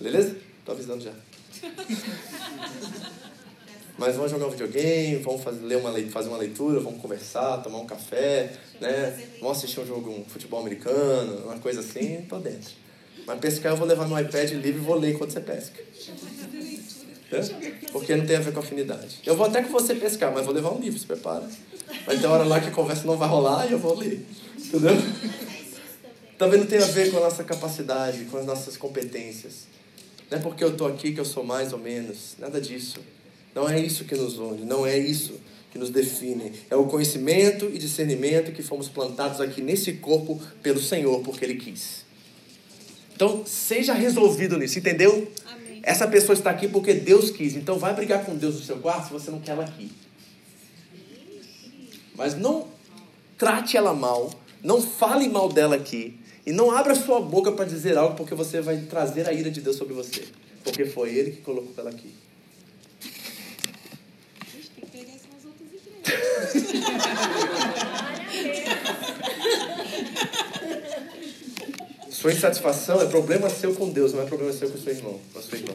Beleza? 0.00 0.36
Estou 0.60 0.74
avisando 0.74 1.04
já. 1.04 1.12
Mas 3.98 4.16
vamos 4.16 4.30
jogar 4.30 4.46
um 4.46 4.50
videogame, 4.50 5.16
vamos 5.16 5.42
fazer, 5.42 5.62
ler 5.62 5.76
uma, 5.76 5.92
fazer 6.10 6.28
uma 6.28 6.38
leitura, 6.38 6.80
vamos 6.80 7.02
conversar, 7.02 7.58
tomar 7.58 7.78
um 7.78 7.86
café, 7.86 8.50
né? 8.80 9.28
Vamos 9.40 9.58
assistir 9.58 9.78
um 9.80 9.86
jogo, 9.86 10.10
um 10.10 10.24
futebol 10.24 10.60
americano, 10.60 11.44
uma 11.44 11.58
coisa 11.58 11.80
assim, 11.80 12.22
tô 12.22 12.38
dentro. 12.38 12.70
Mas 13.26 13.38
pescar 13.38 13.72
eu 13.72 13.76
vou 13.76 13.86
levar 13.86 14.08
meu 14.08 14.18
iPad 14.18 14.52
livre 14.52 14.80
e 14.80 14.84
vou 14.84 14.96
ler 14.96 15.12
enquanto 15.12 15.32
você 15.32 15.40
pesca. 15.40 15.78
É? 17.30 17.40
Porque 17.92 18.16
não 18.16 18.26
tem 18.26 18.36
a 18.36 18.40
ver 18.40 18.52
com 18.52 18.60
afinidade. 18.60 19.18
Eu 19.24 19.36
vou 19.36 19.46
até 19.46 19.62
com 19.62 19.68
você 19.68 19.94
pescar, 19.94 20.32
mas 20.32 20.46
vou 20.46 20.54
levar 20.54 20.72
um 20.72 20.80
livro, 20.80 20.98
se 20.98 21.06
prepara. 21.06 21.46
Vai 22.06 22.18
ter 22.18 22.26
hora 22.26 22.44
lá 22.44 22.58
que 22.58 22.68
a 22.68 22.72
conversa 22.72 23.04
não 23.04 23.16
vai 23.16 23.28
rolar 23.28 23.68
e 23.68 23.72
eu 23.72 23.78
vou 23.78 23.96
ler. 23.96 24.26
Entendeu? 24.58 24.96
Também 26.38 26.58
não 26.58 26.66
tem 26.66 26.78
a 26.78 26.86
ver 26.86 27.10
com 27.10 27.18
a 27.18 27.20
nossa 27.20 27.44
capacidade, 27.44 28.24
com 28.24 28.38
as 28.38 28.46
nossas 28.46 28.76
competências. 28.76 29.69
Não 30.30 30.38
é 30.38 30.40
porque 30.40 30.62
eu 30.62 30.70
estou 30.70 30.86
aqui 30.86 31.12
que 31.12 31.20
eu 31.20 31.24
sou 31.24 31.42
mais 31.42 31.72
ou 31.72 31.78
menos. 31.78 32.36
Nada 32.38 32.60
disso. 32.60 33.00
Não 33.54 33.68
é 33.68 33.80
isso 33.80 34.04
que 34.04 34.14
nos 34.14 34.38
une, 34.38 34.64
não 34.64 34.86
é 34.86 34.96
isso 34.96 35.40
que 35.72 35.78
nos 35.78 35.90
define. 35.90 36.52
É 36.70 36.76
o 36.76 36.86
conhecimento 36.86 37.66
e 37.66 37.78
discernimento 37.78 38.52
que 38.52 38.62
fomos 38.62 38.88
plantados 38.88 39.40
aqui 39.40 39.60
nesse 39.60 39.94
corpo 39.94 40.40
pelo 40.62 40.80
Senhor, 40.80 41.20
porque 41.22 41.44
Ele 41.44 41.56
quis. 41.56 42.04
Então, 43.14 43.44
seja 43.44 43.92
resolvido 43.92 44.56
nisso, 44.56 44.78
entendeu? 44.78 45.30
Amém. 45.46 45.80
Essa 45.82 46.06
pessoa 46.06 46.34
está 46.34 46.50
aqui 46.50 46.68
porque 46.68 46.94
Deus 46.94 47.30
quis. 47.30 47.56
Então, 47.56 47.78
vai 47.78 47.92
brigar 47.94 48.24
com 48.24 48.36
Deus 48.36 48.54
no 48.54 48.62
seu 48.62 48.78
quarto 48.78 49.08
se 49.08 49.12
você 49.12 49.30
não 49.30 49.40
quer 49.40 49.52
ela 49.52 49.64
aqui. 49.64 49.90
Mas 52.14 52.36
não 52.36 52.68
trate 53.36 53.76
ela 53.76 53.94
mal, 53.94 54.30
não 54.62 54.80
fale 54.80 55.28
mal 55.28 55.48
dela 55.48 55.76
aqui. 55.76 56.19
E 56.46 56.52
não 56.52 56.70
abra 56.70 56.94
sua 56.94 57.20
boca 57.20 57.52
para 57.52 57.64
dizer 57.64 57.98
algo, 57.98 58.16
porque 58.16 58.34
você 58.34 58.60
vai 58.60 58.78
trazer 58.78 59.28
a 59.28 59.32
ira 59.32 59.50
de 59.50 59.60
Deus 59.60 59.76
sobre 59.76 59.94
você. 59.94 60.24
Porque 60.64 60.84
foi 60.84 61.14
Ele 61.14 61.32
que 61.32 61.42
colocou 61.42 61.72
ela 61.76 61.90
aqui. 61.90 62.12
Sua 72.10 72.32
insatisfação 72.32 73.00
é 73.00 73.06
problema 73.06 73.48
seu 73.48 73.74
com 73.74 73.88
Deus, 73.88 74.12
não 74.12 74.20
é 74.20 74.26
problema 74.26 74.52
seu 74.52 74.70
com 74.70 74.76
seu 74.76 74.92
irmão, 74.92 75.18
com 75.32 75.40
sua 75.40 75.56
irmã. 75.56 75.74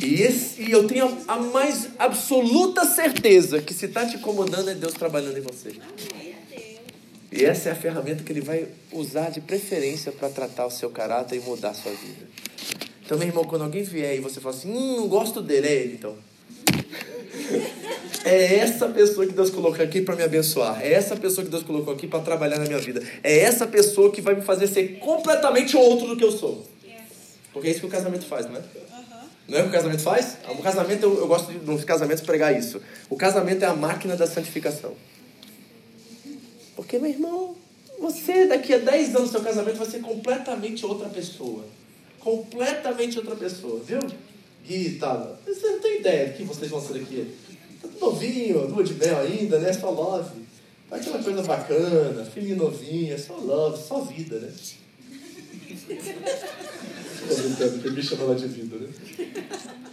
E, 0.00 0.22
esse, 0.22 0.62
e 0.62 0.70
eu 0.70 0.86
tenho 0.86 1.06
a, 1.26 1.34
a 1.34 1.38
mais 1.38 1.88
absoluta 1.98 2.84
certeza 2.84 3.60
que 3.60 3.74
se 3.74 3.86
está 3.86 4.06
te 4.06 4.16
incomodando 4.16 4.70
é 4.70 4.74
Deus 4.74 4.94
trabalhando 4.94 5.38
em 5.38 5.40
você. 5.40 5.72
E 7.30 7.44
essa 7.44 7.68
é 7.68 7.72
a 7.72 7.74
ferramenta 7.74 8.22
que 8.24 8.32
Ele 8.32 8.40
vai 8.40 8.66
usar 8.92 9.30
de 9.30 9.40
preferência 9.40 10.10
para 10.10 10.28
tratar 10.28 10.66
o 10.66 10.70
seu 10.70 10.90
caráter 10.90 11.36
e 11.36 11.40
mudar 11.40 11.70
a 11.70 11.74
sua 11.74 11.92
vida. 11.92 12.26
Então, 13.04 13.18
meu 13.18 13.28
irmão, 13.28 13.44
quando 13.44 13.62
alguém 13.62 13.82
vier 13.82 14.16
e 14.16 14.20
você 14.20 14.40
fala 14.40 14.54
assim, 14.54 14.70
hum, 14.70 14.96
não 14.96 15.08
gosto 15.08 15.40
dele, 15.40 15.66
é 15.66 15.72
ele 15.72 15.94
então. 15.94 16.16
É 18.24 18.56
essa 18.56 18.88
pessoa 18.88 19.26
que 19.26 19.32
Deus 19.32 19.48
colocou 19.48 19.82
aqui 19.82 20.02
para 20.02 20.14
me 20.14 20.22
abençoar. 20.22 20.82
É 20.82 20.92
essa 20.92 21.16
pessoa 21.16 21.44
que 21.44 21.50
Deus 21.50 21.62
colocou 21.62 21.94
aqui 21.94 22.06
para 22.06 22.20
trabalhar 22.20 22.58
na 22.58 22.66
minha 22.66 22.78
vida. 22.78 23.02
É 23.22 23.38
essa 23.38 23.66
pessoa 23.66 24.10
que 24.12 24.20
vai 24.20 24.34
me 24.34 24.42
fazer 24.42 24.66
ser 24.66 24.98
completamente 24.98 25.76
outro 25.76 26.08
do 26.08 26.16
que 26.16 26.24
eu 26.24 26.32
sou. 26.32 26.66
Porque 27.52 27.68
é 27.68 27.70
isso 27.70 27.80
que 27.80 27.86
o 27.86 27.90
casamento 27.90 28.26
faz, 28.26 28.46
não 28.46 28.56
é? 28.56 28.62
Não 29.48 29.58
é 29.58 29.60
o 29.62 29.64
que 29.64 29.70
o 29.70 29.72
casamento 29.72 30.02
faz? 30.02 30.36
O 30.46 30.62
casamento, 30.62 31.02
eu, 31.04 31.18
eu 31.20 31.26
gosto 31.26 31.50
de, 31.50 31.58
nos 31.58 31.82
casamentos, 31.84 32.22
pregar 32.22 32.54
isso. 32.54 32.82
O 33.08 33.16
casamento 33.16 33.64
é 33.64 33.66
a 33.66 33.74
máquina 33.74 34.14
da 34.14 34.26
santificação. 34.26 34.92
Porque, 36.88 36.98
meu 36.98 37.10
irmão, 37.10 37.54
você 38.00 38.46
daqui 38.46 38.72
a 38.72 38.78
10 38.78 39.14
anos, 39.14 39.30
seu 39.30 39.42
casamento 39.42 39.76
vai 39.76 39.86
ser 39.86 40.00
completamente 40.00 40.86
outra 40.86 41.10
pessoa. 41.10 41.62
Completamente 42.18 43.18
outra 43.18 43.36
pessoa, 43.36 43.78
viu? 43.84 43.98
Gui 44.66 44.86
e 44.86 44.98
tal. 44.98 45.38
Você 45.46 45.66
não 45.66 45.80
tem 45.80 46.00
ideia 46.00 46.28
do 46.28 46.32
que 46.38 46.44
vocês 46.44 46.70
vão 46.70 46.80
ser 46.80 46.94
daqui. 46.94 47.34
Tá 47.82 47.88
tudo 47.88 48.00
novinho, 48.00 48.68
lua 48.68 48.82
de 48.82 48.94
mel 48.94 49.18
ainda, 49.18 49.58
né? 49.58 49.70
Só 49.70 49.90
love. 49.90 50.40
Vai 50.88 50.98
aquela 50.98 51.22
coisa 51.22 51.42
bacana, 51.42 52.24
filhinho 52.24 52.56
novinho, 52.56 53.18
só 53.18 53.36
love, 53.36 53.82
só 53.86 54.00
vida, 54.00 54.38
né? 54.38 54.50
Tô 57.28 57.34
brincando, 57.34 57.82
que 57.82 57.90
me 57.90 58.02
chama 58.02 58.22
ela 58.22 58.34
de 58.34 58.48
vida, 58.48 58.76
né? 58.78 58.88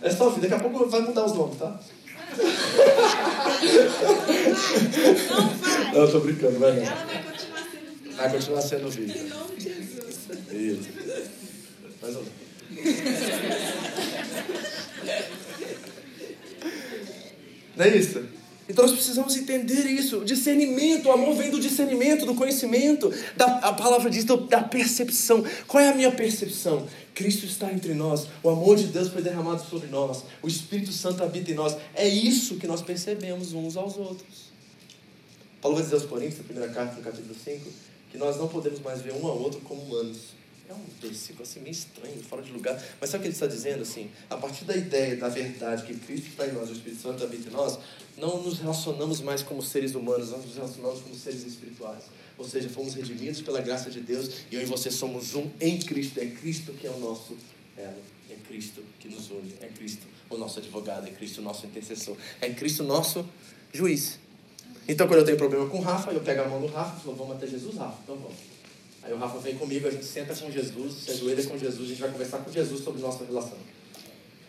É 0.02 0.10
só 0.10 0.30
vida, 0.30 0.48
daqui 0.48 0.66
a 0.66 0.70
pouco 0.70 0.90
vai 0.90 1.02
mudar 1.02 1.26
os 1.26 1.34
nomes, 1.34 1.58
tá? 1.58 1.78
Não, 5.94 6.02
eu 6.02 6.12
tô 6.12 6.20
brincando, 6.20 6.60
vai 6.60 6.74
não. 6.74 6.84
Ela 6.84 7.06
vai 7.06 7.24
continuar 7.24 7.62
sendo 7.62 7.90
vida. 7.92 8.16
Vai 8.16 8.32
continuar 8.32 8.62
sendo 8.62 8.90
vida. 8.90 9.14
Em 9.18 9.24
nome 9.30 9.56
de 9.58 9.64
Jesus. 9.64 10.30
Isso. 10.52 10.90
Mais 12.02 12.16
ou 12.16 12.24
menos. 12.24 12.36
Não 17.76 17.86
é 17.86 17.98
isso? 17.98 18.24
Então 18.76 18.84
nós 18.84 18.94
precisamos 18.94 19.38
entender 19.38 19.86
isso. 19.88 20.18
O 20.18 20.26
discernimento, 20.26 21.06
o 21.08 21.12
amor 21.14 21.34
vem 21.34 21.50
do 21.50 21.62
discernimento, 21.62 22.26
do 22.26 22.36
conhecimento. 22.36 23.10
Da, 23.38 23.46
a 23.60 23.72
palavra 23.72 24.10
diz 24.10 24.26
do- 24.26 24.36
da 24.36 24.62
percepção. 24.62 25.46
Qual 25.66 25.82
é 25.82 25.88
a 25.88 25.96
minha 25.96 26.12
percepção? 26.12 26.86
Cristo 27.14 27.46
está 27.46 27.72
entre 27.72 27.94
nós, 27.94 28.28
o 28.44 28.50
amor 28.50 28.76
de 28.76 28.88
Deus 28.88 29.08
foi 29.08 29.22
derramado 29.22 29.64
sobre 29.66 29.88
nós, 29.88 30.24
o 30.44 30.50
Espírito 30.50 30.92
Santo 30.92 31.24
habita 31.24 31.50
em 31.52 31.54
nós. 31.54 31.78
É 31.94 32.06
isso 32.06 32.58
que 32.58 32.68
nós 32.68 32.82
percebemos 32.82 33.54
uns 33.54 33.78
aos 33.78 33.96
outros. 33.96 34.52
Paulo 35.62 35.78
vai 35.78 35.86
dizer 35.86 35.96
aos 35.96 36.04
Coríntios, 36.06 36.40
na 36.40 36.44
primeira 36.44 36.74
carta, 36.74 36.98
no 36.98 37.02
capítulo 37.02 37.34
5, 37.34 37.70
que 38.12 38.18
nós 38.18 38.36
não 38.36 38.50
podemos 38.50 38.82
mais 38.82 39.02
ver 39.02 39.14
um 39.14 39.26
ao 39.26 39.40
outro 39.42 39.62
como 39.62 39.82
humanos. 39.84 40.18
É 40.68 40.74
um 40.74 40.84
versículo 41.00 41.44
assim 41.44 41.60
meio 41.60 41.74
estranho, 41.74 42.24
fora 42.24 42.42
de 42.42 42.52
lugar. 42.52 42.82
Mas 43.00 43.10
sabe 43.10 43.20
o 43.20 43.22
que 43.22 43.28
ele 43.28 43.34
está 43.36 43.46
dizendo 43.46 43.84
assim? 43.84 44.10
A 44.30 44.36
partir 44.36 44.66
da 44.66 44.76
ideia, 44.76 45.16
da 45.16 45.30
verdade, 45.30 45.86
que 45.86 45.94
Cristo 45.94 46.30
está 46.30 46.48
em 46.48 46.54
nós, 46.54 46.70
o 46.70 46.74
Espírito 46.74 47.02
Santo 47.02 47.24
habita 47.24 47.50
em 47.50 47.52
nós, 47.52 47.78
não 48.18 48.42
nos 48.42 48.60
relacionamos 48.60 49.22
mais 49.22 49.44
como 49.44 49.62
seres 49.62 49.94
humanos, 49.94 50.32
nós 50.32 50.44
nos 50.44 50.56
relacionamos 50.56 51.02
como 51.02 51.16
seres 51.16 51.46
espirituais. 51.46 52.06
Ou 52.38 52.48
seja, 52.48 52.68
fomos 52.68 52.96
redimidos 52.96 53.42
pela 53.42 53.62
graça 53.62 53.90
de 53.90 54.02
Deus 54.02 54.30
e 54.52 54.56
eu 54.56 54.62
e 54.62 54.66
você 54.66 54.90
somos 54.90 55.36
um 55.36 55.50
em 55.62 55.80
Cristo. 55.80 56.20
É 56.20 56.26
Cristo 56.26 56.74
que 56.74 56.88
é 56.88 56.92
o 56.92 57.00
nosso 57.00 57.38
elo. 57.78 58.02
É 58.30 58.36
Cristo 58.48 58.84
que 59.00 59.08
nos 59.08 59.30
une. 59.30 59.54
É 59.62 59.68
Cristo 59.68 60.08
o 60.30 60.38
nosso 60.38 60.60
advogado. 60.60 61.08
É 61.08 61.12
Cristo 61.12 61.40
o 61.40 61.44
nosso 61.44 61.66
intercessor. 61.66 62.18
É 62.42 62.50
Cristo 62.50 62.84
o 62.84 62.88
nosso 62.88 63.26
juiz. 63.72 64.20
Então, 64.88 65.08
quando 65.08 65.20
eu 65.20 65.26
tenho 65.26 65.38
problema 65.38 65.68
com 65.68 65.80
o 65.80 65.82
Rafa, 65.82 66.12
eu 66.12 66.22
pego 66.22 66.42
a 66.42 66.48
mão 66.48 66.62
do 66.62 66.68
Rafa 66.68 66.98
e 66.98 67.04
falo, 67.04 67.16
vamos 67.16 67.38
até 67.38 67.48
Jesus, 67.48 67.76
Rafa. 67.76 67.98
Então 68.04 68.16
vamos. 68.18 68.55
Aí 69.06 69.14
o 69.14 69.18
Rafa 69.18 69.38
vem 69.38 69.56
comigo, 69.56 69.88
a 69.88 69.92
gente 69.92 70.04
senta 70.04 70.34
com 70.36 70.50
Jesus, 70.50 70.94
se 70.96 71.12
ajoelha 71.12 71.44
com 71.44 71.56
Jesus, 71.56 71.84
a 71.84 71.88
gente 71.90 72.02
vai 72.02 72.12
conversar 72.12 72.40
com 72.40 72.52
Jesus 72.52 72.84
sobre 72.84 73.02
nossa 73.02 73.24
relação. 73.24 73.58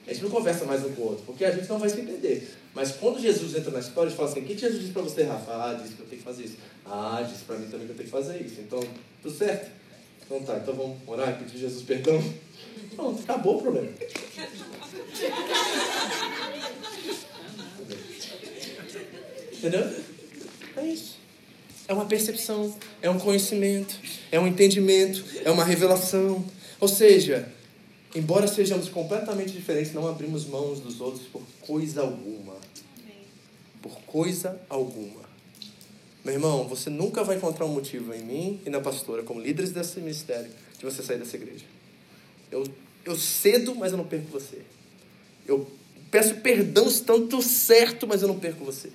A 0.07 0.13
gente 0.13 0.23
não 0.23 0.31
conversa 0.31 0.65
mais 0.65 0.83
um 0.83 0.95
com 0.95 1.03
o 1.03 1.05
outro, 1.09 1.25
porque 1.27 1.45
a 1.45 1.51
gente 1.51 1.69
não 1.69 1.79
vai 1.79 1.91
se 1.91 2.01
entender. 2.01 2.49
Mas 2.75 2.93
quando 2.93 3.21
Jesus 3.21 3.55
entra 3.55 3.71
na 3.71 3.81
história, 3.81 4.07
a 4.07 4.09
gente 4.09 4.17
fala 4.17 4.31
assim, 4.31 4.41
o 4.41 4.45
que 4.45 4.57
Jesus 4.57 4.81
disse 4.81 4.93
para 4.93 5.03
você, 5.03 5.25
Rafa? 5.25 5.53
Ah, 5.53 5.75
disse 5.75 5.95
que 5.95 6.01
eu 6.01 6.07
tenho 6.07 6.23
que 6.23 6.25
fazer 6.25 6.45
isso. 6.45 6.57
Ah, 6.87 7.23
disse 7.29 7.45
para 7.45 7.57
mim 7.57 7.67
também 7.69 7.87
que 7.87 7.93
eu 7.93 7.97
tenho 7.97 8.09
que 8.09 8.13
fazer 8.13 8.41
isso. 8.41 8.61
Então, 8.61 8.81
tudo 9.23 9.37
certo? 9.37 9.71
Então 10.25 10.43
tá, 10.43 10.57
então 10.57 10.75
vamos 10.75 10.97
orar 11.07 11.31
e 11.31 11.45
pedir 11.45 11.59
Jesus 11.59 11.85
perdão. 11.85 12.23
Pronto, 12.95 13.23
acabou 13.23 13.59
o 13.59 13.63
problema. 13.63 13.89
Entendeu? 19.53 19.97
É 20.77 20.87
isso. 20.87 21.17
É 21.89 21.95
uma 21.95 22.07
percepção, 22.07 22.77
é 23.01 23.09
um 23.09 23.19
conhecimento, 23.19 24.01
é 24.37 24.41
um 24.41 24.47
entendimento, 24.47 25.25
é 25.45 25.51
uma 25.51 25.65
revelação. 25.65 26.45
Ou 26.79 26.87
seja, 26.87 27.51
embora 28.15 28.47
sejamos 28.47 28.89
completamente 28.89 29.51
diferentes, 29.51 29.95
não 29.95 30.07
abrimos 30.07 30.45
mãos 30.45 30.79
dos 30.79 31.01
outros 31.01 31.27
por 31.27 31.43
coisa 31.63 32.03
alguma. 32.03 32.55
Por 33.81 33.99
coisa 34.03 34.61
alguma. 34.69 35.25
Meu 36.23 36.35
irmão, 36.35 36.69
você 36.69 36.91
nunca 36.91 37.25
vai 37.25 37.37
encontrar 37.37 37.65
um 37.65 37.73
motivo 37.73 38.13
em 38.13 38.23
mim 38.23 38.61
e 38.67 38.71
na 38.71 38.81
pastora, 38.81 39.23
como 39.23 39.41
líderes 39.41 39.71
desse 39.71 40.01
ministério, 40.01 40.51
de 40.79 40.85
você 40.85 41.03
sair 41.03 41.19
dessa 41.19 41.37
igreja. 41.37 41.65
Eu, 42.51 42.67
eu 43.05 43.17
cedo, 43.17 43.75
mas 43.75 43.93
eu 43.93 43.99
não 43.99 44.05
perco 44.05 44.27
você. 44.31 44.61
Eu 45.47 45.67
peço 46.11 46.35
perdão 46.37 46.89
estando 46.89 47.41
certo, 47.41 48.07
mas 48.07 48.21
eu 48.21 48.29
não 48.29 48.39
perco 48.39 48.65
você. 48.65 48.91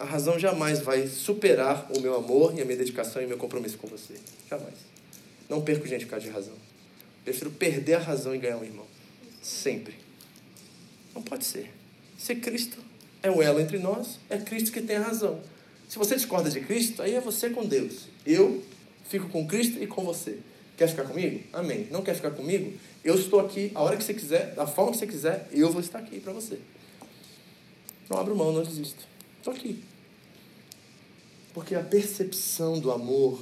A 0.00 0.04
razão 0.06 0.38
jamais 0.38 0.80
vai 0.80 1.06
superar 1.06 1.86
o 1.94 2.00
meu 2.00 2.16
amor 2.16 2.56
e 2.56 2.62
a 2.62 2.64
minha 2.64 2.78
dedicação 2.78 3.20
e 3.20 3.26
meu 3.26 3.36
compromisso 3.36 3.76
com 3.76 3.86
você. 3.86 4.14
Jamais. 4.48 4.76
Não 5.46 5.60
perco 5.60 5.86
gente 5.86 6.06
por 6.06 6.12
causa 6.12 6.24
de 6.24 6.32
razão. 6.32 6.54
Prefiro 7.22 7.50
perder 7.50 7.96
a 7.96 7.98
razão 7.98 8.34
e 8.34 8.38
ganhar 8.38 8.56
um 8.56 8.64
irmão. 8.64 8.86
Sempre. 9.42 9.94
Não 11.14 11.20
pode 11.20 11.44
ser. 11.44 11.70
Se 12.16 12.34
Cristo 12.34 12.78
é 13.22 13.30
o 13.30 13.42
elo 13.42 13.60
entre 13.60 13.78
nós, 13.78 14.18
é 14.30 14.38
Cristo 14.38 14.72
que 14.72 14.80
tem 14.80 14.96
a 14.96 15.02
razão. 15.02 15.38
Se 15.86 15.98
você 15.98 16.14
discorda 16.14 16.48
de 16.48 16.62
Cristo, 16.62 17.02
aí 17.02 17.14
é 17.14 17.20
você 17.20 17.50
com 17.50 17.66
Deus. 17.66 18.06
Eu 18.24 18.64
fico 19.06 19.28
com 19.28 19.46
Cristo 19.46 19.82
e 19.82 19.86
com 19.86 20.02
você. 20.02 20.38
Quer 20.78 20.88
ficar 20.88 21.04
comigo? 21.04 21.42
Amém. 21.52 21.88
Não 21.90 22.00
quer 22.00 22.14
ficar 22.14 22.30
comigo? 22.30 22.72
Eu 23.04 23.16
estou 23.16 23.38
aqui 23.38 23.70
a 23.74 23.82
hora 23.82 23.98
que 23.98 24.04
você 24.04 24.14
quiser, 24.14 24.54
da 24.54 24.66
forma 24.66 24.92
que 24.92 24.96
você 24.96 25.06
quiser, 25.06 25.46
eu 25.52 25.70
vou 25.70 25.82
estar 25.82 25.98
aqui 25.98 26.20
para 26.20 26.32
você. 26.32 26.58
Não 28.08 28.18
abro 28.18 28.34
mão, 28.34 28.50
não 28.50 28.62
desisto. 28.62 29.04
Estou 29.36 29.52
aqui. 29.52 29.89
Porque 31.52 31.74
a 31.74 31.82
percepção 31.82 32.78
do 32.78 32.90
amor 32.90 33.40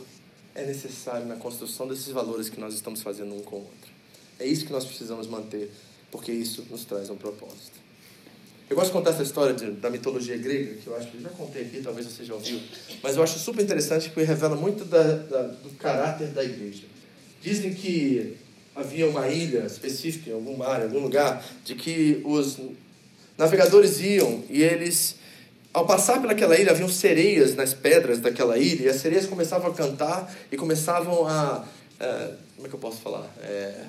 é 0.55 0.65
necessária 0.65 1.27
na 1.27 1.37
construção 1.37 1.87
desses 1.87 2.09
valores 2.09 2.49
que 2.49 2.59
nós 2.59 2.75
estamos 2.75 3.03
fazendo 3.03 3.35
um 3.35 3.41
com 3.41 3.57
o 3.57 3.61
outro. 3.61 3.93
É 4.39 4.47
isso 4.47 4.65
que 4.65 4.73
nós 4.73 4.85
precisamos 4.85 5.27
manter, 5.27 5.71
porque 6.11 6.33
isso 6.33 6.65
nos 6.71 6.85
traz 6.85 7.11
um 7.11 7.17
propósito. 7.17 7.79
Eu 8.69 8.77
gosto 8.77 8.89
de 8.89 8.93
contar 8.93 9.11
essa 9.11 9.23
história 9.23 9.55
de, 9.55 9.71
da 9.73 9.89
mitologia 9.89 10.37
grega, 10.37 10.75
que 10.75 10.87
eu 10.87 10.95
acho 10.97 11.11
que 11.11 11.17
eu 11.17 11.23
já 11.23 11.31
contei 11.31 11.63
aqui, 11.63 11.81
talvez 11.81 12.07
você 12.07 12.23
já 12.23 12.35
ouviu, 12.35 12.61
mas 13.03 13.17
eu 13.17 13.23
acho 13.23 13.39
super 13.39 13.63
interessante 13.63 14.11
porque 14.11 14.25
revela 14.25 14.57
muito 14.57 14.85
da, 14.85 15.03
da, 15.03 15.43
do 15.43 15.71
caráter 15.79 16.29
da 16.29 16.45
igreja. 16.45 16.85
Dizem 17.41 17.73
que 17.73 18.37
havia 18.75 19.09
uma 19.09 19.27
ilha 19.29 19.65
específica, 19.65 20.31
em 20.31 20.35
algum 20.35 20.57
mar, 20.57 20.81
em 20.81 20.85
algum 20.85 21.01
lugar, 21.01 21.43
de 21.65 21.75
que 21.75 22.21
os 22.25 22.59
navegadores 23.39 24.01
iam 24.01 24.45
e 24.51 24.63
eles, 24.63 25.17
ao 25.79 25.87
passar 25.87 26.21
pelaquela 26.21 26.59
ilha, 26.59 26.73
haviam 26.73 26.89
sereias 26.89 27.55
nas 27.55 27.73
pedras 27.73 28.19
daquela 28.19 28.59
ilha, 28.59 28.85
e 28.85 28.89
as 28.89 28.97
sereias 28.97 29.27
começavam 29.27 29.71
a 29.71 29.75
cantar 29.75 30.33
e 30.51 30.57
começavam 30.57 31.27
a. 31.27 31.65
eh, 32.01 32.35
como 32.57 32.67
é 32.67 32.71
que 32.71 32.75
eu 32.75 32.81
posso 32.81 33.01
falar? 33.01 33.31
É, 33.41 33.85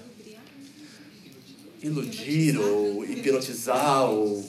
iludir 1.82 2.58
ou 2.60 3.04
hipnotizar 3.06 4.10
ou, 4.10 4.46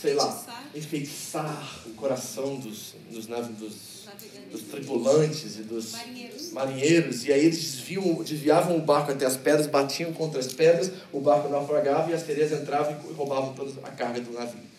sei 0.00 0.14
lá, 0.14 0.44
enfeitiçar 0.74 1.80
o 1.86 1.90
coração 1.90 2.56
dos, 2.56 2.94
dos, 3.10 3.26
dos, 3.26 4.08
dos 4.50 4.62
tripulantes 4.70 5.58
e 5.58 5.62
dos 5.62 5.92
Marinheiros. 5.92 6.52
marinheiros. 6.52 7.24
E 7.24 7.32
aí 7.32 7.46
eles 7.46 7.58
desviam, 7.58 8.22
desviavam 8.22 8.76
o 8.76 8.80
barco 8.80 9.12
até 9.12 9.24
as 9.24 9.36
pedras, 9.36 9.66
batiam 9.66 10.12
contra 10.12 10.40
as 10.40 10.52
pedras, 10.52 10.90
o 11.12 11.20
barco 11.20 11.48
naufragava 11.48 12.10
e 12.10 12.14
as 12.14 12.22
sereias 12.26 12.52
entravam 12.52 12.92
e 13.08 13.12
roubavam 13.12 13.54
toda 13.54 13.72
a 13.82 13.90
carga 13.90 14.20
do 14.20 14.32
navio. 14.32 14.71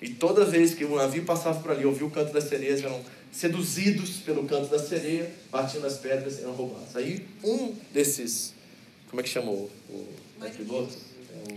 E 0.00 0.10
toda 0.10 0.44
vez 0.44 0.74
que 0.74 0.84
o 0.84 0.96
navio 0.96 1.24
passava 1.24 1.60
por 1.60 1.72
ali, 1.72 1.84
ouvia 1.84 2.06
o 2.06 2.10
canto 2.10 2.32
das 2.32 2.44
sereias, 2.44 2.82
eram 2.82 3.00
seduzidos 3.32 4.18
pelo 4.18 4.44
canto 4.44 4.68
da 4.68 4.78
sereia, 4.78 5.30
batiam 5.50 5.82
nas 5.82 5.98
pedras 5.98 6.38
e 6.38 6.42
eram 6.42 6.52
roubados. 6.52 6.94
Aí 6.94 7.26
um 7.42 7.74
desses, 7.92 8.54
como 9.10 9.20
é 9.20 9.24
que 9.24 9.28
chamou? 9.28 9.70
O, 9.88 10.06
é 10.40 10.48
piloto? 10.48 10.94
É 11.32 11.52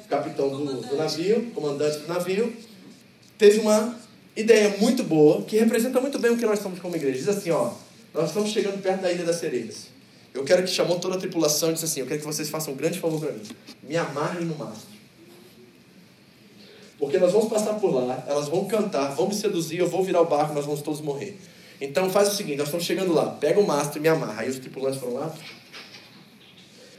o 0.00 0.08
capitão 0.08 0.50
do, 0.50 0.82
do 0.82 0.96
navio, 0.96 1.50
comandante 1.52 1.98
do 1.98 2.06
navio, 2.06 2.52
teve 3.36 3.58
uma 3.58 3.98
ideia 4.36 4.76
muito 4.78 5.02
boa, 5.02 5.42
que 5.42 5.58
representa 5.58 6.00
muito 6.00 6.18
bem 6.18 6.30
o 6.30 6.38
que 6.38 6.46
nós 6.46 6.60
somos 6.60 6.78
como 6.78 6.94
igreja. 6.94 7.18
Diz 7.18 7.28
assim, 7.28 7.50
ó, 7.50 7.72
nós 8.14 8.28
estamos 8.28 8.50
chegando 8.50 8.80
perto 8.80 9.02
da 9.02 9.10
Ilha 9.10 9.24
das 9.24 9.36
Sereias. 9.36 9.88
Eu 10.32 10.44
quero 10.44 10.62
que 10.62 10.70
chamou 10.70 11.00
toda 11.00 11.16
a 11.16 11.18
tripulação 11.18 11.70
e 11.70 11.72
disse 11.72 11.86
assim, 11.86 12.00
eu 12.00 12.06
quero 12.06 12.20
que 12.20 12.26
vocês 12.26 12.48
façam 12.48 12.74
um 12.74 12.76
grande 12.76 13.00
favor 13.00 13.18
para 13.18 13.32
mim. 13.32 13.42
Me 13.82 13.96
amarrem 13.96 14.44
no 14.44 14.54
mastro. 14.54 14.95
Porque 16.98 17.18
nós 17.18 17.32
vamos 17.32 17.48
passar 17.48 17.74
por 17.74 17.92
lá, 17.92 18.24
elas 18.26 18.48
vão 18.48 18.64
cantar, 18.64 19.14
vão 19.14 19.28
me 19.28 19.34
seduzir, 19.34 19.78
eu 19.78 19.88
vou 19.88 20.02
virar 20.02 20.22
o 20.22 20.24
barco, 20.24 20.54
nós 20.54 20.64
vamos 20.64 20.80
todos 20.80 21.00
morrer. 21.00 21.38
Então 21.80 22.08
faz 22.08 22.32
o 22.32 22.36
seguinte, 22.36 22.56
nós 22.56 22.68
estamos 22.68 22.86
chegando 22.86 23.12
lá, 23.12 23.26
pega 23.32 23.60
o 23.60 23.66
mastro 23.66 23.98
e 23.98 24.00
me 24.00 24.08
amarra. 24.08 24.42
Aí 24.42 24.48
os 24.48 24.58
tripulantes 24.58 24.98
foram 24.98 25.14
lá, 25.14 25.34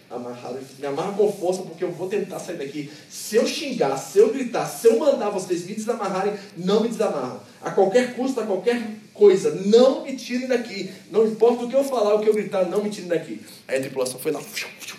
amarraram, 0.09 0.59
me 0.79 0.85
amarra 0.85 1.13
com 1.13 1.31
força 1.31 1.63
porque 1.63 1.83
eu 1.83 1.91
vou 1.91 2.07
tentar 2.07 2.39
sair 2.39 2.57
daqui. 2.57 2.91
Se 3.09 3.35
eu 3.35 3.45
xingar, 3.45 3.97
se 3.97 4.19
eu 4.19 4.31
gritar, 4.31 4.65
se 4.65 4.87
eu 4.87 4.99
mandar 4.99 5.29
vocês 5.29 5.65
me 5.65 5.73
desamarrarem, 5.73 6.33
não 6.55 6.81
me 6.81 6.89
desamarram. 6.89 7.39
A 7.61 7.71
qualquer 7.71 8.15
custo, 8.15 8.39
a 8.39 8.45
qualquer 8.45 8.81
coisa, 9.13 9.51
não 9.65 10.03
me 10.03 10.15
tirem 10.15 10.47
daqui. 10.47 10.91
Não 11.11 11.25
importa 11.25 11.65
o 11.65 11.69
que 11.69 11.75
eu 11.75 11.83
falar, 11.83 12.15
o 12.15 12.19
que 12.19 12.29
eu 12.29 12.33
gritar, 12.33 12.65
não 12.65 12.83
me 12.83 12.89
tirem 12.89 13.09
daqui. 13.09 13.41
Aí 13.67 13.77
a 13.77 13.81
tripulação 13.81 14.19
foi 14.19 14.31
lá, 14.31 14.41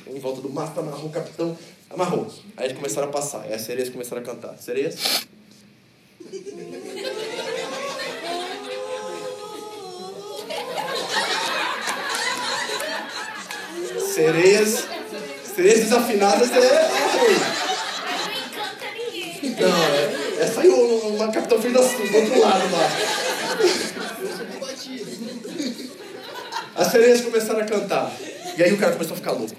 em 0.09 0.19
volta 0.19 0.41
do 0.41 0.51
mastro, 0.51 0.81
amarrou 0.81 1.07
o 1.07 1.13
capitão, 1.13 1.57
amarrou. 1.91 2.33
Aí 2.57 2.67
eles 2.67 2.77
começaram 2.77 3.09
a 3.09 3.11
passar, 3.11 3.43
aí 3.43 3.53
as 3.53 3.63
sereias 3.63 3.89
começaram 3.89 4.23
a 4.23 4.25
cantar. 4.25 4.57
Sereias? 4.59 5.27
Sereias, 14.15 14.87
sereias 15.55 15.81
desafinadas 15.81 16.51
é, 16.53 16.57
é 16.57 16.89
não. 19.61 19.69
Não, 19.69 19.85
é, 19.85 20.43
essa 20.43 20.61
aí 20.61 20.69
uma 20.69 21.33
capitão 21.33 21.61
fez 21.61 21.75
assim, 21.77 22.07
do 22.07 22.17
outro 22.17 22.41
lado 22.41 22.71
lá. 22.73 22.91
As 26.77 26.89
sereias 26.89 27.21
começaram 27.21 27.61
a 27.61 27.65
cantar. 27.65 28.13
E 28.57 28.63
aí 28.63 28.73
o 28.73 28.79
cara 28.79 28.93
começou 28.93 29.15
a 29.15 29.17
ficar 29.17 29.33
louco. 29.33 29.55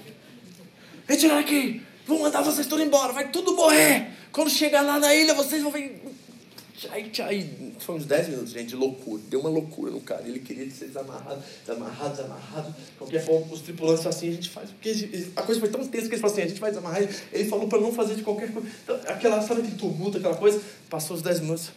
Retirar 1.06 1.38
aqui! 1.38 1.82
Vou 2.06 2.20
mandar 2.20 2.42
vocês 2.42 2.66
todos 2.66 2.84
embora, 2.84 3.12
vai 3.12 3.30
tudo 3.30 3.54
morrer! 3.54 4.08
Quando 4.32 4.50
chegar 4.50 4.82
lá 4.82 4.98
na 4.98 5.14
ilha, 5.14 5.34
vocês 5.34 5.62
vão 5.62 5.72
ver. 5.72 6.00
Aí, 6.88 7.12
aí, 7.22 7.74
foi 7.78 7.96
uns 7.96 8.06
10 8.06 8.28
minutos, 8.28 8.52
gente, 8.52 8.68
de 8.68 8.76
loucura. 8.76 9.20
Deu 9.28 9.40
uma 9.40 9.50
loucura 9.50 9.90
no 9.90 10.00
cara. 10.00 10.26
Ele 10.26 10.40
queria 10.40 10.70
ser 10.70 10.86
desamarrado, 10.86 11.42
desamarrado, 11.60 12.10
desamarrado. 12.10 12.72
De 12.72 12.92
qualquer 12.96 13.24
forma, 13.24 13.52
os 13.52 13.60
tripulantes 13.60 14.06
assim, 14.06 14.28
a 14.28 14.32
gente 14.32 14.48
faz. 14.48 14.70
Porque 14.70 15.28
a 15.36 15.42
coisa 15.42 15.60
foi 15.60 15.68
tão 15.68 15.86
tensa 15.86 16.08
que 16.08 16.14
eles 16.14 16.20
falaram 16.20 16.38
assim, 16.38 16.42
a 16.42 16.48
gente 16.48 16.60
vai 16.60 16.70
desamarrar. 16.70 17.02
ele. 17.02 17.44
Falou 17.50 17.68
para 17.68 17.80
não 17.80 17.92
fazer 17.92 18.14
de 18.14 18.22
qualquer 18.22 18.50
coisa. 18.50 18.68
Então, 18.82 18.96
aquela, 19.06 19.42
sabe 19.42 19.60
aquele 19.60 19.76
tumulto, 19.76 20.16
aquela 20.16 20.36
coisa? 20.36 20.62
Passou 20.88 21.16
os 21.16 21.22
10 21.22 21.40
minutos. 21.40 21.70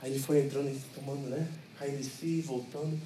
Aí 0.00 0.10
ele 0.10 0.20
foi 0.20 0.40
entrando 0.40 0.68
e 0.68 0.80
tomando, 0.94 1.28
né? 1.28 1.46
Caindo 1.78 2.00
em 2.00 2.02
si, 2.02 2.40
voltando. 2.40 2.98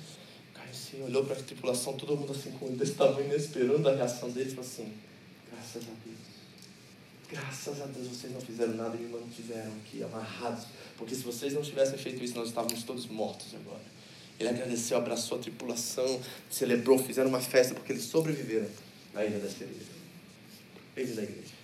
Caiu 0.54 0.70
em 0.70 0.74
si, 0.74 0.96
olhou 1.02 1.24
para 1.24 1.34
a 1.34 1.42
tripulação, 1.42 1.94
todo 1.94 2.16
mundo 2.16 2.32
assim, 2.32 2.52
com 2.52 2.72
desse 2.74 2.92
tamanho, 2.92 3.34
esperando 3.34 3.88
a 3.88 3.96
reação 3.96 4.30
deles. 4.30 4.52
Falou 4.52 4.70
assim, 4.70 4.92
graças 5.50 5.82
a 5.82 5.92
Deus. 6.04 6.05
Graças 7.28 7.82
a 7.82 7.86
Deus 7.86 8.06
vocês 8.06 8.32
não 8.32 8.40
fizeram 8.40 8.74
nada 8.74 8.96
e 8.96 9.00
me 9.00 9.08
mantiveram 9.08 9.72
aqui 9.72 10.02
amarrados. 10.02 10.66
Porque 10.96 11.14
se 11.14 11.22
vocês 11.22 11.52
não 11.52 11.62
tivessem 11.62 11.98
feito 11.98 12.22
isso, 12.22 12.36
nós 12.36 12.48
estávamos 12.48 12.84
todos 12.84 13.06
mortos 13.06 13.54
agora. 13.54 13.82
Ele 14.38 14.48
agradeceu, 14.48 14.98
abraçou 14.98 15.38
a 15.38 15.40
tripulação, 15.40 16.20
celebrou, 16.50 16.98
fizeram 16.98 17.28
uma 17.28 17.40
festa 17.40 17.74
porque 17.74 17.92
eles 17.92 18.04
sobreviveram 18.04 18.68
na 19.12 19.24
Ilha 19.24 19.40
das 19.40 19.52
Sereias. 19.52 19.86
Bem-vindo 20.94 21.20
à 21.20 21.24
igreja. 21.24 21.54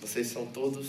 Vocês 0.00 0.28
são 0.28 0.46
todos 0.46 0.86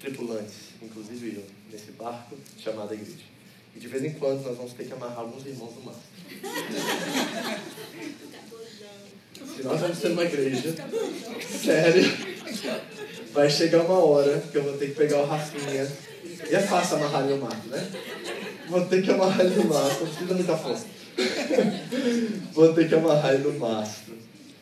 tripulantes, 0.00 0.54
inclusive 0.80 1.36
eu, 1.36 1.44
nesse 1.70 1.92
barco 1.92 2.36
chamado 2.58 2.94
igreja. 2.94 3.32
E 3.74 3.80
de 3.80 3.88
vez 3.88 4.04
em 4.04 4.14
quando 4.14 4.42
nós 4.44 4.56
vamos 4.56 4.72
ter 4.72 4.86
que 4.86 4.92
amarrar 4.92 5.18
alguns 5.20 5.44
irmãos 5.44 5.74
no 5.74 5.82
mar. 5.82 5.94
Se 9.56 9.62
nós 9.64 9.80
vamos 9.80 9.98
ser 9.98 10.12
uma 10.12 10.24
igreja, 10.24 10.74
sério, 11.62 12.31
vai 13.32 13.50
chegar 13.50 13.80
uma 13.82 13.98
hora 13.98 14.40
que 14.40 14.56
eu 14.56 14.62
vou 14.62 14.74
ter 14.74 14.88
que 14.88 14.94
pegar 14.94 15.18
o 15.18 15.26
Rafinha. 15.26 15.86
E 16.50 16.54
é 16.54 16.60
fácil 16.60 16.96
amarrar 16.96 17.24
ele 17.24 17.34
no 17.34 17.42
mato, 17.42 17.68
né? 17.68 17.88
Vou 18.68 18.84
ter 18.86 19.02
que 19.02 19.10
amarrar 19.10 19.40
ele 19.40 19.54
no 19.56 19.64
não 19.64 20.06
precisa 20.06 20.34
muita 20.34 20.56
força. 20.56 20.86
Vou 22.52 22.72
ter 22.72 22.88
que 22.88 22.94
amarrar 22.94 23.34
ele 23.34 23.44
no 23.44 23.58
mastro. 23.58 24.14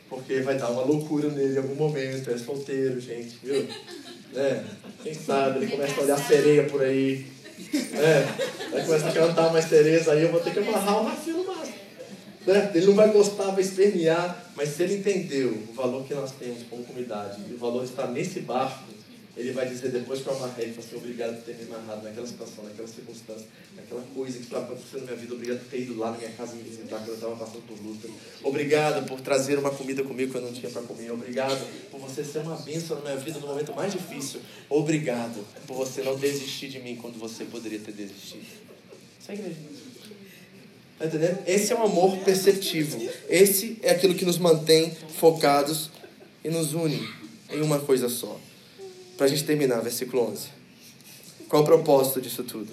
Porque 0.08 0.40
vai 0.40 0.58
dar 0.58 0.70
uma 0.70 0.82
loucura 0.82 1.28
nele 1.28 1.54
em 1.54 1.58
algum 1.58 1.76
momento, 1.76 2.30
é 2.30 2.36
solteiro, 2.36 3.00
gente, 3.00 3.38
viu? 3.42 3.68
É, 4.34 4.62
quem 5.02 5.14
sabe, 5.14 5.58
ele 5.58 5.70
começa 5.70 6.00
a 6.00 6.04
olhar 6.04 6.18
sereia 6.18 6.64
por 6.64 6.82
aí. 6.82 7.26
É, 7.72 8.26
vai 8.70 8.84
começar 8.84 9.08
a 9.08 9.12
cantar 9.12 9.52
mais 9.52 9.66
sereias, 9.66 10.08
aí 10.08 10.22
eu 10.22 10.32
vou 10.32 10.40
ter 10.40 10.52
que 10.52 10.58
amarrar 10.58 11.00
o 11.00 11.04
Rafinha 11.04 11.36
no 11.36 11.44
mastro. 11.44 11.69
Né? 12.46 12.70
Ele 12.74 12.86
não 12.86 12.94
vai 12.94 13.12
gostar, 13.12 13.50
vai 13.50 13.60
espernear, 13.60 14.52
mas 14.56 14.70
se 14.70 14.82
ele 14.82 14.96
entendeu 14.96 15.50
o 15.68 15.72
valor 15.74 16.04
que 16.04 16.14
nós 16.14 16.32
temos 16.32 16.62
como 16.68 16.84
comunidade 16.84 17.40
e 17.48 17.54
o 17.54 17.58
valor 17.58 17.84
estar 17.84 18.06
nesse 18.06 18.40
barco, 18.40 18.90
ele 19.36 19.52
vai 19.52 19.68
dizer 19.68 19.90
depois 19.90 20.24
eu 20.26 20.34
amarrei, 20.34 20.66
ele 20.66 20.74
fala 20.74 20.86
assim, 20.86 20.96
obrigado 20.96 21.36
por 21.36 21.44
ter 21.44 21.54
me 21.54 21.74
amarrado 21.74 22.02
naquela 22.02 22.26
situação, 22.26 22.64
naquela 22.64 22.88
circunstância, 22.88 23.46
naquela 23.76 24.02
coisa 24.14 24.38
que 24.38 24.44
estava 24.44 24.64
acontecendo 24.64 25.00
na 25.00 25.06
minha 25.06 25.16
vida, 25.16 25.34
obrigado 25.34 25.58
por 25.60 25.70
ter 25.70 25.80
ido 25.80 25.98
lá 25.98 26.10
na 26.10 26.18
minha 26.18 26.30
casa 26.32 26.56
me 26.56 26.62
visitar 26.62 26.98
quando 26.98 27.08
eu 27.08 27.14
estava 27.14 27.36
passando 27.36 27.62
por 27.66 27.80
luta, 27.80 28.08
obrigado 28.42 29.06
por 29.06 29.20
trazer 29.20 29.58
uma 29.58 29.70
comida 29.70 30.02
comigo 30.02 30.32
que 30.32 30.38
eu 30.38 30.42
não 30.42 30.52
tinha 30.52 30.70
para 30.70 30.82
comer, 30.82 31.10
obrigado 31.10 31.64
por 31.90 32.00
você 32.00 32.24
ser 32.24 32.40
uma 32.40 32.56
bênção 32.56 32.96
na 32.96 33.02
minha 33.02 33.16
vida 33.16 33.38
no 33.38 33.46
momento 33.46 33.74
mais 33.74 33.92
difícil, 33.92 34.40
obrigado 34.68 35.46
por 35.66 35.76
você 35.76 36.02
não 36.02 36.16
desistir 36.16 36.68
de 36.68 36.80
mim 36.80 36.96
quando 36.96 37.18
você 37.18 37.44
poderia 37.44 37.78
ter 37.78 37.92
desistido. 37.92 38.44
Isso 39.20 39.30
é 39.30 39.34
igreja. 39.34 39.79
Tá? 41.00 41.06
Esse 41.46 41.72
é 41.72 41.76
um 41.76 41.82
amor 41.82 42.18
perceptivo. 42.18 43.00
Esse 43.26 43.78
é 43.82 43.90
aquilo 43.90 44.14
que 44.14 44.26
nos 44.26 44.36
mantém 44.36 44.94
focados 45.16 45.90
e 46.44 46.50
nos 46.50 46.74
une 46.74 47.08
em 47.50 47.62
uma 47.62 47.80
coisa 47.80 48.10
só. 48.10 48.38
Para 49.16 49.24
a 49.24 49.28
gente 49.28 49.44
terminar, 49.44 49.80
versículo 49.80 50.30
11. 50.30 50.48
Qual 51.48 51.62
o 51.62 51.64
propósito 51.64 52.20
disso 52.20 52.44
tudo? 52.44 52.70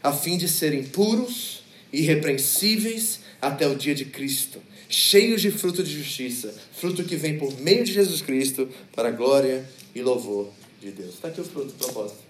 A 0.00 0.12
fim 0.12 0.38
de 0.38 0.48
serem 0.48 0.84
puros, 0.84 1.64
irrepreensíveis 1.92 3.20
até 3.42 3.66
o 3.66 3.74
dia 3.74 3.96
de 3.96 4.04
Cristo, 4.04 4.62
cheios 4.88 5.42
de 5.42 5.50
fruto 5.50 5.82
de 5.82 5.90
justiça, 5.90 6.54
fruto 6.72 7.04
que 7.04 7.16
vem 7.16 7.36
por 7.36 7.60
meio 7.60 7.84
de 7.84 7.92
Jesus 7.92 8.22
Cristo 8.22 8.68
para 8.94 9.08
a 9.08 9.12
glória 9.12 9.68
e 9.94 10.00
louvor 10.02 10.50
de 10.80 10.92
Deus. 10.92 11.14
Está 11.14 11.28
aqui 11.28 11.40
o 11.40 11.44
fruto, 11.44 11.70
o 11.70 11.72
propósito. 11.72 12.29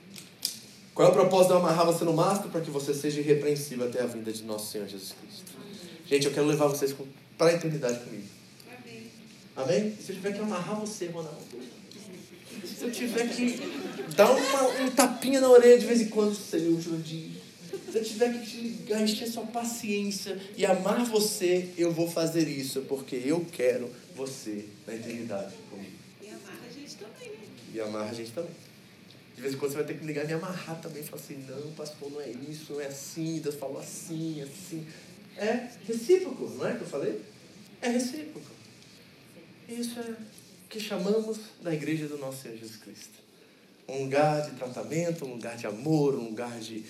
Qual 1.00 1.08
é 1.08 1.12
o 1.12 1.14
propósito 1.14 1.46
de 1.46 1.54
eu 1.54 1.60
amarrar 1.60 1.86
você 1.86 2.04
no 2.04 2.12
mastro? 2.12 2.50
Para 2.50 2.60
que 2.60 2.70
você 2.70 2.92
seja 2.92 3.20
irrepreensível 3.20 3.86
até 3.86 4.02
a 4.02 4.06
vinda 4.06 4.30
de 4.30 4.42
nosso 4.42 4.70
Senhor 4.70 4.86
Jesus 4.86 5.14
Cristo. 5.18 5.52
Gente, 6.04 6.26
eu 6.26 6.30
quero 6.30 6.46
levar 6.46 6.66
vocês 6.66 6.94
para 7.38 7.52
a 7.52 7.54
eternidade 7.54 8.00
comigo. 8.00 8.28
Amém? 9.56 9.96
E 9.98 10.02
se 10.02 10.12
eu 10.12 10.16
tiver 10.16 10.34
que 10.34 10.40
amarrar 10.40 10.78
você, 10.78 11.06
Ronaldo? 11.06 11.40
Se 12.66 12.84
eu 12.84 12.92
tiver 12.92 13.34
que 13.34 13.58
dar 14.14 14.30
uma, 14.30 14.68
um 14.82 14.90
tapinha 14.90 15.40
na 15.40 15.48
orelha 15.48 15.78
de 15.78 15.86
vez 15.86 16.02
em 16.02 16.08
quando, 16.08 16.34
Senhor, 16.34 16.78
Jurandir. 16.78 17.30
Se 17.90 17.96
eu 17.96 18.04
tiver 18.04 18.38
que 18.38 18.46
te 18.46 18.56
ligar, 18.58 19.02
encher 19.02 19.26
sua 19.26 19.46
paciência 19.46 20.38
e 20.54 20.66
amar 20.66 21.06
você, 21.06 21.70
eu 21.78 21.90
vou 21.90 22.10
fazer 22.10 22.46
isso, 22.46 22.82
porque 22.82 23.16
eu 23.24 23.46
quero 23.52 23.88
você 24.14 24.66
na 24.86 24.94
eternidade 24.94 25.54
comigo. 25.70 25.96
E 26.22 26.28
amarra 26.28 26.60
a 26.68 26.70
gente 26.70 26.94
também, 26.96 27.28
né? 27.30 27.46
E 27.72 27.80
amarra 27.80 28.10
a 28.10 28.14
gente 28.14 28.32
também. 28.32 28.69
De 29.40 29.44
vez 29.44 29.54
em 29.54 29.56
quando 29.56 29.72
você 29.72 29.78
vai 29.78 29.86
ter 29.86 29.98
que 29.98 30.04
ligar 30.04 30.24
e 30.24 30.26
me 30.26 30.34
amarrar 30.34 30.78
também. 30.82 31.02
Falar 31.02 31.22
assim, 31.22 31.46
não, 31.48 31.72
pastor, 31.72 32.10
não 32.12 32.20
é 32.20 32.28
isso, 32.28 32.74
não 32.74 32.80
é 32.82 32.88
assim, 32.88 33.40
Deus 33.40 33.54
falou 33.54 33.78
assim, 33.78 34.42
assim. 34.42 34.86
É 35.34 35.66
recíproco, 35.86 36.46
não 36.50 36.68
é 36.68 36.76
que 36.76 36.82
eu 36.82 36.86
falei? 36.86 37.22
É 37.80 37.88
recíproco. 37.88 38.50
Isso 39.66 39.98
é 39.98 40.02
o 40.02 40.16
que 40.68 40.78
chamamos 40.78 41.38
da 41.62 41.72
igreja 41.72 42.06
do 42.06 42.18
nosso 42.18 42.42
Senhor 42.42 42.58
Jesus 42.58 42.76
Cristo. 42.76 43.14
Um 43.88 44.02
lugar 44.02 44.42
de 44.42 44.56
tratamento, 44.56 45.24
um 45.24 45.32
lugar 45.32 45.56
de 45.56 45.66
amor, 45.66 46.14
um 46.16 46.28
lugar 46.28 46.60
de 46.60 46.84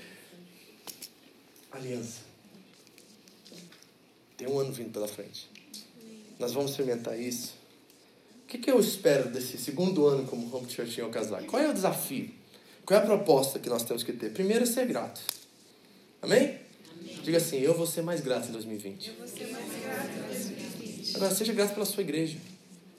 aliança. 1.71 2.23
Tem 4.37 4.49
um 4.49 4.59
ano 4.59 4.73
vindo 4.73 4.91
pela 4.91 5.07
frente. 5.07 5.49
Nós 6.37 6.53
vamos 6.53 6.73
experimentar 6.73 7.17
isso. 7.17 7.55
que, 8.49 8.59
que 8.59 8.69
eu 8.69 8.81
espero 8.81 9.31
desse 9.31 9.57
segundo 9.57 10.05
ano 10.09 10.27
como 10.27 10.53
Home 10.53 10.69
Church 10.69 11.01
em 11.01 11.05
Okazaki? 11.05 11.47
Qual 11.47 11.63
é 11.63 11.71
o 11.71 11.73
desafio? 11.73 12.40
Qual 12.85 12.99
é 12.99 13.03
a 13.03 13.07
proposta 13.07 13.59
que 13.59 13.69
nós 13.69 13.83
temos 13.85 14.03
que 14.03 14.13
ter? 14.13 14.33
Primeiro 14.33 14.65
é 14.65 14.67
ser 14.67 14.87
grato. 14.87 15.21
Amém? 16.23 16.59
Amém. 16.99 17.19
Diga 17.23 17.39
assim, 17.39 17.59
eu 17.59 17.75
vou 17.75 17.87
ser 17.87 18.03
mais 18.03 18.21
grato 18.21 18.49
em 18.49 18.53
2020. 18.53 19.09
Eu 19.09 19.15
vou 19.15 19.27
ser 19.27 19.47
mais 19.53 19.67
grato 19.83 20.11
em 20.11 20.23
2020. 20.29 21.17
Agora, 21.17 21.35
seja 21.35 21.53
grato 21.53 21.75
pela 21.75 21.87
sua 21.87 22.03
igreja. 22.03 22.39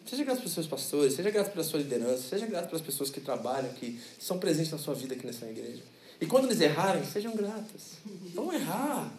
Seja 0.05 0.23
grato 0.23 0.39
pelos 0.39 0.53
seus 0.53 0.67
pastores, 0.67 1.13
seja 1.13 1.29
grato 1.29 1.51
pela 1.51 1.63
sua 1.63 1.79
liderança, 1.79 2.23
seja 2.29 2.45
grato 2.45 2.67
pelas 2.67 2.81
pessoas 2.81 3.09
que 3.09 3.21
trabalham, 3.21 3.71
que 3.73 3.99
são 4.19 4.39
presentes 4.39 4.71
na 4.71 4.77
sua 4.77 4.93
vida 4.93 5.13
aqui 5.13 5.25
nessa 5.25 5.45
igreja. 5.45 5.83
E 6.19 6.25
quando 6.25 6.45
eles 6.45 6.59
errarem, 6.59 7.03
sejam 7.05 7.35
gratas. 7.35 7.97
Vão 8.33 8.51
errar. 8.51 9.11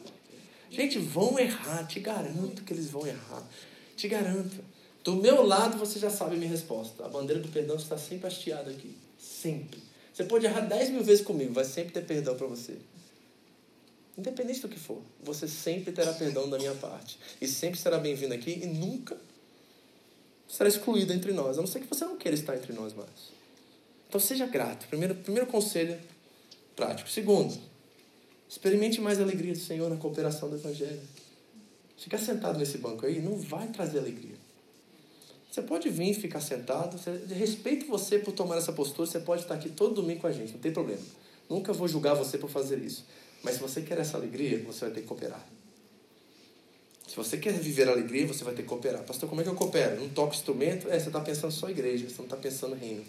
Gente, 0.71 0.99
vão 0.99 1.39
errar. 1.39 1.87
Te 1.87 1.99
garanto 2.01 2.63
que 2.63 2.73
eles 2.73 2.91
vão 2.91 3.07
errar. 3.07 3.43
Te 3.97 4.07
garanto. 4.09 4.63
Do 5.03 5.17
meu 5.17 5.45
lado, 5.45 5.77
você 5.79 5.99
já 5.99 6.11
sabe 6.11 6.37
a 6.37 6.39
minha 6.39 6.51
resposta. 6.51 7.05
A 7.05 7.09
bandeira 7.09 7.41
do 7.41 7.49
perdão 7.49 7.77
está 7.77 7.99
sempre 7.99 8.29
hasteada 8.29 8.71
aqui. 8.71 8.97
Sempre. 9.19 9.81
Você 10.23 10.29
pode 10.29 10.47
errar 10.47 10.61
10 10.61 10.91
mil 10.91 11.03
vezes 11.03 11.25
comigo, 11.25 11.53
vai 11.53 11.65
sempre 11.65 11.93
ter 11.93 12.05
perdão 12.05 12.37
para 12.37 12.47
você. 12.47 12.77
Independente 14.17 14.61
do 14.61 14.69
que 14.69 14.79
for, 14.79 15.03
você 15.21 15.49
sempre 15.49 15.91
terá 15.91 16.13
perdão 16.13 16.49
da 16.49 16.59
minha 16.59 16.75
parte. 16.75 17.19
E 17.41 17.49
sempre 17.49 17.81
será 17.81 17.99
bem-vindo 17.99 18.33
aqui 18.33 18.61
e 18.63 18.67
nunca 18.67 19.17
será 20.47 20.69
excluído 20.69 21.13
entre 21.13 21.33
nós. 21.33 21.59
A 21.59 21.61
não 21.61 21.67
ser 21.67 21.81
que 21.81 21.89
você 21.89 22.05
não 22.05 22.17
queira 22.17 22.37
estar 22.37 22.55
entre 22.55 22.73
nós 22.73 22.95
mais. 22.95 23.33
Então 24.09 24.21
seja 24.21 24.47
grato. 24.47 24.87
Primeiro, 24.87 25.17
primeiro 25.17 25.49
conselho 25.49 25.99
prático. 26.77 27.11
Segundo, 27.11 27.59
experimente 28.49 29.01
mais 29.01 29.19
a 29.19 29.25
alegria 29.25 29.55
do 29.55 29.59
Senhor 29.59 29.91
na 29.91 29.97
cooperação 29.97 30.49
do 30.49 30.55
Evangelho. 30.55 31.03
Ficar 31.97 32.19
sentado 32.19 32.61
nesse 32.61 32.79
banco 32.79 33.07
aí 33.07 33.21
não 33.21 33.37
vai 33.37 33.67
trazer 33.69 33.99
alegria. 33.99 34.32
Você 35.53 35.61
pode 35.61 35.91
vir 35.91 36.15
ficar 36.15 36.41
sentado. 36.41 36.99
Respeito 37.29 37.87
você 37.87 38.19
por 38.19 38.33
tomar 38.33 38.57
essa 38.57 38.73
postura. 38.73 39.07
Você 39.07 39.21
pode 39.21 39.43
estar 39.43 39.55
aqui 39.55 39.69
todo 39.69 39.97
domingo 39.97 40.23
com 40.23 40.27
a 40.27 40.33
gente, 40.33 40.55
não 40.55 40.61
tem 40.61 40.73
problema. 40.73 41.03
Nunca 41.47 41.75
vou 41.75 41.87
julgar 41.87 42.15
você 42.15 42.39
por 42.39 42.49
fazer 42.49 42.79
isso. 42.79 43.05
Mas 43.43 43.57
se 43.57 43.61
você 43.61 43.83
quer 43.83 43.99
essa 43.99 44.17
alegria, 44.17 44.63
você 44.65 44.87
vai 44.87 44.95
ter 44.95 45.03
que 45.03 45.07
cooperar. 45.07 45.47
Se 47.07 47.15
você 47.15 47.37
quer 47.37 47.53
viver 47.53 47.87
a 47.87 47.93
alegria, 47.93 48.27
você 48.27 48.43
vai 48.43 48.55
ter 48.55 48.63
que 48.63 48.69
cooperar. 48.69 49.03
Pastor, 49.03 49.29
como 49.29 49.43
é 49.43 49.45
que 49.45 49.51
eu 49.51 49.55
coopero? 49.55 50.01
Não 50.01 50.09
toco 50.09 50.35
instrumento? 50.35 50.89
É, 50.89 50.99
você 50.99 51.09
está 51.09 51.21
pensando 51.21 51.53
só 51.53 51.69
igreja, 51.69 52.09
você 52.09 52.17
não 52.17 52.25
está 52.25 52.37
pensando 52.39 52.75
reino. 52.75 53.05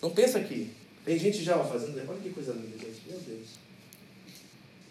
Não 0.00 0.10
pensa 0.10 0.38
aqui. 0.38 0.70
Tem 1.04 1.18
gente 1.18 1.42
já 1.42 1.58
fazendo. 1.64 1.98
Olha 2.08 2.20
que 2.20 2.30
coisa 2.30 2.52
linda, 2.52 2.78
gente. 2.78 3.00
Meu 3.08 3.18
Deus. 3.18 3.48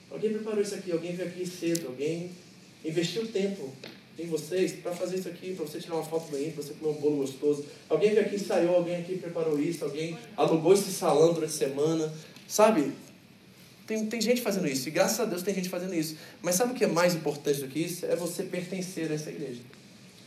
Alguém 0.10 0.34
preparou 0.34 0.62
isso 0.62 0.76
aqui, 0.76 0.92
alguém 0.92 1.16
veio 1.16 1.30
aqui 1.30 1.48
cedo, 1.48 1.88
alguém 1.88 2.32
investiu 2.84 3.26
tempo 3.32 3.72
em 4.24 4.28
vocês 4.28 4.74
para 4.74 4.92
fazer 4.92 5.18
isso 5.18 5.30
aqui, 5.30 5.54
para 5.54 5.66
você 5.66 5.80
tirar 5.80 5.96
uma 5.96 6.04
foto 6.04 6.32
bem, 6.32 6.52
para 6.52 6.64
você 6.64 6.74
comer 6.74 6.92
um 6.92 7.02
bolo 7.02 7.18
gostoso. 7.18 7.66
Alguém 7.90 8.18
aqui, 8.18 8.36
ensaiou, 8.36 8.76
alguém 8.76 8.96
aqui 8.98 9.18
preparou 9.18 9.60
isso, 9.60 9.84
alguém 9.84 10.18
alugou 10.38 10.74
esse 10.74 10.92
salão 10.92 11.34
durante 11.34 11.54
a 11.54 11.58
semana. 11.58 12.14
Sabe? 12.48 12.92
Tem, 13.88 14.06
tem 14.06 14.22
gente 14.22 14.42
fazendo 14.42 14.68
isso, 14.68 14.88
e 14.88 14.92
graças 14.92 15.20
a 15.20 15.26
Deus 15.26 15.42
tem 15.42 15.54
gente 15.54 15.70
fazendo 15.70 15.94
isso. 15.94 16.16
Mas 16.42 16.56
sabe 16.56 16.72
o 16.72 16.76
que 16.76 16.84
é 16.84 16.88
mais 16.88 17.16
importante 17.16 17.60
do 17.60 17.68
que 17.68 17.80
isso? 17.80 18.06
É 18.06 18.16
você 18.16 18.44
pertencer 18.44 19.12
a 19.12 19.16
essa 19.16 19.30
igreja. 19.30 19.62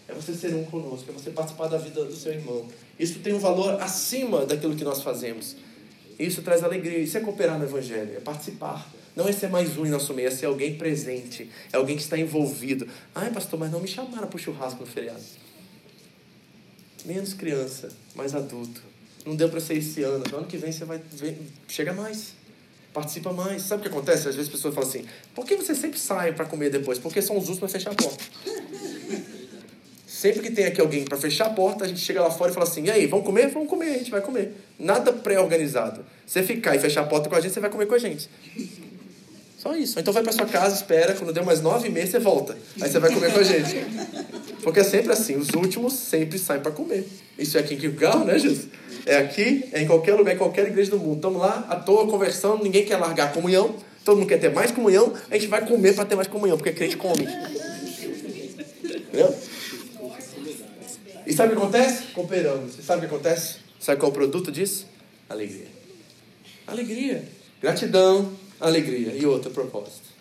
É 0.07 0.13
você 0.13 0.35
ser 0.35 0.55
um 0.55 0.65
conosco, 0.65 1.11
é 1.11 1.13
você 1.13 1.31
participar 1.31 1.69
da 1.69 1.79
vida 1.79 2.05
do 2.05 2.15
seu 2.15 2.33
irmão. 2.33 2.67
Isso 2.99 3.21
tem 3.21 3.33
um 3.33 3.39
valor 3.39 3.81
acima 3.81 4.45
daquilo 4.45 4.77
que 4.77 4.85
nós 4.85 5.03
fazemos. 5.03 5.57
Isso 6.19 6.43
traz 6.43 6.63
alegria. 6.63 6.99
Isso 6.99 7.17
é 7.17 7.21
cooperar 7.21 7.59
no 7.59 7.65
Evangelho, 7.65 8.17
é 8.17 8.21
participar. 8.21 8.87
Não 9.17 9.29
é 9.29 9.33
ser 9.33 9.49
mais 9.49 9.77
um 9.77 9.87
em 9.87 9.91
nosso 9.91 10.13
meio, 10.13 10.29
é 10.29 10.31
ser 10.31 10.47
alguém 10.47 10.77
presente, 10.77 11.49
é 11.73 11.77
alguém 11.77 11.97
que 11.97 12.03
está 12.03 12.19
envolvido. 12.19 12.89
Ai, 13.15 13.31
pastor, 13.31 13.59
mas 13.59 13.71
não 13.71 13.81
me 13.81 13.87
chamaram 13.87 14.27
para 14.27 14.37
o 14.37 14.39
churrasco 14.39 14.81
no 14.81 14.87
feriado. 14.87 15.23
Menos 17.05 17.33
criança, 17.33 17.91
mais 18.15 18.35
adulto. 18.35 18.83
Não 19.25 19.37
deu 19.37 19.49
para 19.49 19.61
ser 19.61 19.75
esse 19.75 20.03
ano. 20.03 20.25
No 20.31 20.39
ano 20.39 20.47
que 20.47 20.57
vem 20.57 20.73
você 20.73 20.85
vai 20.85 21.01
ver, 21.13 21.39
chega 21.69 21.93
mais. 21.93 22.35
Participa 22.93 23.33
mais. 23.33 23.63
Sabe 23.63 23.81
o 23.81 23.83
que 23.83 23.89
acontece? 23.89 24.29
Às 24.29 24.35
vezes 24.35 24.49
as 24.49 24.49
pessoas 24.49 24.75
falam 24.75 24.89
assim: 24.89 25.05
por 25.35 25.45
que 25.47 25.57
você 25.57 25.75
sempre 25.75 25.99
sai 25.99 26.33
para 26.33 26.45
comer 26.45 26.71
depois? 26.71 26.99
Porque 26.99 27.23
são 27.23 27.37
os 27.37 27.49
últimos 27.49 27.59
para 27.59 27.69
fechar 27.69 27.93
a 27.93 27.95
porta. 27.95 28.25
Sempre 30.07 30.41
que 30.41 30.51
tem 30.51 30.65
aqui 30.65 30.81
alguém 30.81 31.05
para 31.05 31.19
fechar 31.19 31.47
a 31.47 31.51
porta, 31.51 31.85
a 31.85 31.89
gente 31.89 32.01
chega 32.01 32.23
lá 32.23 32.31
fora 32.31 32.51
e 32.51 32.55
fala 32.55 32.67
assim: 32.67 32.85
e 32.85 32.91
aí, 32.91 33.07
vamos 33.07 33.27
comer? 33.27 33.49
Vamos 33.49 33.69
comer, 33.69 33.91
a 33.91 33.99
gente 33.99 34.11
vai 34.11 34.21
comer. 34.21 34.55
Nada 34.79 35.13
pré-organizado. 35.13 36.05
Você 36.27 36.43
ficar 36.43 36.75
e 36.75 36.79
fechar 36.79 37.03
a 37.03 37.07
porta 37.07 37.29
com 37.29 37.35
a 37.35 37.41
gente, 37.41 37.53
você 37.53 37.61
vai 37.61 37.71
comer 37.71 37.87
com 37.87 37.95
a 37.95 37.99
gente. 37.99 38.29
Só 39.65 39.75
isso. 39.75 39.99
Então 39.99 40.13
vai 40.13 40.23
para 40.23 40.31
sua 40.31 40.45
casa, 40.45 40.75
espera, 40.75 41.15
quando 41.15 41.33
deu 41.33 41.43
mais 41.43 41.63
nove 41.63 41.89
meses, 41.89 42.11
você 42.11 42.19
volta. 42.19 42.55
Aí 42.79 42.91
você 42.91 42.99
vai 42.99 43.11
comer 43.11 43.33
com 43.33 43.41
a 43.41 43.43
gente. 43.43 43.77
Porque 44.63 44.81
é 44.81 44.85
sempre 44.85 45.11
assim, 45.11 45.37
os 45.37 45.49
últimos 45.55 45.95
sempre 45.95 46.39
saem 46.39 46.61
para 46.61 46.71
comer. 46.71 47.09
Isso 47.39 47.57
é 47.57 47.61
aqui 47.61 47.75
em 47.75 47.81
Gilgal, 47.81 48.27
né, 48.27 48.39
Jesus? 48.39 48.69
É 49.07 49.17
aqui, 49.17 49.67
é 49.73 49.81
em 49.81 49.87
qualquer 49.87 50.17
lugar, 50.17 50.35
em 50.35 50.39
qualquer 50.39 50.67
igreja 50.67 50.91
do 50.91 50.99
mundo. 50.99 51.17
Estamos 51.17 51.41
lá, 51.41 51.67
à 51.71 51.77
toa, 51.77 52.07
conversando, 52.07 52.63
ninguém 52.63 52.85
quer 52.85 52.99
largar 52.99 53.29
a 53.29 53.33
comunhão, 53.33 53.75
todo 54.05 54.19
mundo 54.19 54.29
quer 54.29 54.39
ter 54.39 54.53
mais 54.53 54.71
comunhão, 54.71 55.15
a 55.31 55.35
gente 55.35 55.47
vai 55.47 55.67
comer 55.67 55.95
para 55.95 56.05
ter 56.05 56.15
mais 56.15 56.29
comunhão, 56.29 56.59
porque 56.59 56.73
crente 56.73 56.99
come. 56.99 57.27
Entendeu? 58.85 59.35
E 61.27 61.33
sabe 61.33 61.55
o 61.55 61.57
que 61.57 61.63
acontece? 61.63 62.03
Cooperamos. 62.13 62.79
E 62.79 62.83
sabe 62.83 62.99
o 62.99 63.09
que 63.09 63.15
acontece? 63.15 63.57
Sabe 63.81 63.99
qual 63.99 64.11
é 64.11 64.13
o 64.13 64.15
produto 64.15 64.53
disso? 64.53 64.87
Alegria. 65.27 65.69
Alegria. 66.67 67.25
Gratidão, 67.63 68.31
alegria. 68.61 69.15
E 69.15 69.27
outro 69.27 69.51
propósito. 69.51 70.15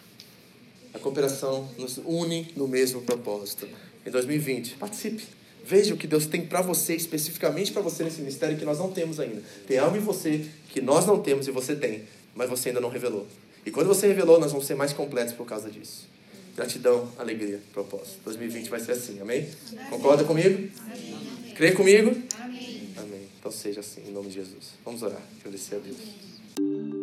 A 0.94 1.00
cooperação 1.00 1.70
nos 1.78 1.98
une 1.98 2.52
no 2.56 2.68
mesmo 2.68 3.02
propósito. 3.02 3.68
Em 4.06 4.12
2020, 4.12 4.76
participe. 4.76 5.24
Veja 5.66 5.94
o 5.94 5.98
que 5.98 6.06
Deus 6.06 6.26
tem 6.26 6.46
para 6.46 6.62
você, 6.62 6.94
especificamente 6.94 7.72
para 7.72 7.82
você 7.82 8.04
nesse 8.04 8.20
ministério 8.20 8.58
que 8.58 8.66
nós 8.66 8.80
não 8.80 8.92
temos 8.92 9.20
ainda. 9.20 9.42
Tem 9.66 9.78
algo 9.78 9.96
em 9.96 10.02
você 10.02 10.46
que 10.70 10.82
nós 10.82 11.06
não 11.06 11.22
temos 11.22 11.48
e 11.48 11.52
você 11.52 11.76
tem, 11.76 12.04
mas 12.36 12.50
você 12.50 12.70
ainda 12.70 12.82
não 12.82 12.90
revelou. 12.90 13.26
E 13.66 13.72
quando 13.72 13.88
você 13.88 14.08
revelou, 14.08 14.40
nós 14.40 14.52
vamos 14.52 14.68
ser 14.68 14.76
mais 14.76 14.92
completos 14.92 15.34
por 15.34 15.46
causa 15.46 15.72
disso. 15.72 16.08
Gratidão, 16.56 17.10
alegria, 17.18 17.62
propósito. 17.72 18.20
2020 18.26 18.70
vai 18.70 18.80
ser 18.80 18.92
assim, 18.92 19.20
amém? 19.22 19.50
amém. 19.72 19.90
Concorda 19.90 20.24
comigo? 20.24 20.70
Amém. 20.82 21.54
Crê 21.56 21.72
comigo? 21.72 22.12
Amém. 22.40 22.90
Amém. 22.98 23.28
Então 23.40 23.52
seja 23.52 23.80
assim, 23.80 24.02
em 24.08 24.12
nome 24.12 24.28
de 24.28 24.36
Jesus. 24.36 24.74
Vamos 24.84 25.02
orar, 25.02 25.22
agradecer 25.40 25.76
a 25.76 25.80
Deus. 25.80 27.03